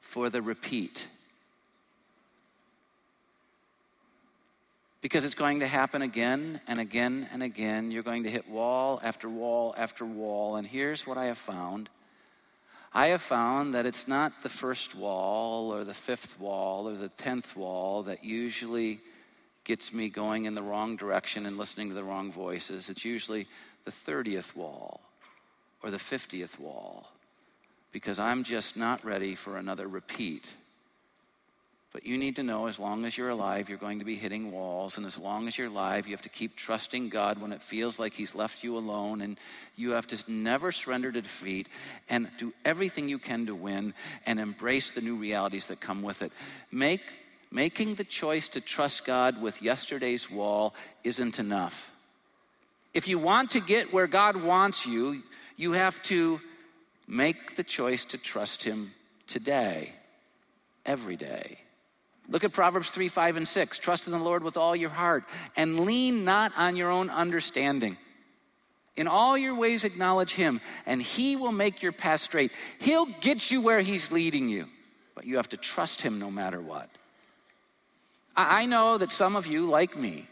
for 0.00 0.28
the 0.28 0.42
repeat. 0.42 1.06
Because 5.00 5.24
it's 5.24 5.34
going 5.34 5.60
to 5.60 5.66
happen 5.66 6.02
again 6.02 6.60
and 6.66 6.78
again 6.78 7.26
and 7.32 7.42
again. 7.42 7.90
You're 7.90 8.02
going 8.02 8.24
to 8.24 8.30
hit 8.30 8.46
wall 8.46 9.00
after 9.02 9.30
wall 9.30 9.74
after 9.78 10.04
wall. 10.04 10.56
And 10.56 10.66
here's 10.66 11.06
what 11.06 11.16
I 11.16 11.26
have 11.26 11.38
found 11.38 11.88
I 12.92 13.08
have 13.08 13.22
found 13.22 13.74
that 13.74 13.86
it's 13.86 14.08
not 14.08 14.42
the 14.42 14.48
first 14.48 14.94
wall 14.94 15.72
or 15.72 15.84
the 15.84 15.94
fifth 15.94 16.38
wall 16.40 16.88
or 16.88 16.96
the 16.96 17.08
tenth 17.08 17.56
wall 17.56 18.02
that 18.04 18.24
usually 18.24 19.00
gets 19.64 19.92
me 19.92 20.08
going 20.08 20.46
in 20.46 20.54
the 20.54 20.62
wrong 20.62 20.96
direction 20.96 21.46
and 21.46 21.56
listening 21.56 21.88
to 21.90 21.94
the 21.94 22.02
wrong 22.02 22.32
voices. 22.32 22.88
It's 22.88 23.04
usually 23.04 23.46
the 23.84 23.92
30th 23.92 24.56
wall 24.56 25.00
or 25.82 25.90
the 25.90 25.98
50th 25.98 26.58
wall 26.58 27.08
because 27.92 28.18
I'm 28.18 28.42
just 28.42 28.76
not 28.76 29.04
ready 29.04 29.34
for 29.34 29.56
another 29.56 29.86
repeat. 29.86 30.52
But 31.92 32.06
you 32.06 32.18
need 32.18 32.36
to 32.36 32.44
know 32.44 32.68
as 32.68 32.78
long 32.78 33.04
as 33.04 33.18
you're 33.18 33.30
alive, 33.30 33.68
you're 33.68 33.76
going 33.76 33.98
to 33.98 34.04
be 34.04 34.14
hitting 34.14 34.52
walls. 34.52 34.96
And 34.96 35.04
as 35.04 35.18
long 35.18 35.48
as 35.48 35.58
you're 35.58 35.66
alive, 35.66 36.06
you 36.06 36.12
have 36.12 36.22
to 36.22 36.28
keep 36.28 36.54
trusting 36.54 37.08
God 37.08 37.40
when 37.40 37.50
it 37.50 37.60
feels 37.60 37.98
like 37.98 38.12
He's 38.12 38.32
left 38.32 38.62
you 38.62 38.76
alone. 38.76 39.20
And 39.22 39.38
you 39.74 39.90
have 39.90 40.06
to 40.08 40.30
never 40.30 40.70
surrender 40.70 41.10
to 41.10 41.20
defeat 41.20 41.68
and 42.08 42.30
do 42.38 42.52
everything 42.64 43.08
you 43.08 43.18
can 43.18 43.46
to 43.46 43.56
win 43.56 43.92
and 44.24 44.38
embrace 44.38 44.92
the 44.92 45.00
new 45.00 45.16
realities 45.16 45.66
that 45.66 45.80
come 45.80 46.02
with 46.02 46.22
it. 46.22 46.32
Make, 46.70 47.02
making 47.50 47.96
the 47.96 48.04
choice 48.04 48.48
to 48.50 48.60
trust 48.60 49.04
God 49.04 49.42
with 49.42 49.60
yesterday's 49.60 50.30
wall 50.30 50.74
isn't 51.02 51.40
enough. 51.40 51.90
If 52.94 53.08
you 53.08 53.18
want 53.18 53.50
to 53.52 53.60
get 53.60 53.92
where 53.92 54.06
God 54.06 54.40
wants 54.40 54.86
you, 54.86 55.24
you 55.56 55.72
have 55.72 56.00
to 56.04 56.40
make 57.08 57.56
the 57.56 57.64
choice 57.64 58.04
to 58.06 58.18
trust 58.18 58.62
Him 58.62 58.92
today, 59.26 59.92
every 60.86 61.16
day. 61.16 61.58
Look 62.30 62.44
at 62.44 62.52
Proverbs 62.52 62.90
3, 62.90 63.08
5, 63.08 63.38
and 63.38 63.48
6. 63.48 63.78
Trust 63.78 64.06
in 64.06 64.12
the 64.12 64.18
Lord 64.18 64.44
with 64.44 64.56
all 64.56 64.74
your 64.76 64.90
heart 64.90 65.24
and 65.56 65.80
lean 65.80 66.24
not 66.24 66.52
on 66.56 66.76
your 66.76 66.88
own 66.88 67.10
understanding. 67.10 67.96
In 68.96 69.08
all 69.08 69.36
your 69.36 69.54
ways, 69.54 69.84
acknowledge 69.84 70.32
Him, 70.32 70.60
and 70.86 71.02
He 71.02 71.34
will 71.34 71.52
make 71.52 71.82
your 71.82 71.92
path 71.92 72.20
straight. 72.20 72.52
He'll 72.78 73.06
get 73.20 73.50
you 73.50 73.60
where 73.60 73.80
He's 73.80 74.12
leading 74.12 74.48
you, 74.48 74.66
but 75.14 75.24
you 75.24 75.36
have 75.36 75.48
to 75.50 75.56
trust 75.56 76.00
Him 76.00 76.18
no 76.18 76.30
matter 76.30 76.60
what. 76.60 76.88
I 78.36 78.66
know 78.66 78.96
that 78.96 79.10
some 79.10 79.34
of 79.34 79.46
you, 79.46 79.66
like 79.66 79.96
me, 79.96 80.28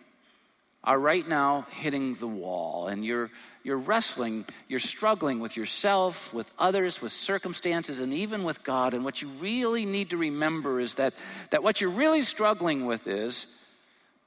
are 0.89 0.99
right 0.99 1.29
now 1.29 1.67
hitting 1.71 2.15
the 2.15 2.27
wall 2.27 2.87
and 2.87 3.05
you're, 3.05 3.31
you're 3.63 3.77
wrestling, 3.77 4.47
you're 4.69 4.81
struggling 4.81 5.39
with 5.39 5.55
yourself, 5.55 6.33
with 6.33 6.51
others, 6.59 7.03
with 7.03 7.13
circumstances, 7.13 8.01
and 8.01 8.15
even 8.15 8.43
with 8.43 8.65
God. 8.65 8.95
And 8.95 9.05
what 9.05 9.21
you 9.21 9.29
really 9.39 9.85
need 9.85 10.09
to 10.11 10.17
remember 10.17 10.81
is 10.81 10.95
that, 10.95 11.13
that 11.51 11.63
what 11.63 11.83
you're 11.83 11.91
really 11.91 12.23
struggling 12.23 12.87
with 12.87 13.07
is 13.07 13.45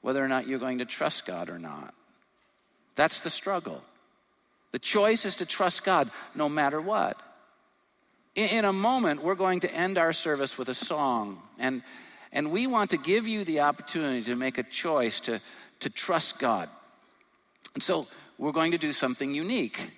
whether 0.02 0.24
or 0.24 0.28
not 0.28 0.46
you're 0.46 0.60
going 0.60 0.78
to 0.78 0.84
trust 0.84 1.26
God 1.26 1.50
or 1.50 1.58
not. 1.58 1.94
That's 2.94 3.22
the 3.22 3.30
struggle. 3.30 3.82
The 4.70 4.78
choice 4.78 5.24
is 5.24 5.34
to 5.36 5.46
trust 5.46 5.82
God 5.82 6.12
no 6.32 6.48
matter 6.48 6.80
what. 6.80 7.20
In, 8.36 8.48
in 8.50 8.64
a 8.66 8.72
moment, 8.72 9.24
we're 9.24 9.34
going 9.34 9.58
to 9.60 9.74
end 9.74 9.98
our 9.98 10.12
service 10.12 10.56
with 10.56 10.68
a 10.68 10.74
song. 10.74 11.42
And, 11.58 11.82
and 12.30 12.52
we 12.52 12.68
want 12.68 12.90
to 12.90 12.98
give 12.98 13.26
you 13.26 13.44
the 13.44 13.60
opportunity 13.62 14.22
to 14.26 14.36
make 14.36 14.58
a 14.58 14.62
choice 14.62 15.18
to 15.22 15.40
to 15.82 15.90
trust 15.90 16.38
God. 16.38 16.68
And 17.74 17.82
so 17.82 18.06
we're 18.38 18.52
going 18.52 18.72
to 18.72 18.78
do 18.78 18.92
something 18.92 19.34
unique. 19.34 19.90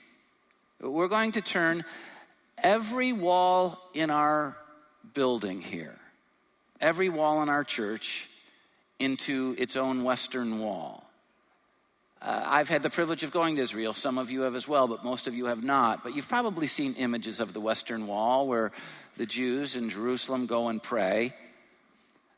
We're 0.80 1.08
going 1.08 1.32
to 1.32 1.40
turn 1.40 1.84
every 2.58 3.12
wall 3.12 3.78
in 3.94 4.10
our 4.10 4.56
building 5.14 5.60
here, 5.60 5.96
every 6.80 7.08
wall 7.08 7.42
in 7.42 7.48
our 7.48 7.64
church, 7.64 8.28
into 8.98 9.54
its 9.58 9.76
own 9.76 10.04
western 10.04 10.60
wall. 10.60 11.04
Uh, 12.22 12.42
I've 12.46 12.70
had 12.70 12.82
the 12.82 12.90
privilege 12.90 13.22
of 13.22 13.32
going 13.32 13.56
to 13.56 13.62
Israel. 13.62 13.92
Some 13.92 14.16
of 14.16 14.30
you 14.30 14.42
have 14.42 14.54
as 14.54 14.66
well, 14.66 14.88
but 14.88 15.04
most 15.04 15.26
of 15.26 15.34
you 15.34 15.46
have 15.46 15.62
not. 15.62 16.02
But 16.02 16.14
you've 16.14 16.28
probably 16.28 16.66
seen 16.66 16.94
images 16.94 17.38
of 17.38 17.52
the 17.52 17.60
Western 17.60 18.06
Wall 18.06 18.48
where 18.48 18.72
the 19.18 19.26
Jews 19.26 19.76
in 19.76 19.90
Jerusalem 19.90 20.46
go 20.46 20.68
and 20.68 20.82
pray. 20.82 21.34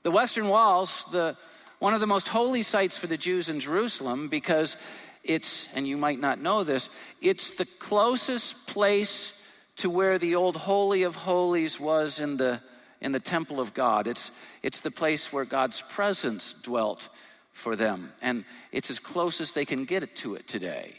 The 0.03 0.11
Western 0.11 0.49
Walls, 0.49 1.05
the, 1.13 1.37
one 1.79 1.95
of 1.95 2.01
the 2.01 2.07
most 2.07 2.29
holy 2.29 2.63
sites 2.63 2.97
for 2.97 3.07
the 3.07 3.17
Jews 3.17 3.49
in 3.49 3.61
Jerusalem 3.61 4.29
because 4.29 4.77
it's, 5.25 5.69
and 5.75 5.87
you 5.87 5.97
might 5.97 6.21
not 6.21 6.41
know 6.41 6.65
this, 6.65 6.89
it's 7.21 7.53
the 7.53 7.67
closest 7.79 8.67
place 8.67 9.33
to 9.77 9.91
where 9.91 10.19
the 10.19 10.37
old 10.37 10.57
Holy 10.57 11.03
of 11.03 11.15
Holies 11.15 11.79
was 11.79 12.21
in 12.21 12.37
the, 12.37 12.61
in 13.01 13.13
the 13.13 13.21
temple 13.21 13.61
of 13.61 13.75
God. 13.75 14.07
It's, 14.07 14.31
it's 14.63 14.81
the 14.81 14.91
place 14.91 15.33
where 15.33 15.45
God's 15.45 15.83
presence 15.83 16.55
dwelt 16.63 17.09
for 17.53 17.77
them. 17.77 18.13
And 18.23 18.45
it's 18.73 18.91
as 18.91 18.99
close 18.99 19.41
as 19.41 19.53
they 19.53 19.65
can 19.65 19.85
get 19.85 20.03
it 20.03 20.17
to 20.17 20.35
it 20.35 20.49
today. 20.49 20.95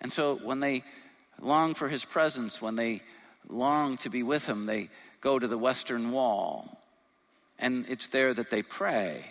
And 0.00 0.12
so 0.12 0.36
when 0.42 0.60
they 0.60 0.84
long 1.40 1.74
for 1.74 1.88
his 1.88 2.04
presence, 2.04 2.60
when 2.60 2.76
they 2.76 3.02
long 3.48 3.96
to 3.98 4.10
be 4.10 4.22
with 4.22 4.46
him, 4.46 4.66
they 4.66 4.90
go 5.20 5.38
to 5.38 5.48
the 5.48 5.58
western 5.58 6.10
wall. 6.10 6.80
And 7.58 7.86
it's 7.88 8.08
there 8.08 8.34
that 8.34 8.50
they 8.50 8.62
pray. 8.62 9.24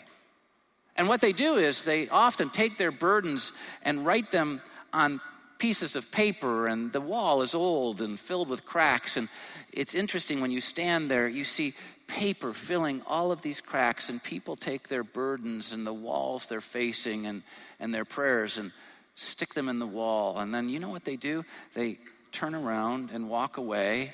And 0.96 1.08
what 1.08 1.22
they 1.22 1.34
do 1.34 1.56
is 1.56 1.84
they 1.84 2.10
often 2.10 2.50
take 2.50 2.78
their 2.78 2.92
burdens 2.92 3.54
and 3.84 4.06
write 4.06 4.32
them 4.32 4.62
on 4.94 5.22
pieces 5.58 5.96
of 5.96 6.12
paper, 6.12 6.68
and 6.68 6.92
the 6.92 7.00
wall 7.00 7.44
is 7.44 7.54
old 7.54 8.02
and 8.02 8.20
filled 8.20 8.50
with 8.50 8.66
cracks. 8.66 9.16
And 9.16 9.30
it's 9.72 9.94
interesting 9.94 10.42
when 10.42 10.52
you 10.52 10.60
stand 10.60 11.10
there, 11.10 11.30
you 11.30 11.44
see 11.44 11.76
paper 12.08 12.52
filling 12.52 13.02
all 13.06 13.32
of 13.32 13.42
these 13.42 13.62
cracks, 13.62 14.10
and 14.10 14.22
people 14.22 14.56
take 14.56 14.88
their 14.88 15.04
burdens 15.04 15.72
and 15.72 15.86
the 15.86 15.94
walls 15.94 16.48
they're 16.48 16.62
facing 16.62 17.28
and, 17.28 17.44
and 17.80 17.94
their 17.94 18.06
prayers 18.06 18.58
and 18.58 18.72
stick 19.16 19.54
them 19.54 19.70
in 19.70 19.78
the 19.78 19.88
wall. 19.88 20.39
And 20.39 20.54
then 20.54 20.68
you 20.68 20.80
know 20.80 20.89
what 20.89 21.06
they 21.06 21.16
do? 21.16 21.46
They 21.76 22.00
turn 22.32 22.56
around 22.56 23.12
and 23.12 23.30
walk 23.30 23.58
away, 23.58 24.14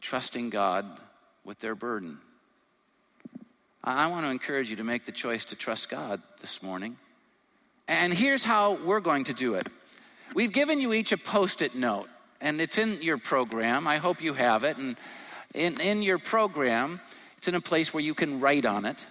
trusting 0.00 0.50
God 0.50 1.00
with 1.44 1.58
their 1.60 1.74
burden. 1.74 2.18
I 3.82 4.08
want 4.08 4.26
to 4.26 4.30
encourage 4.30 4.68
you 4.68 4.76
to 4.76 4.84
make 4.84 5.04
the 5.04 5.12
choice 5.12 5.46
to 5.46 5.56
trust 5.56 5.88
God 5.88 6.20
this 6.40 6.62
morning. 6.62 6.96
And 7.88 8.12
here's 8.12 8.44
how 8.44 8.74
we're 8.84 9.00
going 9.00 9.24
to 9.24 9.34
do 9.34 9.54
it 9.54 9.68
We've 10.34 10.52
given 10.52 10.80
you 10.80 10.92
each 10.92 11.12
a 11.12 11.16
post 11.16 11.62
it 11.62 11.74
note, 11.74 12.08
and 12.40 12.60
it's 12.60 12.78
in 12.78 13.02
your 13.02 13.18
program. 13.18 13.88
I 13.88 13.96
hope 13.96 14.22
you 14.22 14.34
have 14.34 14.64
it. 14.64 14.76
And 14.76 14.96
in, 15.54 15.80
in 15.80 16.02
your 16.02 16.18
program, 16.18 17.00
it's 17.38 17.48
in 17.48 17.54
a 17.54 17.60
place 17.60 17.92
where 17.92 18.02
you 18.02 18.14
can 18.14 18.38
write 18.38 18.66
on 18.66 18.84
it. 18.84 19.06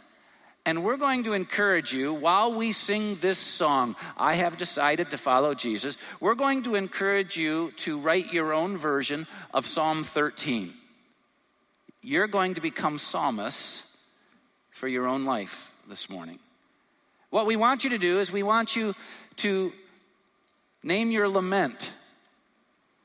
And 0.66 0.84
we're 0.84 0.98
going 0.98 1.24
to 1.24 1.34
encourage 1.34 1.92
you 1.92 2.14
while 2.14 2.54
we 2.54 2.72
sing 2.74 3.16
this 3.16 3.40
song, 3.40 3.96
I 4.16 4.36
have 4.36 4.58
decided 4.58 5.10
to 5.10 5.18
follow 5.18 5.56
Jesus. 5.56 5.98
We're 6.20 6.36
going 6.36 6.64
to 6.64 6.76
encourage 6.76 7.36
you 7.38 7.72
to 7.78 8.00
write 8.00 8.32
your 8.32 8.54
own 8.54 8.78
version 8.78 9.26
of 9.52 9.66
Psalm 9.66 10.04
13. 10.04 10.74
You're 12.02 12.28
going 12.28 12.54
to 12.54 12.62
become 12.62 13.00
psalmists 13.00 13.89
for 14.80 14.88
your 14.88 15.08
own 15.08 15.26
life 15.26 15.72
this 15.88 16.10
morning. 16.10 16.40
What 17.30 17.46
we 17.46 17.56
want 17.56 17.84
you 17.84 17.92
to 17.92 18.00
do 18.00 18.20
is 18.20 18.32
we 18.32 18.44
want 18.44 18.76
you 18.76 18.96
to 19.38 19.72
Name 20.84 21.12
your 21.12 21.28
lament. 21.28 21.92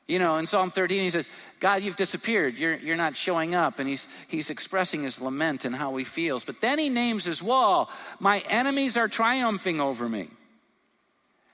You 0.07 0.19
know, 0.19 0.37
in 0.37 0.47
Psalm 0.47 0.71
13, 0.71 1.03
he 1.03 1.11
says, 1.11 1.27
God, 1.61 1.83
you've 1.83 1.97
disappeared. 1.97 2.57
You're, 2.57 2.77
you're 2.77 2.97
not 2.97 3.17
showing 3.17 3.55
up. 3.55 3.79
And 3.79 3.89
he's, 3.89 4.07
he's 4.29 4.51
expressing 4.51 5.03
his 5.03 5.21
lament 5.21 5.65
and 5.65 5.75
how 5.75 5.97
he 5.97 6.05
feels. 6.05 6.45
But 6.45 6.61
then 6.61 6.79
he 6.79 6.89
names 6.89 7.25
his 7.25 7.43
wall 7.43 7.91
My 8.21 8.41
enemies 8.41 8.97
are 8.97 9.09
triumphing 9.09 9.81
over 9.81 10.09
me. 10.09 10.29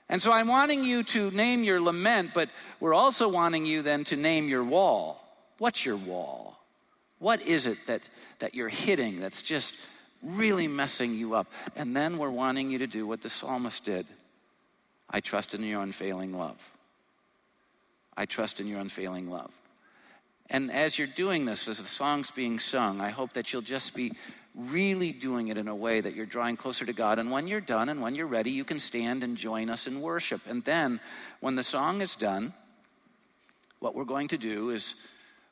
And 0.09 0.21
so 0.21 0.33
I'm 0.33 0.49
wanting 0.49 0.83
you 0.83 1.03
to 1.03 1.31
name 1.31 1.63
your 1.63 1.79
lament, 1.79 2.31
but 2.33 2.49
we're 2.81 2.93
also 2.93 3.29
wanting 3.29 3.65
you 3.65 3.81
then 3.81 4.03
to 4.05 4.17
name 4.17 4.49
your 4.49 4.63
wall. 4.63 5.23
What's 5.57 5.85
your 5.85 5.95
wall? 5.95 6.59
What 7.19 7.41
is 7.43 7.65
it 7.65 7.77
that, 7.87 8.09
that 8.39 8.53
you're 8.53 8.67
hitting 8.67 9.21
that's 9.21 9.41
just 9.41 9.75
really 10.23 10.67
messing 10.67 11.13
you 11.13 11.35
up? 11.35 11.47
And 11.75 11.95
then 11.95 12.17
we're 12.17 12.29
wanting 12.29 12.71
you 12.71 12.79
to 12.79 12.87
do 12.87 13.07
what 13.07 13.21
the 13.21 13.29
psalmist 13.29 13.83
did 13.83 14.05
I 15.13 15.19
trust 15.19 15.53
in 15.53 15.63
your 15.63 15.81
unfailing 15.81 16.33
love. 16.33 16.57
I 18.15 18.25
trust 18.25 18.59
in 18.59 18.67
your 18.67 18.79
unfailing 18.79 19.29
love. 19.29 19.51
And 20.49 20.71
as 20.71 20.97
you're 20.97 21.07
doing 21.07 21.45
this, 21.45 21.67
as 21.67 21.77
the 21.77 21.83
song's 21.85 22.31
being 22.31 22.59
sung, 22.59 23.01
I 23.01 23.09
hope 23.09 23.33
that 23.33 23.51
you'll 23.51 23.61
just 23.61 23.93
be 23.93 24.13
really 24.55 25.11
doing 25.11 25.47
it 25.47 25.57
in 25.57 25.67
a 25.67 25.75
way 25.75 26.01
that 26.01 26.13
you're 26.13 26.25
drawing 26.25 26.57
closer 26.57 26.85
to 26.85 26.93
God. 26.93 27.19
And 27.19 27.31
when 27.31 27.47
you're 27.47 27.61
done 27.61 27.89
and 27.89 28.01
when 28.01 28.15
you're 28.15 28.27
ready, 28.27 28.51
you 28.51 28.65
can 28.65 28.79
stand 28.79 29.23
and 29.23 29.37
join 29.37 29.69
us 29.69 29.87
in 29.87 30.01
worship. 30.01 30.41
And 30.47 30.63
then, 30.63 30.99
when 31.39 31.55
the 31.55 31.63
song 31.63 32.01
is 32.01 32.15
done, 32.15 32.53
what 33.79 33.95
we're 33.95 34.03
going 34.03 34.27
to 34.29 34.37
do 34.37 34.69
is 34.69 34.95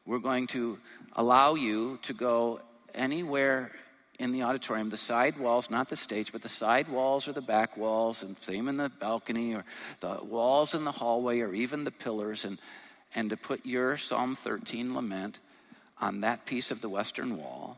we're 0.05 0.19
going 0.19 0.47
to 0.47 0.77
allow 1.15 1.55
you 1.55 1.97
to 2.03 2.13
go 2.13 2.59
anywhere 2.93 3.71
in 4.19 4.33
the 4.33 4.43
auditorium, 4.43 4.89
the 4.89 4.97
side 4.97 5.37
walls, 5.39 5.69
not 5.69 5.89
the 5.89 5.95
stage, 5.95 6.31
but 6.33 6.41
the 6.41 6.49
side 6.49 6.89
walls 6.89 7.27
or 7.27 7.33
the 7.33 7.41
back 7.41 7.77
walls, 7.77 8.21
and 8.21 8.37
same 8.39 8.67
in 8.67 8.75
the 8.75 8.89
balcony 8.89 9.55
or 9.55 9.63
the 10.01 10.19
walls 10.23 10.75
in 10.75 10.83
the 10.83 10.91
hallway 10.91 11.39
or 11.39 11.53
even 11.53 11.85
the 11.85 11.91
pillars, 11.91 12.43
and, 12.43 12.59
and 13.15 13.29
to 13.29 13.37
put 13.37 13.65
your 13.65 13.97
Psalm 13.97 14.35
13 14.35 14.93
lament 14.93 15.39
on 16.01 16.21
that 16.21 16.45
piece 16.45 16.69
of 16.69 16.81
the 16.81 16.89
western 16.89 17.37
wall. 17.37 17.77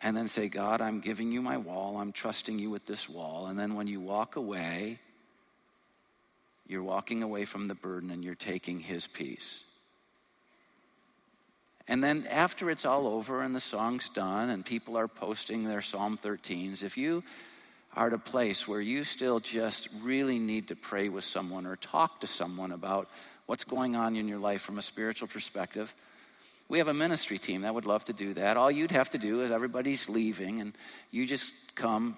And 0.00 0.16
then 0.16 0.28
say, 0.28 0.48
God, 0.48 0.80
I'm 0.80 1.00
giving 1.00 1.30
you 1.30 1.42
my 1.42 1.58
wall. 1.58 1.98
I'm 1.98 2.12
trusting 2.12 2.58
you 2.58 2.70
with 2.70 2.86
this 2.86 3.06
wall. 3.06 3.48
And 3.48 3.58
then 3.58 3.74
when 3.74 3.86
you 3.86 4.00
walk 4.00 4.36
away, 4.36 4.98
you're 6.66 6.82
walking 6.82 7.22
away 7.22 7.44
from 7.44 7.68
the 7.68 7.74
burden 7.74 8.10
and 8.10 8.24
you're 8.24 8.34
taking 8.34 8.80
his 8.80 9.06
peace. 9.06 9.62
And 11.90 12.04
then 12.04 12.24
after 12.30 12.70
it's 12.70 12.84
all 12.84 13.08
over 13.08 13.42
and 13.42 13.52
the 13.52 13.58
song's 13.58 14.08
done 14.10 14.50
and 14.50 14.64
people 14.64 14.96
are 14.96 15.08
posting 15.08 15.64
their 15.64 15.82
Psalm 15.82 16.16
13s, 16.16 16.84
if 16.84 16.96
you 16.96 17.24
are 17.96 18.06
at 18.06 18.12
a 18.12 18.18
place 18.18 18.68
where 18.68 18.80
you 18.80 19.02
still 19.02 19.40
just 19.40 19.88
really 20.00 20.38
need 20.38 20.68
to 20.68 20.76
pray 20.76 21.08
with 21.08 21.24
someone 21.24 21.66
or 21.66 21.74
talk 21.74 22.20
to 22.20 22.28
someone 22.28 22.70
about 22.70 23.08
what's 23.46 23.64
going 23.64 23.96
on 23.96 24.14
in 24.14 24.28
your 24.28 24.38
life 24.38 24.62
from 24.62 24.78
a 24.78 24.82
spiritual 24.82 25.26
perspective, 25.26 25.92
we 26.68 26.78
have 26.78 26.86
a 26.86 26.94
ministry 26.94 27.38
team 27.38 27.62
that 27.62 27.74
would 27.74 27.86
love 27.86 28.04
to 28.04 28.12
do 28.12 28.34
that. 28.34 28.56
All 28.56 28.70
you'd 28.70 28.92
have 28.92 29.10
to 29.10 29.18
do 29.18 29.42
is 29.42 29.50
everybody's 29.50 30.08
leaving 30.08 30.60
and 30.60 30.74
you 31.10 31.26
just 31.26 31.52
come 31.74 32.16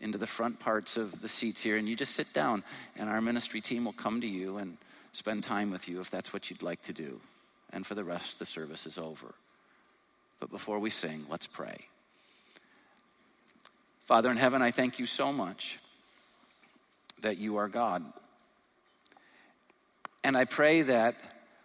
into 0.00 0.18
the 0.18 0.26
front 0.26 0.58
parts 0.58 0.96
of 0.96 1.22
the 1.22 1.28
seats 1.28 1.62
here 1.62 1.76
and 1.76 1.88
you 1.88 1.94
just 1.94 2.16
sit 2.16 2.32
down 2.32 2.64
and 2.96 3.08
our 3.08 3.20
ministry 3.20 3.60
team 3.60 3.84
will 3.84 3.92
come 3.92 4.20
to 4.20 4.26
you 4.26 4.56
and 4.56 4.76
spend 5.12 5.44
time 5.44 5.70
with 5.70 5.88
you 5.88 6.00
if 6.00 6.10
that's 6.10 6.32
what 6.32 6.50
you'd 6.50 6.62
like 6.62 6.82
to 6.82 6.92
do 6.92 7.20
and 7.72 7.86
for 7.86 7.94
the 7.94 8.04
rest, 8.04 8.38
the 8.38 8.46
service 8.46 8.86
is 8.86 8.98
over. 8.98 9.34
But 10.40 10.50
before 10.50 10.78
we 10.78 10.90
sing, 10.90 11.24
let's 11.30 11.46
pray. 11.46 11.76
Father 14.06 14.30
in 14.30 14.36
heaven, 14.36 14.60
I 14.60 14.70
thank 14.72 14.98
you 14.98 15.06
so 15.06 15.32
much 15.32 15.78
that 17.22 17.38
you 17.38 17.56
are 17.56 17.68
God. 17.68 18.04
And 20.24 20.36
I 20.36 20.44
pray 20.44 20.82
that 20.82 21.14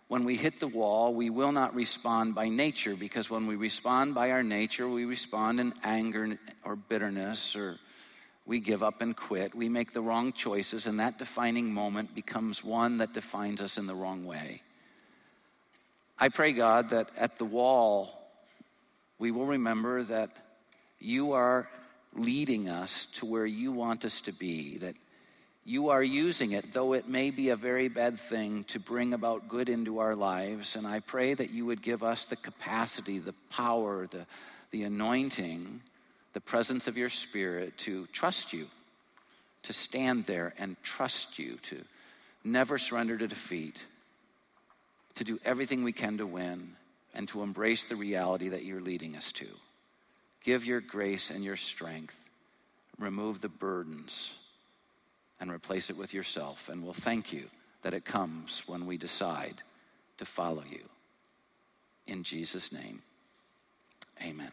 when 0.08 0.24
we 0.24 0.38
hit 0.38 0.60
the 0.60 0.68
wall, 0.68 1.14
we 1.14 1.30
will 1.30 1.52
not 1.52 1.76
respond 1.76 2.34
by 2.36 2.48
nature, 2.48 2.96
because 2.96 3.30
when 3.30 3.48
we 3.48 3.56
respond 3.56 4.16
by 4.16 4.32
our 4.32 4.44
nature, 4.44 4.88
we 4.88 5.06
respond 5.06 5.60
in 5.60 5.74
anger 5.84 6.40
or 6.64 6.76
bitterness, 6.76 7.56
or 7.56 7.78
we 8.46 8.60
give 8.60 8.84
up 8.84 9.02
and 9.02 9.18
quit. 9.18 9.54
We 9.54 9.68
make 9.68 9.92
the 9.92 10.02
wrong 10.02 10.32
choices, 10.32 10.86
and 10.86 11.00
that 11.00 11.20
defining 11.20 11.74
moment 11.74 12.16
becomes 12.16 12.64
one 12.64 13.00
that 13.00 13.14
defines 13.14 13.60
us 13.60 13.78
in 13.78 13.88
the 13.88 13.96
wrong 13.96 14.26
way. 14.26 14.62
I 16.20 16.30
pray, 16.30 16.54
God, 16.54 16.90
that 16.90 17.10
at 17.16 17.38
the 17.38 17.46
wall, 17.46 18.10
we 19.20 19.32
will 19.32 19.46
remember 19.46 20.04
that 20.04 20.32
you 21.00 21.34
are 21.34 21.70
leading 22.14 22.70
us 22.70 23.06
to 23.14 23.26
where 23.26 23.46
you 23.46 23.72
want 23.72 24.04
us 24.04 24.22
to 24.22 24.32
be, 24.32 24.78
that 24.80 24.96
you 25.64 25.90
are 25.90 26.04
using 26.04 26.54
it, 26.54 26.72
though 26.72 26.94
it 26.94 27.08
may 27.08 27.30
be 27.30 27.50
a 27.50 27.56
very 27.56 27.88
bad 27.88 28.20
thing, 28.20 28.64
to 28.66 28.80
bring 28.80 29.14
about 29.14 29.48
good 29.48 29.70
into 29.70 30.00
our 30.00 30.16
lives. 30.16 30.76
And 30.76 30.88
I 30.88 31.02
pray 31.02 31.34
that 31.36 31.52
you 31.52 31.66
would 31.66 31.84
give 31.84 32.04
us 32.04 32.26
the 32.26 32.36
capacity, 32.36 33.20
the 33.20 33.36
power, 33.50 34.08
the, 34.08 34.26
the 34.72 34.84
anointing, 34.84 35.82
the 36.34 36.42
presence 36.42 36.88
of 36.88 36.98
your 36.98 37.10
Spirit 37.10 37.78
to 37.80 38.08
trust 38.08 38.54
you, 38.54 38.68
to 39.64 39.74
stand 39.74 40.26
there 40.26 40.54
and 40.58 40.82
trust 40.82 41.38
you, 41.38 41.58
to 41.64 41.84
never 42.44 42.78
surrender 42.78 43.18
to 43.18 43.28
defeat 43.28 43.78
to 45.18 45.24
do 45.24 45.40
everything 45.44 45.84
we 45.84 45.92
can 45.92 46.18
to 46.18 46.26
win 46.26 46.76
and 47.14 47.28
to 47.30 47.42
embrace 47.42 47.84
the 47.84 47.96
reality 47.96 48.50
that 48.50 48.64
you're 48.64 48.82
leading 48.82 49.16
us 49.16 49.32
to. 49.34 49.48
Give 50.44 50.66
your 50.66 50.82
grace 50.82 51.30
and 51.30 51.44
your 51.44 51.58
strength. 51.58 52.16
Remove 53.00 53.42
the 53.42 53.50
burdens 53.50 54.34
and 55.40 55.52
replace 55.52 55.90
it 55.90 55.98
with 55.98 56.14
yourself. 56.14 56.70
And 56.70 56.84
we'll 56.84 56.94
thank 56.94 57.34
you 57.34 57.46
that 57.82 57.94
it 57.94 58.06
comes 58.06 58.64
when 58.68 58.86
we 58.86 58.98
decide 58.98 59.62
to 60.18 60.26
follow 60.26 60.64
you. 60.70 60.84
In 62.08 62.24
Jesus' 62.24 62.72
name, 62.72 63.02
amen. 64.22 64.52